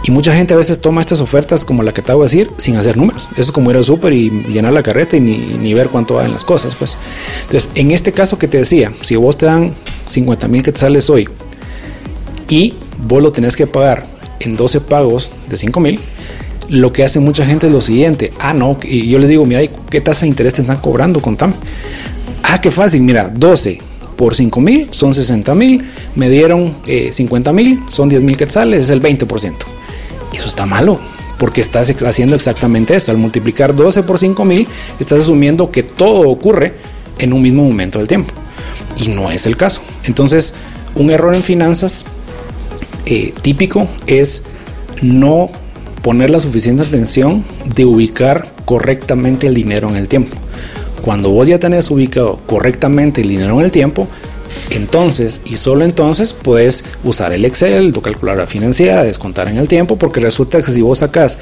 Y 0.04 0.10
mucha 0.10 0.34
gente 0.34 0.54
a 0.54 0.56
veces 0.56 0.80
toma 0.80 1.00
estas 1.00 1.20
ofertas 1.20 1.64
como 1.64 1.82
la 1.82 1.94
que 1.94 2.02
te 2.02 2.12
voy 2.12 2.22
a 2.22 2.24
decir 2.24 2.50
sin 2.56 2.76
hacer 2.76 2.96
números. 2.96 3.28
Eso 3.32 3.42
es 3.42 3.52
como 3.52 3.70
ir 3.70 3.76
al 3.76 3.84
súper 3.84 4.12
y 4.12 4.30
llenar 4.30 4.72
la 4.72 4.82
carreta 4.82 5.16
y 5.16 5.20
ni, 5.20 5.74
ver 5.74 5.88
cuánto 5.88 6.14
van 6.14 6.32
las 6.32 6.44
cosas. 6.44 6.74
Pues. 6.74 6.98
Entonces, 7.44 7.70
en 7.74 7.90
este 7.90 8.12
caso 8.12 8.38
que 8.38 8.48
te 8.48 8.58
decía, 8.58 8.92
si 9.02 9.16
vos 9.16 9.36
te 9.38 9.46
dan 9.46 9.74
50 10.06 10.48
mil 10.48 10.62
quetzales 10.62 11.08
hoy 11.08 11.28
y 12.48 12.74
vos 12.98 13.22
lo 13.22 13.32
tenés 13.32 13.56
que 13.56 13.66
pagar 13.66 14.06
en 14.40 14.56
12 14.56 14.80
pagos 14.80 15.32
de 15.48 15.56
5 15.56 15.80
mil, 15.80 16.00
lo 16.68 16.92
que 16.92 17.04
hace 17.04 17.20
mucha 17.20 17.44
gente 17.44 17.66
es 17.66 17.72
lo 17.72 17.80
siguiente. 17.80 18.32
Ah, 18.38 18.54
no, 18.54 18.78
y 18.82 19.08
yo 19.08 19.18
les 19.18 19.28
digo, 19.28 19.44
mira, 19.44 19.60
¿qué 19.90 20.00
tasa 20.00 20.22
de 20.22 20.28
interés 20.28 20.54
te 20.54 20.60
están 20.62 20.78
cobrando? 20.78 21.20
Contame. 21.20 21.54
Ah, 22.52 22.60
qué 22.60 22.72
fácil, 22.72 23.02
mira, 23.02 23.30
12 23.32 23.78
por 24.16 24.34
5 24.34 24.60
mil 24.60 24.88
son 24.90 25.14
60 25.14 25.54
mil, 25.54 25.88
me 26.16 26.28
dieron 26.28 26.74
50 26.84 27.48
eh, 27.48 27.52
mil, 27.52 27.80
son 27.86 28.08
10 28.08 28.24
mil 28.24 28.36
quetzales, 28.36 28.80
es 28.80 28.90
el 28.90 29.00
20%. 29.00 29.54
Eso 30.32 30.46
está 30.48 30.66
malo, 30.66 30.98
porque 31.38 31.60
estás 31.60 31.88
haciendo 32.02 32.34
exactamente 32.34 32.96
esto. 32.96 33.12
Al 33.12 33.18
multiplicar 33.18 33.76
12 33.76 34.02
por 34.02 34.18
5 34.18 34.44
mil, 34.44 34.66
estás 34.98 35.22
asumiendo 35.22 35.70
que 35.70 35.84
todo 35.84 36.28
ocurre 36.28 36.74
en 37.20 37.32
un 37.32 37.40
mismo 37.40 37.62
momento 37.62 38.00
del 38.00 38.08
tiempo. 38.08 38.34
Y 38.96 39.10
no 39.10 39.30
es 39.30 39.46
el 39.46 39.56
caso. 39.56 39.80
Entonces, 40.02 40.52
un 40.96 41.12
error 41.12 41.36
en 41.36 41.44
finanzas 41.44 42.04
eh, 43.06 43.32
típico 43.42 43.86
es 44.08 44.42
no 45.02 45.50
poner 46.02 46.30
la 46.30 46.40
suficiente 46.40 46.82
atención 46.82 47.44
de 47.76 47.84
ubicar 47.84 48.52
correctamente 48.64 49.46
el 49.46 49.54
dinero 49.54 49.88
en 49.88 49.94
el 49.94 50.08
tiempo. 50.08 50.36
Cuando 51.00 51.30
vos 51.30 51.48
ya 51.48 51.58
tenés 51.58 51.90
ubicado 51.90 52.40
correctamente 52.46 53.20
el 53.20 53.28
dinero 53.28 53.58
en 53.58 53.64
el 53.64 53.72
tiempo, 53.72 54.08
entonces 54.70 55.40
y 55.44 55.56
solo 55.56 55.84
entonces 55.84 56.32
puedes 56.32 56.84
usar 57.04 57.32
el 57.32 57.44
Excel, 57.44 57.92
tu 57.92 58.02
calculadora 58.02 58.46
financiera, 58.46 59.02
descontar 59.02 59.48
en 59.48 59.58
el 59.58 59.68
tiempo, 59.68 59.96
porque 59.96 60.20
resulta 60.20 60.60
que 60.62 60.70
si 60.70 60.82
vos 60.82 60.98
sacas 60.98 61.38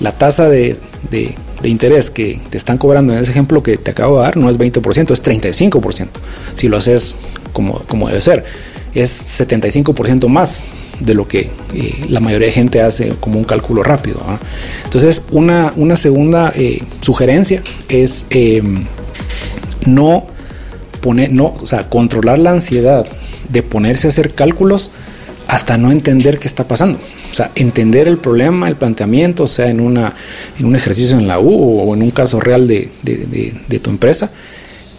la 0.00 0.12
tasa 0.12 0.48
de, 0.48 0.78
de, 1.10 1.34
interés 1.68 2.10
que 2.10 2.40
te 2.48 2.56
están 2.56 2.78
cobrando 2.78 3.12
en 3.12 3.18
ese 3.18 3.30
ejemplo 3.30 3.62
que 3.62 3.76
te 3.76 3.90
acabo 3.90 4.18
de 4.18 4.22
dar, 4.22 4.36
no 4.36 4.48
es 4.48 4.58
20%, 4.58 5.12
es 5.12 5.22
35%, 5.22 6.08
si 6.54 6.68
lo 6.68 6.78
haces 6.78 7.16
como, 7.52 7.80
como 7.80 8.08
debe 8.08 8.20
ser. 8.20 8.44
Es 8.94 9.40
75% 9.40 10.26
más 10.28 10.64
de 11.00 11.14
lo 11.14 11.26
que 11.26 11.50
eh, 11.74 12.04
la 12.08 12.20
mayoría 12.20 12.46
de 12.46 12.52
gente 12.52 12.80
hace 12.80 13.14
como 13.20 13.38
un 13.38 13.44
cálculo 13.44 13.82
rápido. 13.82 14.20
Entonces, 14.84 15.22
una, 15.30 15.72
una 15.76 15.96
segunda 15.96 16.52
eh, 16.54 16.82
sugerencia 17.00 17.62
es 17.88 18.26
em, 18.30 18.84
no 19.86 20.26
poner, 21.00 21.32
no, 21.32 21.54
o 21.60 21.66
sea, 21.66 21.88
controlar 21.88 22.38
la 22.38 22.52
ansiedad 22.52 23.06
de 23.48 23.62
ponerse 23.62 24.06
a 24.06 24.10
hacer 24.10 24.34
cálculos 24.34 24.90
hasta 25.48 25.78
no 25.78 25.90
entender 25.90 26.38
qué 26.38 26.46
está 26.46 26.68
pasando. 26.68 26.98
O 27.30 27.34
sea, 27.34 27.50
entender 27.54 28.06
el 28.06 28.18
problema, 28.18 28.68
el 28.68 28.76
planteamiento, 28.76 29.46
sea, 29.46 29.70
en, 29.70 29.80
una, 29.80 30.14
en 30.58 30.66
un 30.66 30.76
ejercicio 30.76 31.18
en 31.18 31.26
la 31.26 31.40
U 31.40 31.80
o 31.80 31.94
en 31.94 32.02
un 32.02 32.10
caso 32.10 32.40
real 32.40 32.68
de, 32.68 32.90
de 33.02 33.78
tu 33.78 33.90
empresa, 33.90 34.30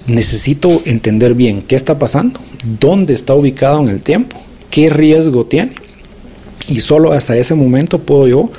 necesito 0.07 0.81
entender 0.85 1.35
bien 1.35 1.61
qué 1.61 1.75
está 1.75 1.99
pasando, 1.99 2.39
dónde 2.79 3.13
está 3.13 3.35
ubicado 3.35 3.81
en 3.81 3.89
el 3.89 4.01
tiempo, 4.01 4.41
qué 4.71 4.89
riesgo 4.89 5.45
tiene 5.45 5.73
y 6.71 6.79
solo 6.79 7.11
hasta 7.11 7.35
ese 7.35 7.53
momento 7.53 7.99
puedo 7.99 8.27
yo 8.27 8.49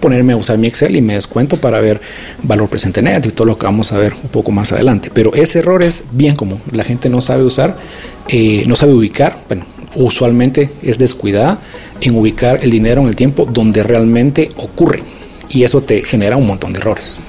ponerme 0.00 0.34
a 0.34 0.36
usar 0.36 0.58
mi 0.58 0.66
Excel 0.66 0.96
y 0.96 1.00
me 1.00 1.14
descuento 1.14 1.56
para 1.56 1.80
ver 1.80 1.98
valor 2.42 2.68
presente 2.68 3.00
neto 3.00 3.28
y 3.28 3.32
todo 3.32 3.46
lo 3.46 3.56
que 3.56 3.64
vamos 3.64 3.90
a 3.92 3.98
ver 3.98 4.12
un 4.22 4.28
poco 4.28 4.52
más 4.52 4.70
adelante. 4.70 5.10
Pero 5.12 5.32
ese 5.32 5.60
error 5.60 5.82
es 5.82 6.04
bien 6.12 6.36
común. 6.36 6.60
La 6.72 6.84
gente 6.84 7.08
no 7.08 7.22
sabe 7.22 7.42
usar, 7.42 7.78
eh, 8.28 8.64
no 8.66 8.76
sabe 8.76 8.92
ubicar, 8.92 9.38
bueno, 9.48 9.64
usualmente 9.94 10.70
es 10.82 10.98
descuidada 10.98 11.58
en 12.02 12.16
ubicar 12.16 12.58
el 12.62 12.70
dinero 12.70 13.00
en 13.00 13.08
el 13.08 13.16
tiempo 13.16 13.46
donde 13.50 13.82
realmente 13.82 14.50
ocurre. 14.56 15.02
Y 15.48 15.62
eso 15.62 15.80
te 15.80 16.04
genera 16.04 16.36
un 16.36 16.46
montón 16.46 16.74
de 16.74 16.80
errores. 16.80 17.20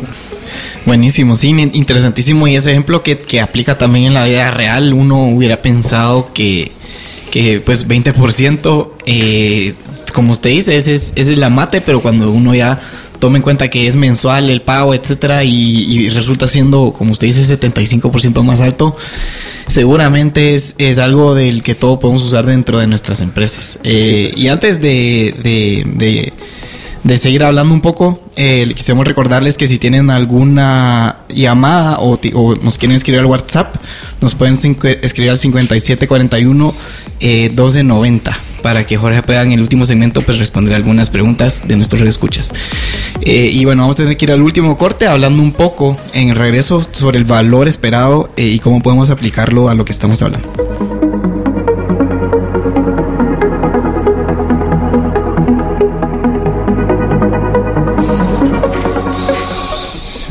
Buenísimo, 0.86 1.36
sí, 1.36 1.56
interesantísimo. 1.74 2.46
Y 2.48 2.58
ese 2.58 2.72
ejemplo 2.72 3.04
que, 3.04 3.20
que 3.20 3.40
aplica 3.40 3.78
también 3.78 4.08
en 4.08 4.14
la 4.14 4.26
vida 4.26 4.52
real, 4.52 4.94
uno 4.94 5.28
hubiera 5.28 5.62
pensado 5.62 6.34
que, 6.34 6.72
que 7.32 7.60
pues 7.62 7.88
20% 7.88 8.92
eh, 9.06 9.74
como 10.16 10.32
usted 10.32 10.50
dice, 10.50 10.78
ese 10.78 10.96
es, 10.96 11.12
ese 11.16 11.34
es 11.34 11.38
la 11.38 11.50
mate, 11.50 11.82
pero 11.82 12.02
cuando 12.02 12.32
uno 12.32 12.56
ya 12.56 12.80
toma 13.20 13.36
en 13.36 13.44
cuenta 13.44 13.70
que 13.70 13.86
es 13.86 13.98
mensual 13.98 14.50
el 14.50 14.62
pago, 14.62 14.94
etcétera, 14.94 15.44
y, 15.44 16.10
resulta 16.10 16.48
siendo, 16.48 16.94
como 16.98 17.12
usted 17.12 17.28
dice, 17.28 17.60
75% 17.60 18.42
más 18.42 18.62
alto, 18.62 18.96
seguramente 19.68 20.56
es, 20.56 20.74
es, 20.78 21.00
algo 21.00 21.36
del 21.36 21.64
que 21.64 21.76
todo 21.76 22.00
podemos 22.00 22.24
usar 22.24 22.46
dentro 22.46 22.80
de 22.80 22.88
nuestras 22.88 23.20
empresas. 23.20 23.78
Eh, 23.84 24.32
y 24.38 24.48
antes 24.48 24.80
de, 24.80 25.36
de, 25.44 25.84
de, 25.86 26.34
seguir 27.18 27.44
hablando 27.44 27.74
un 27.74 27.82
poco, 27.82 28.20
eh, 28.36 28.72
quisiéramos 28.76 29.08
recordarles 29.08 29.58
que 29.58 29.68
si 29.68 29.78
tienen 29.78 30.10
alguna 30.10 31.20
llamada 31.30 32.00
o, 32.00 32.18
nos 32.62 32.78
quieren 32.78 32.96
escribir 32.96 33.20
al 33.20 33.28
WhatsApp, 33.28 33.76
nos 34.22 34.36
pueden 34.36 34.56
escribir 34.56 35.30
al 35.30 35.38
5741 35.38 36.76
eh, 37.20 37.50
1290 37.50 38.38
para 38.66 38.84
que 38.84 38.98
Jorge 38.98 39.22
pueda 39.22 39.44
en 39.44 39.52
el 39.52 39.62
último 39.62 39.86
segmento 39.86 40.24
pues 40.24 40.40
responder 40.40 40.74
algunas 40.74 41.12
preguntas 41.12 41.68
de 41.68 41.76
nuestros 41.76 42.02
escuchas. 42.02 42.52
Eh, 43.22 43.52
y 43.54 43.64
bueno, 43.64 43.84
vamos 43.84 43.98
a 43.98 44.02
tener 44.02 44.18
que 44.18 44.26
ir 44.26 44.32
al 44.32 44.42
último 44.42 44.76
corte 44.76 45.06
hablando 45.06 45.44
un 45.44 45.52
poco 45.52 45.96
en 46.14 46.34
regreso 46.34 46.82
sobre 46.92 47.20
el 47.20 47.26
valor 47.26 47.68
esperado 47.68 48.32
eh, 48.36 48.48
y 48.48 48.58
cómo 48.58 48.82
podemos 48.82 49.12
aplicarlo 49.12 49.70
a 49.70 49.76
lo 49.76 49.86
que 49.86 49.92
estamos 49.92 50.24
hablando. 50.24 51.35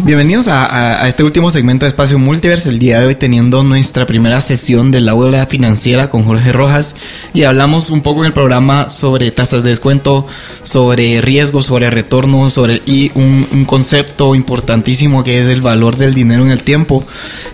Bienvenidos 0.05 0.49
a, 0.49 1.09
este 1.09 1.25
último 1.25 1.51
segmento 1.51 1.87
de 1.87 1.89
Espacio 1.89 2.19
Multiverse. 2.19 2.69
El 2.69 2.79
día 2.79 3.01
de 3.01 3.07
hoy 3.07 3.15
teniendo 3.15 3.63
nuestra 3.63 4.05
primera 4.05 4.43
sesión 4.43 4.91
de 4.91 5.01
la 5.01 5.13
aula 5.13 5.47
financiera 5.47 6.11
con 6.11 6.25
Jorge 6.25 6.53
Rojas 6.53 6.95
y 7.33 7.45
hablamos 7.45 7.89
un 7.89 8.03
poco 8.03 8.21
en 8.21 8.27
el 8.27 8.35
programa 8.35 8.91
sobre 8.91 9.31
tasas 9.31 9.63
de 9.63 9.71
descuento, 9.71 10.27
sobre 10.63 11.23
riesgos, 11.23 11.65
sobre 11.65 11.89
retorno, 11.89 12.51
sobre 12.51 12.83
y 12.85 13.13
un, 13.15 13.65
concepto 13.65 14.35
importantísimo 14.35 15.25
que 15.25 15.41
es 15.41 15.49
el 15.49 15.63
valor 15.63 15.97
del 15.97 16.13
dinero 16.13 16.45
en 16.45 16.51
el 16.51 16.63
tiempo. 16.63 17.03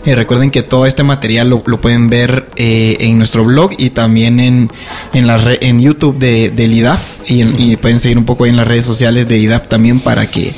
Eh, 0.05 0.17
recuerden 0.17 0.51
que 0.51 0.65
todo 0.65 0.87
este 0.87 1.05
material 1.05 1.51
lo, 1.51 1.63
pueden 1.63 2.11
ver 2.11 2.49
eh, 2.57 2.97
en 2.99 3.17
nuestro 3.17 3.45
blog 3.45 3.75
y 3.79 3.91
también 3.91 4.41
en, 4.41 4.73
en, 5.13 5.29
la 5.29 5.41
en 5.61 5.81
YouTube 5.81 6.19
de, 6.19 6.51
del 6.51 6.75
IDAF 6.75 7.31
y, 7.31 7.43
y 7.43 7.77
pueden 7.77 8.01
seguir 8.01 8.19
un 8.19 8.25
poco 8.25 8.45
en 8.47 8.57
las 8.57 8.67
redes 8.67 8.85
sociales 8.85 9.29
de 9.29 9.39
IDAF 9.39 9.69
también 9.69 10.01
para 10.01 10.29
que 10.29 10.53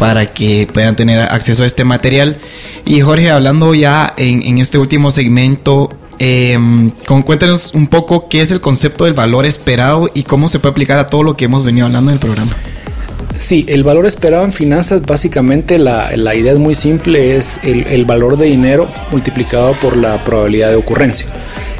para 0.00 0.32
que 0.32 0.66
puedan 0.72 0.96
tener 0.96 1.20
acceso 1.20 1.62
a 1.62 1.66
este 1.66 1.84
material. 1.84 2.38
Y 2.86 3.02
Jorge, 3.02 3.30
hablando 3.30 3.74
ya 3.74 4.14
en, 4.16 4.56
este 4.56 4.78
último 4.78 5.10
segmento, 5.10 5.90
eh, 6.18 6.58
cuéntanos 7.26 7.74
un 7.74 7.86
poco 7.86 8.26
qué 8.26 8.40
es 8.40 8.50
el 8.50 8.62
concepto 8.62 9.04
del 9.04 9.12
valor 9.12 9.44
esperado 9.44 10.10
y 10.14 10.22
cómo 10.22 10.48
se 10.48 10.58
puede 10.58 10.70
aplicar 10.70 10.98
a 10.98 11.06
todo 11.06 11.22
lo 11.22 11.36
que 11.36 11.44
hemos 11.44 11.66
venido 11.66 11.84
hablando 11.84 12.10
en 12.10 12.14
el 12.14 12.18
programa. 12.18 12.56
Sí, 13.36 13.66
el 13.68 13.84
valor 13.84 14.06
esperado 14.06 14.42
en 14.46 14.54
finanzas, 14.54 15.02
básicamente 15.02 15.78
la, 15.78 16.14
idea 16.34 16.52
es 16.52 16.58
muy 16.58 16.74
simple, 16.74 17.36
es 17.36 17.60
el, 17.62 18.06
valor 18.06 18.38
de 18.38 18.46
dinero 18.46 18.88
multiplicado 19.10 19.78
por 19.80 19.98
la 19.98 20.24
probabilidad 20.24 20.70
de 20.70 20.76
ocurrencia. 20.76 21.28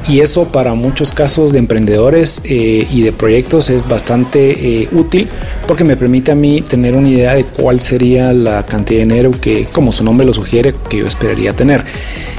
Y 0.09 0.21
eso 0.21 0.47
para 0.47 0.75
muchos 0.75 1.13
casos 1.13 1.53
de 1.53 1.59
emprendedores 1.59 2.41
eh, 2.45 2.87
y 2.91 3.03
de 3.03 3.13
proyectos 3.13 3.71
es 3.71 3.87
bastante 3.89 4.83
eh, 4.83 4.89
útil 4.93 5.29
porque 5.67 5.85
me 5.85 5.97
permite 5.97 6.33
a 6.33 6.35
mí 6.35 6.63
tener 6.63 6.95
una 6.95 7.09
idea 7.09 7.35
de 7.35 7.45
cuál 7.45 7.81
sería 7.81 8.33
la 8.33 8.65
cantidad 8.65 9.01
de 9.01 9.07
dinero 9.07 9.31
que, 9.31 9.67
como 9.67 9.93
su 9.93 10.03
nombre 10.03 10.27
lo 10.27 10.35
sugiere, 10.35 10.75
que 10.89 10.99
yo 10.99 11.07
esperaría 11.07 11.55
tener. 11.55 11.85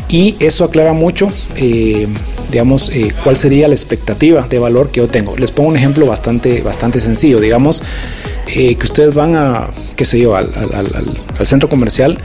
Y 0.09 0.36
eso 0.39 0.66
aclara 0.66 0.91
mucho, 0.91 1.30
eh, 1.55 2.07
digamos, 2.51 2.91
cuál 3.24 3.38
sería 3.38 3.70
la 3.70 3.76
expectativa 3.76 4.45
de 4.49 4.59
valor 4.59 4.89
que 4.89 4.99
yo 4.99 5.07
tengo. 5.07 5.38
Les 5.38 5.51
pongo 5.51 5.70
un 5.70 5.78
ejemplo 5.78 6.05
bastante, 6.05 6.62
bastante 6.62 6.99
sencillo. 6.99 7.39
Digamos, 7.39 7.82
que 8.45 8.78
ustedes 8.84 9.14
van 9.14 9.36
a, 9.38 9.68
qué 9.95 10.03
sé 10.03 10.20
yo, 10.20 10.36
al, 10.36 10.49
centro 11.43 11.70
comercial 11.70 12.18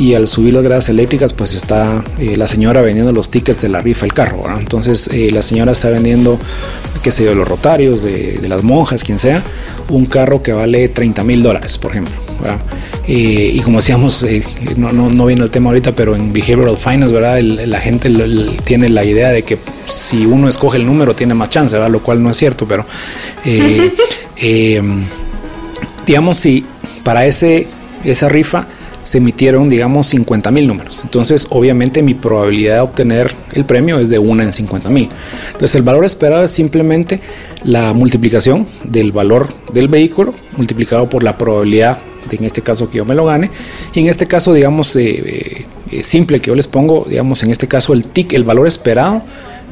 y 0.00 0.14
al 0.14 0.28
subir 0.28 0.54
las 0.54 0.62
gradas 0.62 0.88
eléctricas, 0.88 1.34
pues 1.34 1.52
está 1.52 2.02
eh, 2.18 2.34
la 2.34 2.46
señora 2.46 2.80
vendiendo 2.80 3.12
los 3.12 3.28
tickets 3.28 3.60
de 3.60 3.68
la 3.68 3.82
rifa 3.82 4.06
del 4.06 4.14
carro. 4.14 4.44
Entonces 4.58 5.10
eh, 5.12 5.28
la 5.30 5.42
señora 5.42 5.72
está 5.72 5.90
vendiendo, 5.90 6.38
qué 7.02 7.10
sé 7.10 7.26
yo, 7.26 7.34
los 7.34 7.46
rotarios, 7.46 8.00
de, 8.00 8.40
las 8.48 8.62
monjas, 8.62 9.04
quien 9.04 9.18
sea, 9.18 9.44
un 9.90 10.06
carro 10.06 10.42
que 10.42 10.54
vale 10.54 10.88
30 10.88 11.22
mil 11.22 11.42
dólares, 11.42 11.76
por 11.76 11.90
ejemplo. 11.90 12.14
y 13.06 13.60
como 13.60 13.76
decíamos, 13.76 14.24
no, 14.76 14.90
no, 14.90 15.26
viene 15.26 15.42
el 15.42 15.50
tema 15.50 15.68
ahorita, 15.68 15.94
pero 15.94 16.16
en 16.16 16.32
Behavioral 16.32 16.78
Finance, 16.78 17.14
¿verdad? 17.14 17.38
la 17.42 17.80
gente 17.80 18.10
tiene 18.64 18.88
la 18.88 19.04
idea 19.04 19.28
de 19.28 19.42
que 19.42 19.58
si 19.86 20.24
uno 20.24 20.48
escoge 20.48 20.78
el 20.78 20.86
número 20.86 21.14
tiene 21.14 21.34
más 21.34 21.50
chance, 21.50 21.76
¿verdad? 21.76 21.90
Lo 21.90 22.02
cual 22.02 22.22
no 22.22 22.30
es 22.30 22.38
cierto, 22.38 22.66
pero 22.66 22.86
digamos, 26.06 26.38
si 26.38 26.64
para 27.04 27.26
ese, 27.26 27.66
esa 28.02 28.30
rifa 28.30 28.66
se 29.10 29.18
emitieron, 29.18 29.68
digamos, 29.68 30.06
50 30.06 30.52
mil 30.52 30.68
números. 30.68 31.00
Entonces, 31.02 31.48
obviamente, 31.50 32.00
mi 32.00 32.14
probabilidad 32.14 32.76
de 32.76 32.80
obtener 32.82 33.34
el 33.54 33.64
premio 33.64 33.98
es 33.98 34.08
de 34.08 34.20
1 34.20 34.44
en 34.44 34.52
50 34.52 34.88
mil. 34.88 35.08
Entonces, 35.48 35.74
el 35.74 35.82
valor 35.82 36.04
esperado 36.04 36.44
es 36.44 36.52
simplemente 36.52 37.20
la 37.64 37.92
multiplicación 37.92 38.68
del 38.84 39.10
valor 39.10 39.48
del 39.72 39.88
vehículo 39.88 40.32
multiplicado 40.56 41.08
por 41.08 41.24
la 41.24 41.36
probabilidad 41.36 41.98
de, 42.30 42.36
en 42.36 42.44
este 42.44 42.62
caso, 42.62 42.88
que 42.88 42.98
yo 42.98 43.04
me 43.04 43.16
lo 43.16 43.24
gane. 43.24 43.50
Y 43.94 43.98
en 43.98 44.06
este 44.06 44.28
caso, 44.28 44.54
digamos, 44.54 44.94
eh, 44.94 45.02
eh, 45.02 45.66
eh, 45.90 46.02
simple 46.04 46.38
que 46.38 46.46
yo 46.46 46.54
les 46.54 46.68
pongo, 46.68 47.04
digamos, 47.08 47.42
en 47.42 47.50
este 47.50 47.66
caso, 47.66 47.92
el 47.92 48.06
TIC, 48.06 48.34
el 48.34 48.44
valor 48.44 48.68
esperado 48.68 49.22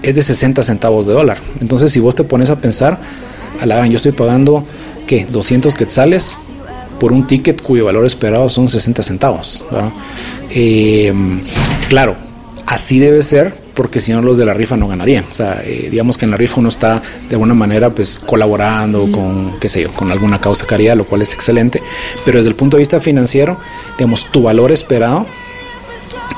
es 0.03 0.17
de 0.17 0.23
60 0.23 0.65
centavos 0.65 1.07
de 1.07 1.13
dólar. 1.13 1.39
Entonces, 1.61 1.93
si 1.93 2.01
vos 2.01 2.17
te 2.17 2.25
pones 2.25 2.51
a 2.51 2.57
pensar, 2.57 2.99
a 3.61 3.67
la 3.67 3.77
gran, 3.77 3.89
yo 3.89 3.99
estoy 3.99 4.11
pagando 4.11 4.65
¿qué? 5.07 5.27
200 5.27 5.77
quetzales 5.77 6.41
por 6.99 7.13
un 7.13 7.27
ticket 7.27 7.63
cuyo 7.63 7.85
valor 7.85 8.07
esperado 8.07 8.49
son 8.49 8.69
60 8.69 9.03
centavos. 9.03 9.65
Eh, 10.51 11.13
claro, 11.89 12.17
así 12.67 12.99
debe 12.99 13.23
ser 13.23 13.69
porque 13.79 14.01
si 14.01 14.13
no 14.13 14.21
los 14.23 14.37
de 14.37 14.45
la 14.45 14.55
rifa 14.55 14.77
no 14.77 14.89
ganarían. 14.89 15.25
O 15.31 15.33
sea, 15.33 15.63
eh, 15.65 15.89
digamos 15.89 16.19
que 16.19 16.25
en 16.25 16.33
la 16.33 16.37
rifa 16.37 16.59
uno 16.59 16.69
está 16.69 17.01
de 17.29 17.37
alguna 17.37 17.55
manera 17.55 17.91
pues 17.91 18.19
colaborando 18.19 19.11
con, 19.13 19.57
qué 19.61 19.69
sé 19.69 19.83
yo, 19.83 19.93
con 19.93 20.11
alguna 20.11 20.41
causa 20.41 20.67
caridad, 20.67 20.97
lo 20.97 21.05
cual 21.05 21.23
es 21.23 21.33
excelente. 21.33 21.81
Pero 22.25 22.39
desde 22.39 22.51
el 22.51 22.57
punto 22.57 22.77
de 22.77 22.81
vista 22.81 23.01
financiero, 23.01 23.57
digamos, 23.97 24.33
tu 24.33 24.43
valor 24.43 24.73
esperado 24.73 25.27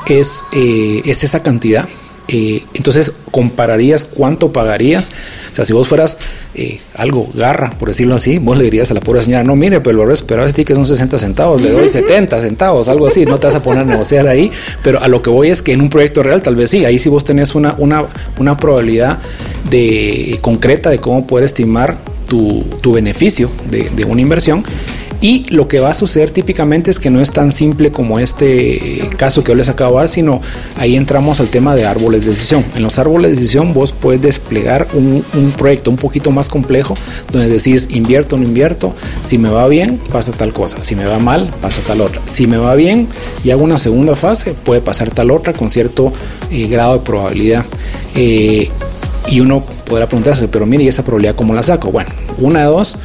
es, 0.06 0.44
eh, 0.52 1.00
es 1.06 1.24
esa 1.24 1.42
cantidad 1.42 1.88
eh, 2.28 2.62
entonces 2.74 3.12
compararías 3.30 4.04
cuánto 4.04 4.52
pagarías. 4.52 5.10
O 5.52 5.54
sea, 5.54 5.64
si 5.64 5.72
vos 5.72 5.88
fueras 5.88 6.18
eh, 6.54 6.80
algo 6.94 7.28
garra, 7.34 7.70
por 7.70 7.88
decirlo 7.88 8.14
así, 8.14 8.38
vos 8.38 8.56
le 8.56 8.64
dirías 8.64 8.90
a 8.90 8.94
la 8.94 9.00
pobre 9.00 9.22
señora, 9.22 9.44
no, 9.44 9.56
mire, 9.56 9.80
pero 9.80 9.92
el 9.92 9.96
valor 9.98 10.14
esperado 10.14 10.48
es 10.48 10.54
que 10.54 10.74
son 10.74 10.86
60 10.86 11.18
centavos, 11.18 11.60
le 11.60 11.70
doy 11.70 11.88
70 11.88 12.40
centavos, 12.40 12.88
algo 12.88 13.06
así, 13.06 13.24
no 13.24 13.38
te 13.38 13.46
vas 13.46 13.56
a 13.56 13.62
poner 13.62 13.82
a 13.82 13.84
negociar 13.84 14.26
ahí, 14.26 14.50
pero 14.82 15.00
a 15.00 15.08
lo 15.08 15.22
que 15.22 15.30
voy 15.30 15.48
es 15.48 15.62
que 15.62 15.72
en 15.72 15.80
un 15.80 15.90
proyecto 15.90 16.22
real 16.22 16.42
tal 16.42 16.56
vez 16.56 16.70
sí, 16.70 16.84
ahí 16.84 16.98
sí 16.98 17.08
vos 17.08 17.24
tenés 17.24 17.54
una, 17.54 17.74
una, 17.78 18.06
una 18.38 18.56
probabilidad 18.56 19.18
de, 19.68 20.38
concreta 20.40 20.90
de 20.90 20.98
cómo 20.98 21.26
poder 21.26 21.44
estimar 21.44 21.98
tu, 22.30 22.92
beneficio 22.92 23.50
de, 23.70 23.90
de 23.90 24.04
una 24.04 24.20
inversión 24.20 24.62
y 25.22 25.44
lo 25.50 25.68
que 25.68 25.80
va 25.80 25.90
a 25.90 25.94
suceder 25.94 26.30
típicamente 26.30 26.90
es 26.90 26.98
que 26.98 27.10
no 27.10 27.20
es 27.20 27.30
tan 27.30 27.52
simple 27.52 27.92
como 27.92 28.18
este 28.18 29.06
caso 29.18 29.44
que 29.44 29.52
yo 29.52 29.56
les 29.56 29.68
acabo 29.68 29.92
de 29.92 29.96
dar, 29.98 30.08
sino 30.08 30.40
ahí 30.78 30.96
entramos 30.96 31.40
al 31.40 31.48
tema 31.48 31.76
de 31.76 31.84
árboles 31.84 32.22
de 32.22 32.30
decisión. 32.30 32.64
En 32.74 32.82
los 32.82 32.98
árboles 32.98 33.30
de 33.30 33.36
decisión 33.36 33.74
vos 33.74 33.92
puedes 33.92 34.22
desplegar 34.22 34.88
un, 34.94 35.22
proyecto 35.58 35.90
un 35.90 35.98
poquito 35.98 36.30
más 36.30 36.48
complejo 36.48 36.94
donde 37.30 37.48
decís 37.48 37.88
invierto 37.90 38.36
o 38.36 38.38
no 38.38 38.44
invierto, 38.44 38.94
si 39.20 39.36
me 39.36 39.50
va 39.50 39.68
bien 39.68 40.00
pasa 40.10 40.32
tal 40.32 40.54
cosa, 40.54 40.82
si 40.82 40.94
me 40.94 41.04
va 41.04 41.18
mal 41.18 41.52
pasa 41.60 41.82
tal 41.86 42.00
otra, 42.00 42.22
si 42.24 42.46
me 42.46 42.56
va 42.56 42.74
bien 42.74 43.08
y 43.44 43.50
hago 43.50 43.62
una 43.62 43.76
segunda 43.76 44.14
fase 44.14 44.54
puede 44.54 44.80
pasar 44.80 45.10
tal 45.10 45.30
otra 45.30 45.52
con 45.52 45.70
cierto 45.70 46.12
eh, 46.50 46.66
grado 46.68 46.94
de 46.94 47.00
probabilidad. 47.00 47.66
Eh, 48.14 48.70
y 49.30 49.40
uno 49.40 49.64
podrá 49.86 50.06
preguntarse, 50.06 50.48
pero 50.48 50.66
mire, 50.66 50.84
¿y 50.84 50.88
esa 50.88 51.04
probabilidad 51.04 51.36
cómo 51.36 51.54
la 51.54 51.62
saco? 51.62 51.90
Bueno, 51.90 52.10
una 52.38 52.60
de 52.60 52.66
dos, 52.66 52.96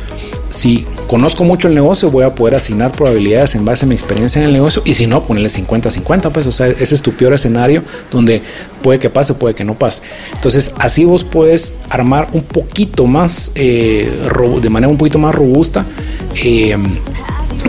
si 0.49 0.85
conozco 1.07 1.43
mucho 1.43 1.67
el 1.67 1.75
negocio, 1.75 2.09
voy 2.09 2.23
a 2.23 2.33
poder 2.33 2.55
asignar 2.55 2.91
probabilidades 2.91 3.53
en 3.55 3.63
base 3.63 3.85
a 3.85 3.87
mi 3.87 3.93
experiencia 3.93 4.39
en 4.39 4.47
el 4.47 4.53
negocio 4.53 4.81
y 4.85 4.93
si 4.93 5.05
no, 5.05 5.23
ponerle 5.23 5.49
50-50, 5.49 6.31
pues, 6.31 6.47
o 6.47 6.51
sea, 6.51 6.67
ese 6.67 6.95
es 6.95 7.01
tu 7.01 7.11
peor 7.11 7.33
escenario 7.33 7.83
donde 8.11 8.41
puede 8.81 8.97
que 8.97 9.09
pase, 9.09 9.35
puede 9.35 9.53
que 9.53 9.63
no 9.63 9.75
pase. 9.75 10.01
Entonces, 10.33 10.73
así 10.79 11.05
vos 11.05 11.23
puedes 11.23 11.75
armar 11.89 12.29
un 12.33 12.41
poquito 12.41 13.05
más, 13.05 13.51
eh, 13.53 14.11
de 14.61 14.69
manera 14.69 14.89
un 14.89 14.97
poquito 14.97 15.19
más 15.19 15.35
robusta, 15.35 15.85
eh, 16.43 16.75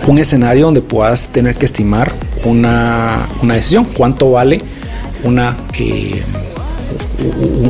un 0.07 0.17
escenario 0.17 0.65
donde 0.65 0.81
puedas 0.81 1.29
tener 1.29 1.55
que 1.55 1.65
estimar 1.65 2.11
una, 2.43 3.27
decisión, 3.43 3.85
cuánto 3.85 4.31
vale 4.31 4.61
una, 5.23 5.57
eh, 5.77 6.21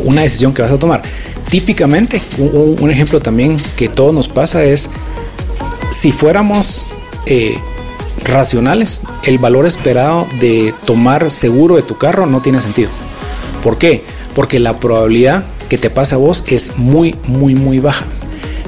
una 0.03 0.21
decisión 0.21 0.53
que 0.53 0.61
vas 0.61 0.71
a 0.71 0.79
tomar. 0.79 1.01
Típicamente, 1.49 2.21
un 2.37 2.91
ejemplo 2.91 3.19
también 3.19 3.57
que 3.75 3.87
todo 3.87 4.11
nos 4.11 4.27
pasa 4.27 4.63
es 4.63 4.89
si 5.91 6.11
fuéramos 6.11 6.85
eh, 7.25 7.57
racionales, 8.23 9.01
el 9.23 9.37
valor 9.37 9.65
esperado 9.65 10.27
de 10.39 10.73
tomar 10.85 11.31
seguro 11.31 11.75
de 11.75 11.81
tu 11.81 11.97
carro 11.97 12.25
no 12.25 12.41
tiene 12.41 12.61
sentido. 12.61 12.89
¿Por 13.63 13.77
qué? 13.77 14.03
Porque 14.35 14.59
la 14.59 14.79
probabilidad 14.79 15.45
que 15.69 15.77
te 15.77 15.89
pase 15.89 16.15
a 16.15 16.17
vos 16.17 16.43
es 16.47 16.77
muy, 16.77 17.15
muy, 17.25 17.55
muy 17.55 17.79
baja. 17.79 18.05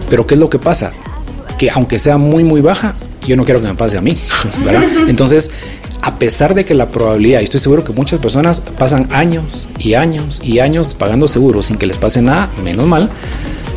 Pero 0.10 0.26
¿qué 0.26 0.36
es 0.36 0.40
lo 0.40 0.50
que 0.50 0.60
pasa? 0.60 0.92
Que 1.58 1.70
aunque 1.70 2.00
sea 2.00 2.18
muy, 2.18 2.44
muy 2.44 2.62
baja, 2.62 2.96
yo 3.28 3.36
no 3.36 3.46
quiero 3.46 3.62
que 3.62 3.68
me 3.68 3.76
pase 3.76 3.98
a 3.98 4.02
mí. 4.02 4.18
Entonces, 5.08 5.52
a 6.02 6.18
pesar 6.18 6.56
de 6.56 6.66
que 6.66 6.74
la 6.74 6.90
probabilidad, 6.90 7.42
y 7.42 7.44
estoy 7.44 7.60
seguro 7.60 7.84
que 7.84 7.94
muchas 7.94 8.20
personas 8.20 8.62
pasan 8.62 9.08
años 9.12 9.68
y 9.80 9.96
años 9.96 10.42
y 10.44 10.60
años 10.60 10.94
pagando 10.94 11.28
seguros 11.28 11.68
sin 11.68 11.78
que 11.78 11.88
les 11.88 11.98
pase 11.98 12.22
nada, 12.22 12.50
menos 12.64 12.88
mal, 12.88 13.10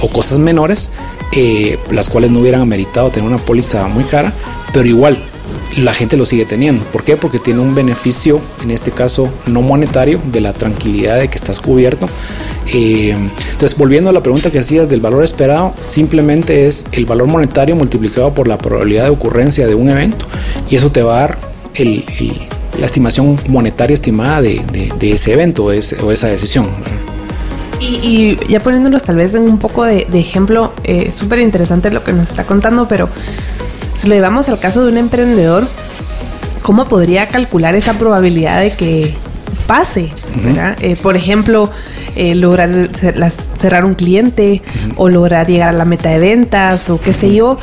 o 0.00 0.08
cosas 0.08 0.38
menores, 0.38 0.90
eh, 1.32 1.78
las 1.90 2.08
cuales 2.08 2.30
no 2.30 2.40
hubieran 2.40 2.60
ameritado 2.60 3.10
tener 3.10 3.28
una 3.28 3.38
póliza 3.38 3.86
muy 3.88 4.04
cara, 4.04 4.32
pero 4.72 4.88
igual 4.88 5.22
la 5.76 5.94
gente 5.94 6.16
lo 6.16 6.24
sigue 6.26 6.44
teniendo. 6.44 6.84
¿Por 6.86 7.02
qué? 7.02 7.16
Porque 7.16 7.38
tiene 7.38 7.60
un 7.60 7.74
beneficio, 7.74 8.40
en 8.62 8.70
este 8.70 8.90
caso 8.90 9.30
no 9.46 9.62
monetario, 9.62 10.20
de 10.24 10.40
la 10.40 10.52
tranquilidad 10.52 11.18
de 11.18 11.28
que 11.28 11.36
estás 11.36 11.60
cubierto. 11.60 12.08
Eh, 12.66 13.16
entonces, 13.50 13.76
volviendo 13.76 14.10
a 14.10 14.12
la 14.12 14.22
pregunta 14.22 14.50
que 14.50 14.58
hacías 14.58 14.88
del 14.88 15.00
valor 15.00 15.24
esperado, 15.24 15.74
simplemente 15.80 16.66
es 16.66 16.86
el 16.92 17.06
valor 17.06 17.26
monetario 17.26 17.74
multiplicado 17.76 18.32
por 18.34 18.48
la 18.48 18.58
probabilidad 18.58 19.04
de 19.04 19.10
ocurrencia 19.10 19.66
de 19.66 19.74
un 19.74 19.90
evento 19.90 20.26
y 20.68 20.76
eso 20.76 20.92
te 20.92 21.02
va 21.02 21.16
a 21.16 21.20
dar 21.20 21.51
la 22.78 22.86
estimación 22.86 23.38
monetaria 23.48 23.94
estimada 23.94 24.42
de, 24.42 24.92
ese 25.00 25.32
evento 25.32 25.64
o, 25.64 25.72
esa 25.72 26.28
decisión. 26.28 26.68
Y, 27.80 28.36
ya 28.46 28.60
poniéndonos 28.60 29.02
tal 29.02 29.16
vez 29.16 29.34
en 29.34 29.42
un 29.42 29.58
poco 29.58 29.84
de, 29.84 30.06
ejemplo, 30.12 30.72
eh, 30.84 31.10
súper 31.12 31.40
interesante 31.40 31.90
lo 31.90 32.04
que 32.04 32.12
nos 32.12 32.30
está 32.30 32.44
contando, 32.44 32.86
pero 32.86 33.08
si 33.96 34.08
lo 34.08 34.14
llevamos 34.14 34.48
al 34.48 34.58
caso 34.60 34.84
de 34.84 34.92
un 34.92 34.98
emprendedor, 34.98 35.66
¿cómo 36.62 36.86
podría 36.86 37.28
calcular 37.28 37.74
esa 37.74 37.94
probabilidad 37.94 38.60
de 38.60 38.72
que 38.74 39.14
pase? 39.66 40.10
Eh, 40.80 40.96
por 41.02 41.16
ejemplo, 41.16 41.70
eh, 42.14 42.34
lograr 42.34 42.88
cerrar 43.60 43.84
un 43.84 43.94
cliente 43.94 44.62
o 44.96 45.08
lograr 45.08 45.46
llegar 45.46 45.70
a 45.70 45.72
la 45.72 45.84
meta 45.84 46.10
de 46.10 46.18
ventas 46.18 46.88
o 46.88 47.00
qué 47.00 47.12
sé 47.12 47.34
yo. 47.34 47.58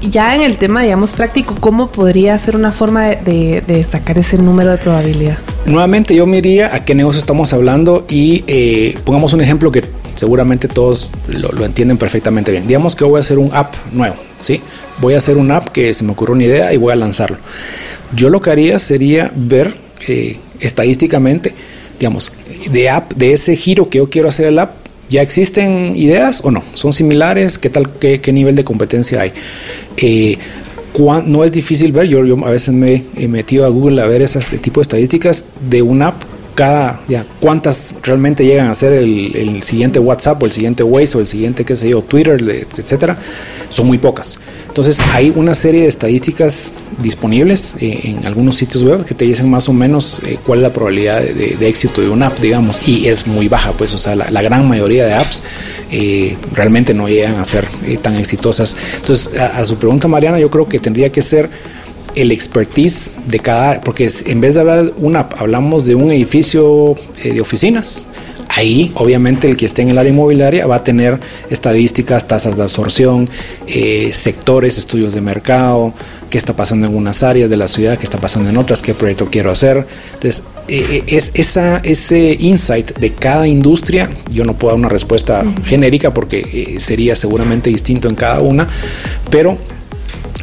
Ya 0.00 0.34
en 0.34 0.42
el 0.42 0.58
tema, 0.58 0.82
digamos, 0.82 1.12
práctico, 1.12 1.56
¿cómo 1.58 1.90
podría 1.90 2.38
ser 2.38 2.54
una 2.54 2.70
forma 2.70 3.06
de, 3.08 3.86
sacar 3.90 4.16
ese 4.18 4.38
número 4.38 4.70
de 4.70 4.78
probabilidad? 4.78 5.38
Nuevamente 5.66 6.14
yo 6.14 6.26
me 6.26 6.38
iría 6.38 6.74
a 6.74 6.84
qué 6.84 6.94
negocio 6.94 7.18
estamos 7.18 7.52
hablando 7.52 8.06
y 8.08 8.44
eh, 8.46 8.96
pongamos 9.04 9.32
un 9.32 9.40
ejemplo 9.40 9.72
que 9.72 9.84
seguramente 10.14 10.68
todos 10.68 11.10
lo, 11.26 11.64
entienden 11.64 11.98
perfectamente 11.98 12.52
bien. 12.52 12.66
Digamos 12.66 12.94
que 12.94 13.04
voy 13.04 13.18
a 13.18 13.20
hacer 13.20 13.38
un 13.38 13.50
app 13.52 13.74
nuevo, 13.92 14.16
¿sí? 14.40 14.60
Voy 15.00 15.14
a 15.14 15.18
hacer 15.18 15.36
una 15.36 15.56
app 15.56 15.68
que 15.68 15.92
se 15.94 16.04
me 16.04 16.12
ocurrió 16.12 16.34
una 16.34 16.44
idea 16.44 16.72
y 16.72 16.76
voy 16.76 16.92
a 16.92 16.96
lanzarlo. 16.96 17.38
Yo 18.14 18.30
lo 18.30 18.40
que 18.40 18.50
haría 18.50 18.78
sería 18.78 19.32
ver 19.34 19.76
eh, 20.06 20.38
estadísticamente, 20.60 21.54
digamos, 21.98 22.32
de 22.70 22.88
app, 22.88 23.12
de 23.14 23.32
ese 23.32 23.56
giro 23.56 23.88
que 23.88 23.98
yo 23.98 24.08
quiero 24.08 24.28
hacer 24.28 24.46
el 24.46 24.60
app, 24.60 24.74
¿ya 25.10 25.22
existen 25.22 25.94
ideas 25.96 26.40
o 26.44 26.50
no? 26.50 26.62
¿Son 26.74 26.92
similares? 26.92 27.58
¿Qué 27.58 27.70
tal, 27.70 27.92
qué, 27.98 28.20
nivel 28.32 28.54
de 28.54 28.64
competencia 28.64 29.22
hay? 29.22 29.32
Eh, 29.96 30.38
no 31.26 31.44
es 31.44 31.52
difícil 31.52 31.92
ver, 31.92 32.08
yo, 32.08 32.24
yo, 32.24 32.36
a 32.44 32.50
veces 32.50 32.74
me 32.74 33.04
he 33.16 33.28
metido 33.28 33.64
a 33.64 33.68
Google 33.68 34.02
a 34.02 34.06
ver 34.06 34.22
ese 34.22 34.58
tipo 34.58 34.80
de 34.80 34.82
estadísticas 34.82 35.44
de 35.68 35.82
una 35.82 36.08
app 36.08 36.22
cada, 36.58 37.00
ya, 37.06 37.24
cuántas 37.38 37.94
realmente 38.02 38.44
llegan 38.44 38.66
a 38.66 38.74
ser 38.74 38.92
el, 38.92 39.62
siguiente 39.62 40.00
WhatsApp 40.00 40.42
o 40.42 40.46
el 40.46 40.50
siguiente 40.50 40.82
Waze 40.82 41.16
o 41.16 41.20
el 41.20 41.28
siguiente, 41.28 41.64
qué 41.64 41.76
sé 41.76 41.88
yo, 41.88 42.02
Twitter, 42.02 42.42
etcétera, 42.68 43.16
son 43.68 43.86
muy 43.86 43.98
pocas. 43.98 44.40
Entonces, 44.66 44.98
hay 45.12 45.32
una 45.36 45.54
serie 45.54 45.82
de 45.82 45.86
estadísticas 45.86 46.74
disponibles 47.00 47.76
eh, 47.78 48.00
en 48.02 48.26
algunos 48.26 48.56
sitios 48.56 48.82
web 48.82 49.04
que 49.04 49.14
te 49.14 49.24
dicen 49.24 49.48
más 49.48 49.68
o 49.68 49.72
menos 49.72 50.20
eh, 50.26 50.36
cuál 50.44 50.58
es 50.58 50.62
la 50.64 50.72
probabilidad 50.72 51.20
de, 51.22 51.68
éxito 51.68 52.00
de 52.00 52.08
una 52.08 52.26
app, 52.26 52.40
digamos, 52.40 52.88
y 52.88 53.06
es 53.06 53.28
muy 53.28 53.46
baja, 53.46 53.70
pues, 53.74 53.94
o 53.94 53.98
sea, 53.98 54.16
la, 54.16 54.42
gran 54.42 54.68
mayoría 54.68 55.06
de 55.06 55.14
apps 55.14 55.44
eh, 55.92 56.36
realmente 56.54 56.92
no 56.92 57.08
llegan 57.08 57.36
a 57.36 57.44
ser 57.44 57.68
tan 58.02 58.16
exitosas. 58.16 58.76
Entonces, 58.96 59.38
a 59.38 59.64
su 59.64 59.76
pregunta, 59.76 60.08
Mariana, 60.08 60.40
yo 60.40 60.50
creo 60.50 60.68
que 60.68 60.80
tendría 60.80 61.12
que 61.12 61.22
ser 61.22 61.50
el 62.18 62.32
expertise 62.32 63.12
de 63.26 63.38
cada, 63.38 63.80
porque 63.80 64.10
en 64.26 64.40
vez 64.40 64.54
de 64.54 64.60
hablar 64.60 64.92
una, 64.96 65.28
hablamos 65.36 65.84
de 65.84 65.94
un 65.94 66.10
edificio 66.10 66.96
eh, 67.22 67.32
de 67.32 67.40
oficinas. 67.40 68.06
Ahí, 68.48 68.90
obviamente, 68.94 69.48
el 69.48 69.56
que 69.56 69.66
esté 69.66 69.82
en 69.82 69.90
el 69.90 69.98
área 69.98 70.10
inmobiliaria 70.10 70.66
va 70.66 70.76
a 70.76 70.84
tener 70.84 71.20
estadísticas, 71.48 72.26
tasas 72.26 72.56
de 72.56 72.62
absorción, 72.62 73.28
eh, 73.68 74.10
sectores, 74.12 74.78
estudios 74.78 75.14
de 75.14 75.20
mercado, 75.20 75.94
qué 76.28 76.38
está 76.38 76.56
pasando 76.56 76.88
en 76.88 76.96
unas 76.96 77.22
áreas 77.22 77.50
de 77.50 77.56
la 77.56 77.68
ciudad, 77.68 77.98
qué 77.98 78.04
está 78.04 78.18
pasando 78.18 78.50
en 78.50 78.56
otras, 78.56 78.82
qué 78.82 78.94
proyecto 78.94 79.28
quiero 79.30 79.52
hacer. 79.52 79.86
Entonces, 80.14 80.42
eh, 80.66 81.04
es 81.06 81.30
esa, 81.34 81.78
ese 81.84 82.36
insight 82.40 82.98
de 82.98 83.12
cada 83.12 83.46
industria, 83.46 84.10
yo 84.30 84.44
no 84.44 84.54
puedo 84.54 84.72
dar 84.72 84.80
una 84.80 84.88
respuesta 84.88 85.44
genérica 85.64 86.12
porque 86.12 86.76
sería 86.80 87.14
seguramente 87.14 87.70
distinto 87.70 88.08
en 88.08 88.16
cada 88.16 88.40
una, 88.40 88.68
pero 89.30 89.58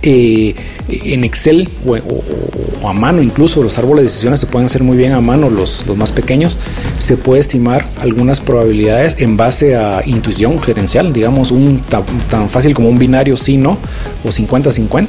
en 0.05 1.23
Excel 1.23 1.69
o, 1.85 2.87
a 2.87 2.93
mano, 2.93 3.21
incluso 3.21 3.63
los 3.63 3.77
árboles 3.77 4.03
de 4.03 4.09
decisiones 4.09 4.39
se 4.39 4.47
pueden 4.47 4.65
hacer 4.65 4.83
muy 4.83 4.97
bien 4.97 5.13
a 5.13 5.21
mano, 5.21 5.49
los, 5.49 5.85
los 5.87 5.97
más 5.97 6.11
pequeños, 6.11 6.59
se 6.99 7.17
puede 7.17 7.41
estimar 7.41 7.87
algunas 7.99 8.39
probabilidades 8.39 9.21
en 9.21 9.37
base 9.37 9.75
a 9.75 10.01
intuición 10.05 10.61
gerencial, 10.61 11.11
digamos, 11.13 11.51
un 11.51 11.79
tan, 11.79 12.49
fácil 12.49 12.73
como 12.73 12.89
un 12.89 12.99
binario 12.99 13.37
sí-no 13.37 13.77
o 14.23 14.29
50-50, 14.29 15.07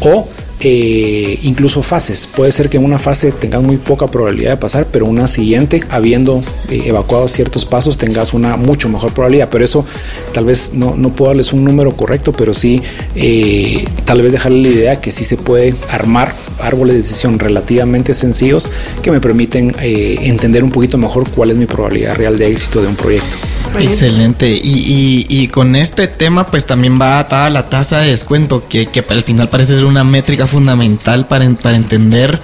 o 0.00 0.28
eh, 0.64 1.38
incluso 1.42 1.82
fases. 1.82 2.26
Puede 2.26 2.52
ser 2.52 2.68
que 2.68 2.76
en 2.76 2.84
una 2.84 2.98
fase 2.98 3.32
tengas 3.32 3.62
muy 3.62 3.76
poca 3.76 4.06
probabilidad 4.06 4.50
de 4.52 4.56
pasar, 4.56 4.86
pero 4.90 5.06
una 5.06 5.26
siguiente, 5.26 5.82
habiendo 5.90 6.42
eh, 6.68 6.82
evacuado 6.86 7.28
ciertos 7.28 7.64
pasos, 7.64 7.98
tengas 7.98 8.32
una 8.32 8.56
mucho 8.56 8.88
mejor 8.88 9.12
probabilidad. 9.12 9.48
Pero 9.50 9.64
eso 9.64 9.84
tal 10.32 10.44
vez 10.44 10.72
no, 10.74 10.94
no 10.96 11.10
puedo 11.10 11.30
darles 11.30 11.52
un 11.52 11.64
número 11.64 11.96
correcto, 11.96 12.32
pero 12.32 12.54
sí 12.54 12.82
eh, 13.16 13.84
tal 14.04 14.22
vez 14.22 14.32
dejarle 14.32 14.62
la 14.62 14.68
idea 14.68 15.00
que 15.00 15.10
sí 15.10 15.24
se 15.24 15.36
puede 15.36 15.74
armar 15.88 16.34
árboles 16.60 16.94
de 16.94 17.02
decisión 17.02 17.38
relativamente 17.38 18.14
sencillos 18.14 18.70
que 19.02 19.10
me 19.10 19.20
permiten 19.20 19.74
entender 19.80 20.62
un 20.62 20.70
poquito 20.70 20.96
mejor 20.98 21.28
cuál 21.30 21.50
es 21.50 21.56
mi 21.56 21.66
probabilidad 21.66 22.14
real 22.14 22.38
de 22.38 22.48
éxito 22.48 22.80
de 22.80 22.88
un 22.88 22.96
proyecto. 22.96 23.36
Excelente. 23.78 24.48
Y, 24.62 25.26
y, 25.28 25.48
con 25.48 25.76
este 25.76 26.08
tema, 26.08 26.46
pues 26.46 26.66
también 26.66 27.00
va 27.00 27.18
atada 27.18 27.50
la 27.50 27.68
tasa 27.68 28.00
de 28.00 28.10
descuento, 28.10 28.68
que, 28.68 28.86
que 28.86 29.04
al 29.08 29.22
final 29.22 29.48
parece 29.48 29.76
ser 29.76 29.86
una 29.86 30.04
métrica 30.04 30.46
fundamental 30.46 31.26
para, 31.26 31.48
para 31.50 31.76
entender 31.76 32.40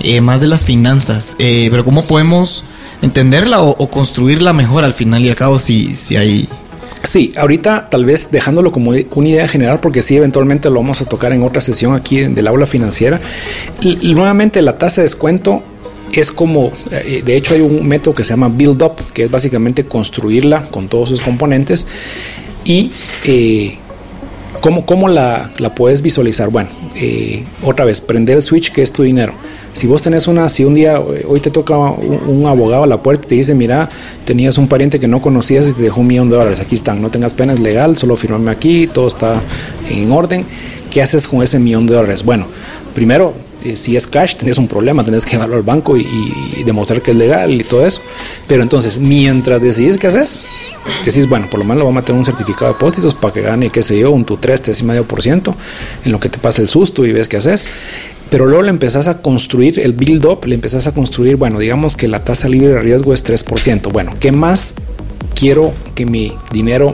eh, 0.00 0.20
más 0.20 0.40
de 0.40 0.46
las 0.46 0.64
finanzas. 0.64 1.36
Eh, 1.38 1.68
pero 1.70 1.84
¿cómo 1.84 2.04
podemos 2.04 2.64
entenderla 3.02 3.62
o, 3.62 3.90
construirla 3.90 4.52
mejor 4.52 4.84
al 4.84 4.94
final 4.94 5.24
y 5.24 5.28
al 5.28 5.36
cabo 5.36 5.58
si, 5.58 5.94
si 5.94 6.16
hay... 6.16 6.48
Sí, 7.02 7.32
ahorita 7.36 7.88
tal 7.90 8.04
vez 8.04 8.30
dejándolo 8.30 8.72
como 8.72 8.90
una 8.90 9.28
idea 9.28 9.48
general, 9.48 9.80
porque 9.80 10.02
sí, 10.02 10.16
eventualmente 10.16 10.68
lo 10.68 10.76
vamos 10.76 11.00
a 11.00 11.06
tocar 11.06 11.32
en 11.32 11.42
otra 11.42 11.60
sesión 11.62 11.94
aquí 11.94 12.20
del 12.20 12.46
aula 12.46 12.66
financiera. 12.66 13.20
Y, 13.80 14.14
nuevamente 14.14 14.60
la 14.62 14.78
tasa 14.78 15.00
de 15.00 15.06
descuento 15.06 15.62
es 16.12 16.32
como, 16.32 16.72
eh, 16.90 17.22
de 17.24 17.36
hecho 17.36 17.54
hay 17.54 17.60
un 17.60 17.86
método 17.86 18.14
que 18.14 18.24
se 18.24 18.30
llama 18.30 18.48
build 18.48 18.82
up, 18.82 18.94
que 19.12 19.24
es 19.24 19.30
básicamente 19.30 19.84
construirla 19.84 20.64
con 20.64 20.88
todos 20.88 21.08
sus 21.08 21.20
componentes 21.20 21.86
y 22.64 22.90
¿Cómo, 24.60 24.84
cómo 24.84 25.08
la, 25.08 25.50
la, 25.56 25.74
puedes 25.74 26.02
visualizar? 26.02 26.50
Bueno, 26.50 26.68
eh, 26.94 27.44
otra 27.64 27.86
vez, 27.86 28.02
prender 28.02 28.36
el 28.36 28.42
switch 28.42 28.72
que 28.72 28.82
es 28.82 28.92
tu 28.92 29.02
dinero. 29.02 29.32
Si 29.72 29.86
vos 29.86 30.02
tenés 30.02 30.28
una, 30.28 30.50
si 30.50 30.64
un 30.64 30.74
día, 30.74 30.96
eh, 30.96 31.24
hoy 31.26 31.40
te 31.40 31.50
toca 31.50 31.78
un, 31.78 32.46
abogado 32.46 32.82
a 32.82 32.86
la 32.86 33.02
puerta 33.02 33.24
y 33.24 33.28
te 33.28 33.34
dice, 33.36 33.54
mira, 33.54 33.88
tenías 34.26 34.58
un 34.58 34.68
pariente 34.68 35.00
que 35.00 35.08
no 35.08 35.22
conocías 35.22 35.66
y 35.66 35.72
te 35.72 35.80
dejó 35.80 36.02
un 36.02 36.08
millón 36.08 36.28
de 36.28 36.36
dólares, 36.36 36.60
aquí 36.60 36.74
están, 36.74 37.00
no 37.00 37.10
tengas 37.10 37.32
pena, 37.32 37.54
es 37.54 37.60
legal, 37.60 37.96
solo 37.96 38.16
firmame 38.16 38.50
aquí, 38.50 38.86
todo 38.86 39.06
está 39.06 39.40
en 39.88 40.12
orden. 40.12 40.44
¿Qué 40.90 41.00
haces 41.00 41.26
con 41.26 41.42
ese 41.42 41.58
millón 41.58 41.86
de 41.86 41.94
dólares? 41.94 42.22
Bueno, 42.22 42.46
primero 42.94 43.32
eh, 43.64 43.76
si 43.76 43.96
es 43.96 44.06
cash, 44.06 44.36
tenés 44.36 44.58
un 44.58 44.68
problema, 44.68 45.04
tenés 45.04 45.24
que 45.24 45.32
llevarlo 45.32 45.56
al 45.56 45.62
banco 45.62 45.96
y, 45.96 46.06
demostrar 46.64 47.02
que 47.02 47.10
es 47.10 47.16
legal 47.16 47.52
y 47.52 47.64
todo 47.64 47.86
eso. 47.86 48.00
Pero 48.46 48.62
entonces, 48.62 48.98
mientras 48.98 49.60
decidís 49.60 49.98
qué 49.98 50.06
haces, 50.06 50.44
decís, 51.04 51.28
bueno, 51.28 51.48
por 51.50 51.58
lo 51.58 51.64
menos 51.64 51.84
vamos 51.84 52.02
a 52.02 52.04
tener 52.04 52.18
un 52.18 52.24
certificado 52.24 52.66
de 52.66 52.72
depósitos 52.74 53.14
para 53.14 53.32
que 53.32 53.42
gane, 53.42 53.70
qué 53.70 53.82
sé 53.82 53.98
yo, 53.98 54.10
un 54.10 54.24
tu 54.24 54.36
3, 54.36 54.62
3,5% 54.62 55.54
en 56.04 56.12
lo 56.12 56.20
que 56.20 56.28
te 56.28 56.38
pasa 56.38 56.62
el 56.62 56.68
susto 56.68 57.04
y 57.04 57.12
ves 57.12 57.28
qué 57.28 57.38
haces. 57.38 57.68
Pero 58.30 58.46
luego 58.46 58.62
le 58.62 58.70
empezás 58.70 59.08
a 59.08 59.20
construir 59.22 59.80
el 59.80 59.92
build 59.92 60.24
up, 60.24 60.46
le 60.46 60.54
empezás 60.54 60.86
a 60.86 60.92
construir, 60.92 61.36
bueno, 61.36 61.58
digamos 61.58 61.96
que 61.96 62.06
la 62.06 62.22
tasa 62.22 62.48
libre 62.48 62.68
de 62.68 62.80
riesgo 62.80 63.12
es 63.12 63.24
3%. 63.24 63.90
Bueno, 63.92 64.14
¿qué 64.20 64.30
más 64.30 64.74
quiero 65.34 65.72
que 65.96 66.06
mi 66.06 66.36
dinero 66.52 66.92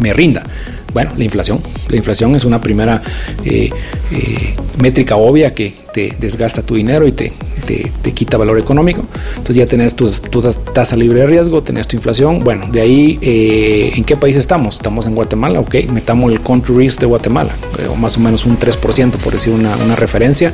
me 0.00 0.12
rinda? 0.12 0.42
Bueno, 0.92 1.12
la 1.16 1.24
inflación. 1.24 1.60
La 1.88 1.96
inflación 1.96 2.34
es 2.34 2.44
una 2.44 2.60
primera 2.60 3.02
eh, 3.44 3.70
eh, 4.10 4.56
métrica 4.80 5.16
obvia 5.16 5.54
que 5.54 5.74
te 5.92 6.14
desgasta 6.18 6.62
tu 6.62 6.74
dinero 6.74 7.06
y 7.06 7.12
te, 7.12 7.32
te, 8.02 8.12
quita 8.12 8.36
valor 8.36 8.58
económico. 8.58 9.04
Entonces 9.30 9.56
ya 9.56 9.66
tenés 9.66 9.94
tu, 9.94 10.06
tasa 10.74 10.96
libre 10.96 11.20
de 11.20 11.26
riesgo, 11.26 11.62
tenés 11.62 11.86
tu 11.86 11.96
inflación. 11.96 12.40
Bueno, 12.40 12.66
de 12.70 12.80
ahí, 12.80 13.18
eh, 13.22 13.92
¿en 13.96 14.04
qué 14.04 14.16
país 14.16 14.36
estamos? 14.36 14.76
Estamos 14.76 15.06
en 15.06 15.14
Guatemala, 15.14 15.60
ok, 15.60 15.74
metamos 15.90 16.32
el 16.32 16.40
country 16.40 16.74
risk 16.74 17.00
de 17.00 17.06
Guatemala, 17.06 17.52
o 17.88 17.94
más 17.94 18.16
o 18.16 18.20
menos 18.20 18.44
un 18.44 18.58
3%, 18.58 19.12
por 19.12 19.32
decir 19.32 19.52
una, 19.52 19.76
una 19.76 19.96
referencia 19.96 20.52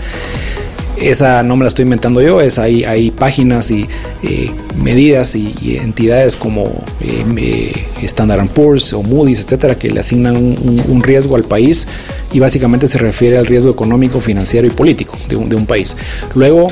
esa 0.96 1.42
no 1.42 1.56
me 1.56 1.64
la 1.64 1.68
estoy 1.68 1.84
inventando 1.84 2.20
yo, 2.20 2.40
es 2.40 2.58
hay, 2.58 2.84
hay 2.84 3.10
páginas 3.10 3.70
y 3.70 3.86
eh, 4.22 4.50
medidas 4.82 5.34
y, 5.34 5.76
entidades 5.76 6.36
como 6.36 6.84
eh, 7.00 7.86
Standard 8.02 8.48
Poor's 8.48 8.92
o 8.92 9.02
Moody's, 9.02 9.40
etcétera, 9.40 9.76
que 9.78 9.90
le 9.90 10.00
asignan 10.00 10.36
un, 10.36 11.02
riesgo 11.02 11.36
al 11.36 11.44
país 11.44 11.86
y 12.32 12.40
básicamente 12.40 12.86
se 12.86 12.98
refiere 12.98 13.36
al 13.36 13.46
riesgo 13.46 13.70
económico, 13.70 14.20
financiero 14.20 14.66
y 14.66 14.70
político 14.70 15.16
de 15.28 15.36
un, 15.36 15.66
país. 15.66 15.96
Luego, 16.34 16.68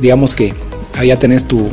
digamos 0.00 0.34
que 0.34 0.54
allá 0.98 1.18
tenés 1.18 1.44
tu 1.44 1.68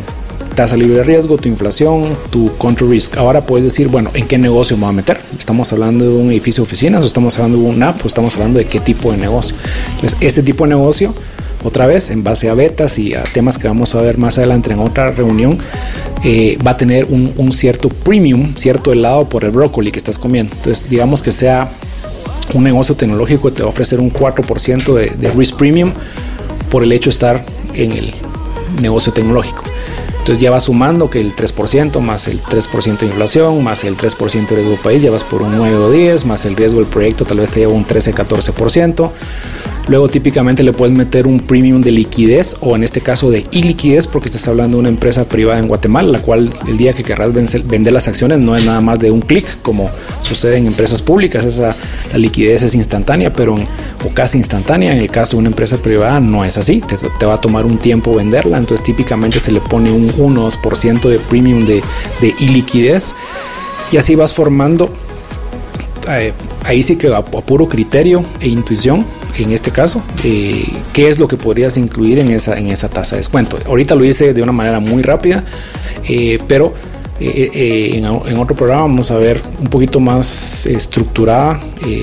tasa 0.55 0.75
libre 0.75 0.97
de 0.97 1.03
riesgo, 1.03 1.37
tu 1.37 1.49
inflación, 1.49 2.17
tu 2.29 2.55
control 2.57 2.91
risk. 2.91 3.17
Ahora 3.17 3.45
puedes 3.45 3.63
decir, 3.65 3.87
bueno, 3.87 4.11
¿en 4.13 4.27
qué 4.27 4.37
negocio 4.37 4.75
me 4.77 4.81
voy 4.81 4.89
a 4.89 4.93
meter? 4.93 5.19
¿Estamos 5.37 5.71
hablando 5.73 6.05
de 6.05 6.11
un 6.11 6.31
edificio 6.31 6.63
de 6.63 6.67
oficinas 6.67 7.03
o 7.03 7.07
estamos 7.07 7.37
hablando 7.37 7.57
de 7.59 7.63
un 7.63 7.81
app 7.83 8.03
o 8.03 8.07
estamos 8.07 8.35
hablando 8.35 8.59
de 8.59 8.65
qué 8.65 8.79
tipo 8.79 9.11
de 9.11 9.17
negocio? 9.17 9.55
Entonces, 9.95 10.17
este 10.21 10.43
tipo 10.43 10.65
de 10.65 10.69
negocio, 10.71 11.13
otra 11.63 11.87
vez, 11.87 12.09
en 12.09 12.23
base 12.23 12.49
a 12.49 12.53
betas 12.53 12.97
y 12.97 13.13
a 13.13 13.23
temas 13.23 13.57
que 13.57 13.67
vamos 13.67 13.95
a 13.95 14.01
ver 14.01 14.17
más 14.17 14.37
adelante 14.37 14.71
en 14.71 14.79
otra 14.79 15.11
reunión, 15.11 15.57
eh, 16.23 16.57
va 16.65 16.71
a 16.71 16.77
tener 16.77 17.05
un, 17.05 17.33
un 17.37 17.51
cierto 17.51 17.89
premium, 17.89 18.55
cierto 18.55 18.91
helado 18.91 19.27
por 19.27 19.43
el 19.43 19.51
brócoli 19.51 19.91
que 19.91 19.99
estás 19.99 20.17
comiendo. 20.17 20.55
Entonces, 20.55 20.89
digamos 20.89 21.21
que 21.21 21.31
sea 21.31 21.71
un 22.53 22.63
negocio 22.63 22.95
tecnológico 22.95 23.53
te 23.53 23.61
va 23.61 23.67
a 23.67 23.69
ofrecer 23.69 23.99
un 23.99 24.11
4% 24.11 24.93
de, 24.93 25.09
de 25.11 25.31
risk 25.31 25.55
premium 25.57 25.93
por 26.71 26.83
el 26.83 26.91
hecho 26.91 27.09
de 27.09 27.13
estar 27.13 27.43
en 27.73 27.91
el 27.91 28.13
negocio 28.81 29.13
tecnológico. 29.13 29.63
Entonces 30.19 30.43
ya 30.43 30.51
vas 30.51 30.65
sumando 30.65 31.09
que 31.09 31.19
el 31.19 31.35
3% 31.35 31.99
más 32.01 32.27
el 32.27 32.41
3% 32.43 32.99
de 32.99 33.05
inflación, 33.07 33.63
más 33.63 33.83
el 33.83 33.97
3% 33.97 34.47
de 34.47 34.55
riesgo 34.57 34.75
país, 34.75 35.01
llevas 35.01 35.23
por 35.23 35.41
un 35.41 35.57
9 35.57 35.75
o 35.75 35.91
10, 35.91 36.25
más 36.25 36.45
el 36.45 36.55
riesgo 36.55 36.79
del 36.79 36.87
proyecto 36.87 37.25
tal 37.25 37.39
vez 37.39 37.49
te 37.49 37.61
lleva 37.61 37.73
un 37.73 37.87
13-14%. 37.87 39.09
Luego 39.89 40.07
típicamente 40.07 40.61
le 40.61 40.71
puedes 40.71 40.95
meter 40.95 41.25
un 41.25 41.39
premium 41.39 41.81
de 41.81 41.91
liquidez 41.91 42.55
o 42.61 42.75
en 42.75 42.83
este 42.83 43.01
caso 43.01 43.31
de 43.31 43.47
iliquidez 43.49 44.05
porque 44.05 44.27
estás 44.27 44.47
hablando 44.47 44.77
de 44.77 44.81
una 44.81 44.89
empresa 44.89 45.25
privada 45.25 45.57
en 45.57 45.67
Guatemala, 45.67 46.09
la 46.09 46.21
cual 46.21 46.51
el 46.67 46.77
día 46.77 46.93
que 46.93 47.03
querrás 47.03 47.33
vender 47.33 47.91
las 47.91 48.07
acciones 48.07 48.37
no 48.37 48.55
es 48.55 48.63
nada 48.63 48.81
más 48.81 48.99
de 48.99 49.09
un 49.09 49.21
clic 49.21 49.47
como 49.63 49.89
sucede 50.21 50.57
en 50.57 50.67
empresas 50.67 51.01
públicas, 51.01 51.43
esa 51.43 51.75
la 52.11 52.17
liquidez 52.19 52.61
es 52.61 52.75
instantánea 52.75 53.33
pero 53.33 53.55
o 53.55 54.13
casi 54.13 54.37
instantánea, 54.37 54.93
en 54.93 54.99
el 54.99 55.09
caso 55.09 55.37
de 55.37 55.39
una 55.39 55.49
empresa 55.49 55.77
privada 55.77 56.19
no 56.19 56.45
es 56.45 56.55
así, 56.57 56.83
te, 57.19 57.25
va 57.25 57.33
a 57.33 57.41
tomar 57.41 57.65
un 57.65 57.79
tiempo 57.79 58.13
venderla, 58.13 58.59
entonces 58.59 58.85
típicamente 58.85 59.39
se 59.39 59.51
le 59.51 59.59
pone 59.59 59.91
un 59.91 60.09
1-2% 60.11 61.09
de 61.09 61.19
premium 61.19 61.65
de, 61.65 61.81
de 62.21 62.35
iliquidez. 62.39 63.15
Y 63.91 63.97
así 63.97 64.13
vas 64.13 64.33
formando 64.33 64.91
eh, 66.07 66.31
ahí 66.63 66.83
sí 66.83 66.95
que 66.95 67.07
a, 67.07 67.17
a, 67.17 67.23
puro 67.23 67.67
criterio 67.67 68.23
e 68.39 68.49
intuición, 68.49 69.03
en 69.43 69.51
este 69.51 69.71
caso, 69.71 70.03
eh, 70.23 70.65
qué 70.93 71.09
es 71.09 71.19
lo 71.19 71.27
que 71.27 71.37
podrías 71.37 71.77
incluir 71.77 72.19
en 72.19 72.29
esa, 72.31 72.57
en 72.57 72.67
esa 72.67 72.89
tasa 72.89 73.15
de 73.15 73.21
descuento. 73.21 73.57
Ahorita 73.65 73.95
lo 73.95 74.03
hice 74.03 74.33
de 74.33 74.41
una 74.41 74.51
manera 74.51 74.79
muy 74.79 75.01
rápida, 75.01 75.43
eh, 76.07 76.39
pero 76.47 76.73
eh, 77.19 77.91
en, 77.95 78.05
en, 78.05 78.37
otro 78.37 78.55
programa 78.55 78.83
vamos 78.83 79.11
a 79.11 79.17
ver 79.17 79.41
un 79.59 79.67
poquito 79.67 79.99
más 79.99 80.65
estructurada 80.65 81.59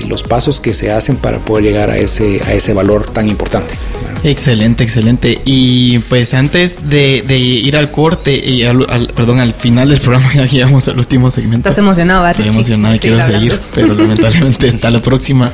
los 0.07 0.23
pasos 0.23 0.59
que 0.59 0.73
se 0.73 0.91
hacen 0.91 1.17
para 1.17 1.39
poder 1.39 1.63
llegar 1.63 1.89
a 1.89 1.97
ese, 1.97 2.41
a 2.45 2.53
ese 2.53 2.73
valor 2.73 3.11
tan 3.11 3.29
importante. 3.29 3.75
Excelente, 4.23 4.83
excelente. 4.83 5.41
Y 5.45 5.99
pues 5.99 6.33
antes 6.33 6.89
de, 6.89 7.23
de 7.25 7.37
ir 7.37 7.77
al 7.77 7.91
corte 7.91 8.35
y 8.35 8.63
al, 8.63 8.85
al, 8.89 9.07
perdón, 9.07 9.39
al 9.39 9.53
final 9.53 9.89
del 9.89 9.99
programa 9.99 10.31
ya 10.35 10.45
llegamos 10.45 10.87
al 10.87 10.97
último 10.97 11.31
segmento. 11.31 11.69
Estás 11.69 11.77
emocionado, 11.77 12.23
Barry. 12.23 12.39
Estoy 12.39 12.53
emocionado 12.53 12.95
y 12.95 12.99
quiero 12.99 13.21
seguir, 13.21 13.59
pero 13.73 13.93
lamentablemente 13.93 14.67
está 14.67 14.89
la 14.89 15.01
próxima. 15.01 15.51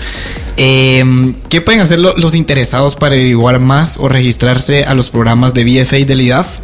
Eh, 0.57 1.34
¿Qué 1.49 1.61
pueden 1.61 1.82
hacer 1.82 1.99
lo, 1.99 2.16
los 2.18 2.36
interesados 2.36 2.95
para 2.95 3.16
averiguar 3.16 3.59
más 3.59 3.97
o 3.97 4.07
registrarse 4.07 4.86
a 4.86 4.93
los 4.93 5.09
programas 5.09 5.53
de 5.53 5.64
BFA 5.64 5.99
y 5.99 6.05
del 6.05 6.22
IDAF? 6.22 6.59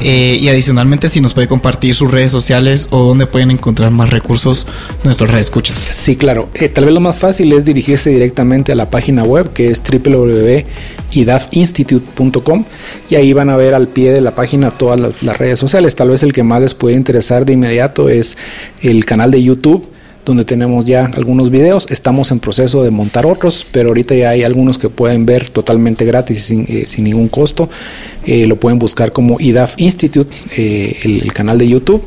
Eh, 0.00 0.38
y 0.40 0.48
adicionalmente, 0.48 1.08
si 1.08 1.20
nos 1.20 1.34
puede 1.34 1.48
compartir 1.48 1.94
sus 1.94 2.10
redes 2.10 2.30
sociales 2.30 2.88
o 2.90 3.02
dónde 3.02 3.26
pueden 3.26 3.50
encontrar 3.50 3.90
más 3.90 4.08
recursos 4.10 4.66
nuestras 5.04 5.30
redes 5.30 5.46
escuchas. 5.46 5.78
Sí, 5.78 6.16
claro. 6.16 6.48
Eh, 6.54 6.68
tal 6.68 6.86
vez 6.86 6.94
lo 6.94 7.00
más 7.00 7.16
fácil 7.16 7.52
es 7.52 7.64
dirigirse 7.64 8.10
directamente 8.10 8.72
a 8.72 8.74
la 8.74 8.90
página 8.90 9.22
web 9.24 9.52
que 9.52 9.70
es 9.70 9.82
www.idafinstitute.com 9.82 12.64
y 13.10 13.14
ahí 13.14 13.32
van 13.32 13.50
a 13.50 13.56
ver 13.56 13.74
al 13.74 13.88
pie 13.88 14.12
de 14.12 14.20
la 14.20 14.34
página 14.34 14.70
todas 14.70 15.00
las, 15.00 15.22
las 15.22 15.36
redes 15.36 15.58
sociales. 15.58 15.94
Tal 15.94 16.10
vez 16.10 16.22
el 16.22 16.32
que 16.32 16.42
más 16.42 16.60
les 16.60 16.74
puede 16.74 16.96
interesar 16.96 17.44
de 17.44 17.52
inmediato 17.52 18.08
es 18.08 18.36
el 18.80 19.04
canal 19.04 19.30
de 19.30 19.42
YouTube 19.42 19.91
donde 20.24 20.44
tenemos 20.44 20.84
ya 20.84 21.06
algunos 21.06 21.50
videos. 21.50 21.86
Estamos 21.90 22.30
en 22.30 22.40
proceso 22.40 22.82
de 22.82 22.90
montar 22.90 23.26
otros, 23.26 23.66
pero 23.70 23.88
ahorita 23.88 24.14
ya 24.14 24.30
hay 24.30 24.44
algunos 24.44 24.78
que 24.78 24.88
pueden 24.88 25.26
ver 25.26 25.48
totalmente 25.48 26.04
gratis 26.04 26.44
sin, 26.44 26.64
eh, 26.68 26.84
sin 26.86 27.04
ningún 27.04 27.28
costo. 27.28 27.68
Eh, 28.24 28.46
lo 28.46 28.56
pueden 28.56 28.78
buscar 28.78 29.12
como 29.12 29.38
IDAF 29.40 29.74
Institute, 29.78 30.32
eh, 30.56 30.96
el, 31.02 31.32
canal 31.32 31.58
de 31.58 31.68
YouTube. 31.68 32.04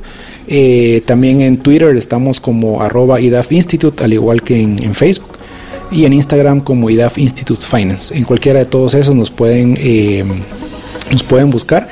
Eh, 0.47 1.01
también 1.05 1.41
en 1.41 1.57
Twitter 1.57 1.95
estamos 1.97 2.39
como 2.39 2.81
arroba 2.81 3.19
IDAF 3.19 3.51
Institute, 3.51 4.03
al 4.03 4.13
igual 4.13 4.41
que 4.43 4.61
en, 4.61 4.81
en, 4.81 4.93
Facebook. 4.93 5.37
Y 5.91 6.05
en 6.05 6.13
Instagram 6.13 6.61
como 6.61 6.89
IDAF 6.89 7.17
Institute 7.17 7.65
Finance. 7.65 8.17
En 8.17 8.23
cualquiera 8.23 8.59
de 8.59 8.65
todos 8.65 8.93
esos 8.93 9.13
nos 9.13 9.29
pueden, 9.29 9.75
nos 11.11 11.23
pueden 11.23 11.49
buscar 11.49 11.87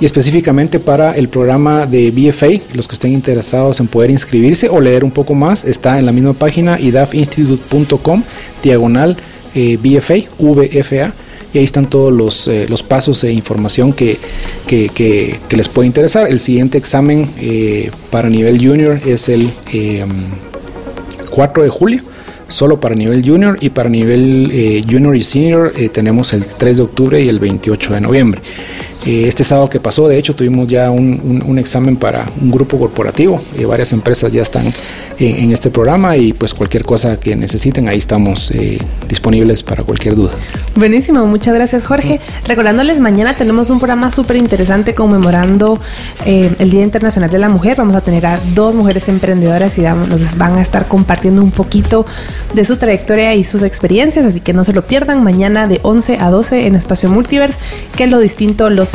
y 0.00 0.04
específicamente 0.04 0.78
para 0.78 1.12
el 1.12 1.28
programa 1.28 1.86
de 1.86 2.10
BFA, 2.10 2.74
los 2.74 2.86
que 2.86 2.94
estén 2.94 3.12
interesados 3.12 3.80
en 3.80 3.88
poder 3.88 4.10
inscribirse 4.10 4.68
o 4.68 4.80
leer 4.80 5.04
un 5.04 5.10
poco 5.10 5.34
más, 5.34 5.64
está 5.64 5.98
en 5.98 6.06
la 6.06 6.12
misma 6.12 6.34
página 6.34 6.78
idafinstitute.com, 6.78 8.22
diagonal 8.62 9.16
eh, 9.54 9.76
BFA, 9.76 10.28
VFA, 10.38 11.14
y 11.52 11.58
ahí 11.58 11.64
están 11.64 11.88
todos 11.90 12.12
los, 12.12 12.46
eh, 12.46 12.66
los 12.68 12.82
pasos 12.82 13.24
e 13.24 13.32
información 13.32 13.92
que, 13.92 14.18
que, 14.66 15.40
les 15.50 15.68
puede 15.68 15.86
interesar. 15.86 16.28
El 16.28 16.38
siguiente 16.38 16.78
examen 16.78 17.30
eh, 17.40 17.90
para 18.10 18.28
nivel 18.28 18.58
junior 18.64 19.00
es 19.04 19.28
el 19.28 19.50
4 21.30 21.62
de 21.62 21.68
julio 21.70 22.02
solo 22.48 22.80
para 22.80 22.94
nivel 22.94 23.24
junior 23.24 23.58
y 23.60 23.70
para 23.70 23.88
nivel 23.88 24.50
eh, 24.52 24.82
junior 24.88 25.16
y 25.16 25.22
senior 25.22 25.72
eh, 25.76 25.88
tenemos 25.88 26.32
el 26.32 26.46
3 26.46 26.76
de 26.78 26.82
octubre 26.82 27.22
y 27.22 27.28
el 27.28 27.38
28 27.38 27.94
de 27.94 28.00
noviembre. 28.00 28.42
Eh, 29.08 29.26
este 29.26 29.42
sábado 29.42 29.70
que 29.70 29.80
pasó, 29.80 30.06
de 30.06 30.18
hecho, 30.18 30.34
tuvimos 30.34 30.68
ya 30.68 30.90
un, 30.90 31.18
un, 31.24 31.42
un 31.46 31.58
examen 31.58 31.96
para 31.96 32.26
un 32.42 32.50
grupo 32.50 32.78
corporativo. 32.78 33.40
Eh, 33.56 33.64
varias 33.64 33.94
empresas 33.94 34.30
ya 34.30 34.42
están 34.42 34.66
en, 35.18 35.44
en, 35.44 35.50
este 35.50 35.70
programa 35.70 36.18
y 36.18 36.34
pues 36.34 36.52
cualquier 36.52 36.84
cosa 36.84 37.18
que 37.18 37.34
necesiten, 37.34 37.88
ahí 37.88 37.96
estamos 37.96 38.50
eh, 38.50 38.76
disponibles 39.08 39.62
para 39.62 39.82
cualquier 39.82 40.14
duda. 40.14 40.32
Buenísimo, 40.74 41.24
muchas 41.24 41.54
gracias 41.54 41.86
Jorge. 41.86 42.20
Recordándoles, 42.44 43.00
mañana 43.00 43.34
tenemos 43.34 43.70
un 43.70 43.78
programa 43.78 44.10
súper 44.10 44.36
interesante 44.36 44.94
conmemorando 44.94 45.80
eh, 46.26 46.54
el 46.58 46.70
Día 46.70 46.82
Internacional 46.82 47.30
de 47.30 47.38
la 47.38 47.48
Mujer. 47.48 47.78
Vamos 47.78 47.96
a 47.96 48.02
tener 48.02 48.26
a 48.26 48.38
dos 48.54 48.74
mujeres 48.74 49.08
emprendedoras 49.08 49.78
y 49.78 49.82
nos 49.82 50.36
van 50.36 50.56
a 50.56 50.60
estar 50.60 50.86
compartiendo 50.86 51.42
un 51.42 51.50
poquito 51.50 52.04
de 52.52 52.64
su 52.66 52.76
trayectoria 52.76 53.34
y 53.34 53.42
sus 53.42 53.62
experiencias, 53.62 54.26
así 54.26 54.40
que 54.40 54.52
no 54.52 54.64
se 54.64 54.74
lo 54.74 54.86
pierdan 54.86 55.24
mañana 55.24 55.66
de 55.66 55.80
11 55.82 56.18
a 56.20 56.28
12 56.28 56.66
en 56.66 56.76
Espacio 56.76 57.08
Multiverse, 57.08 57.58
que 57.96 58.06
lo 58.06 58.18
distinto 58.18 58.68
los 58.68 58.94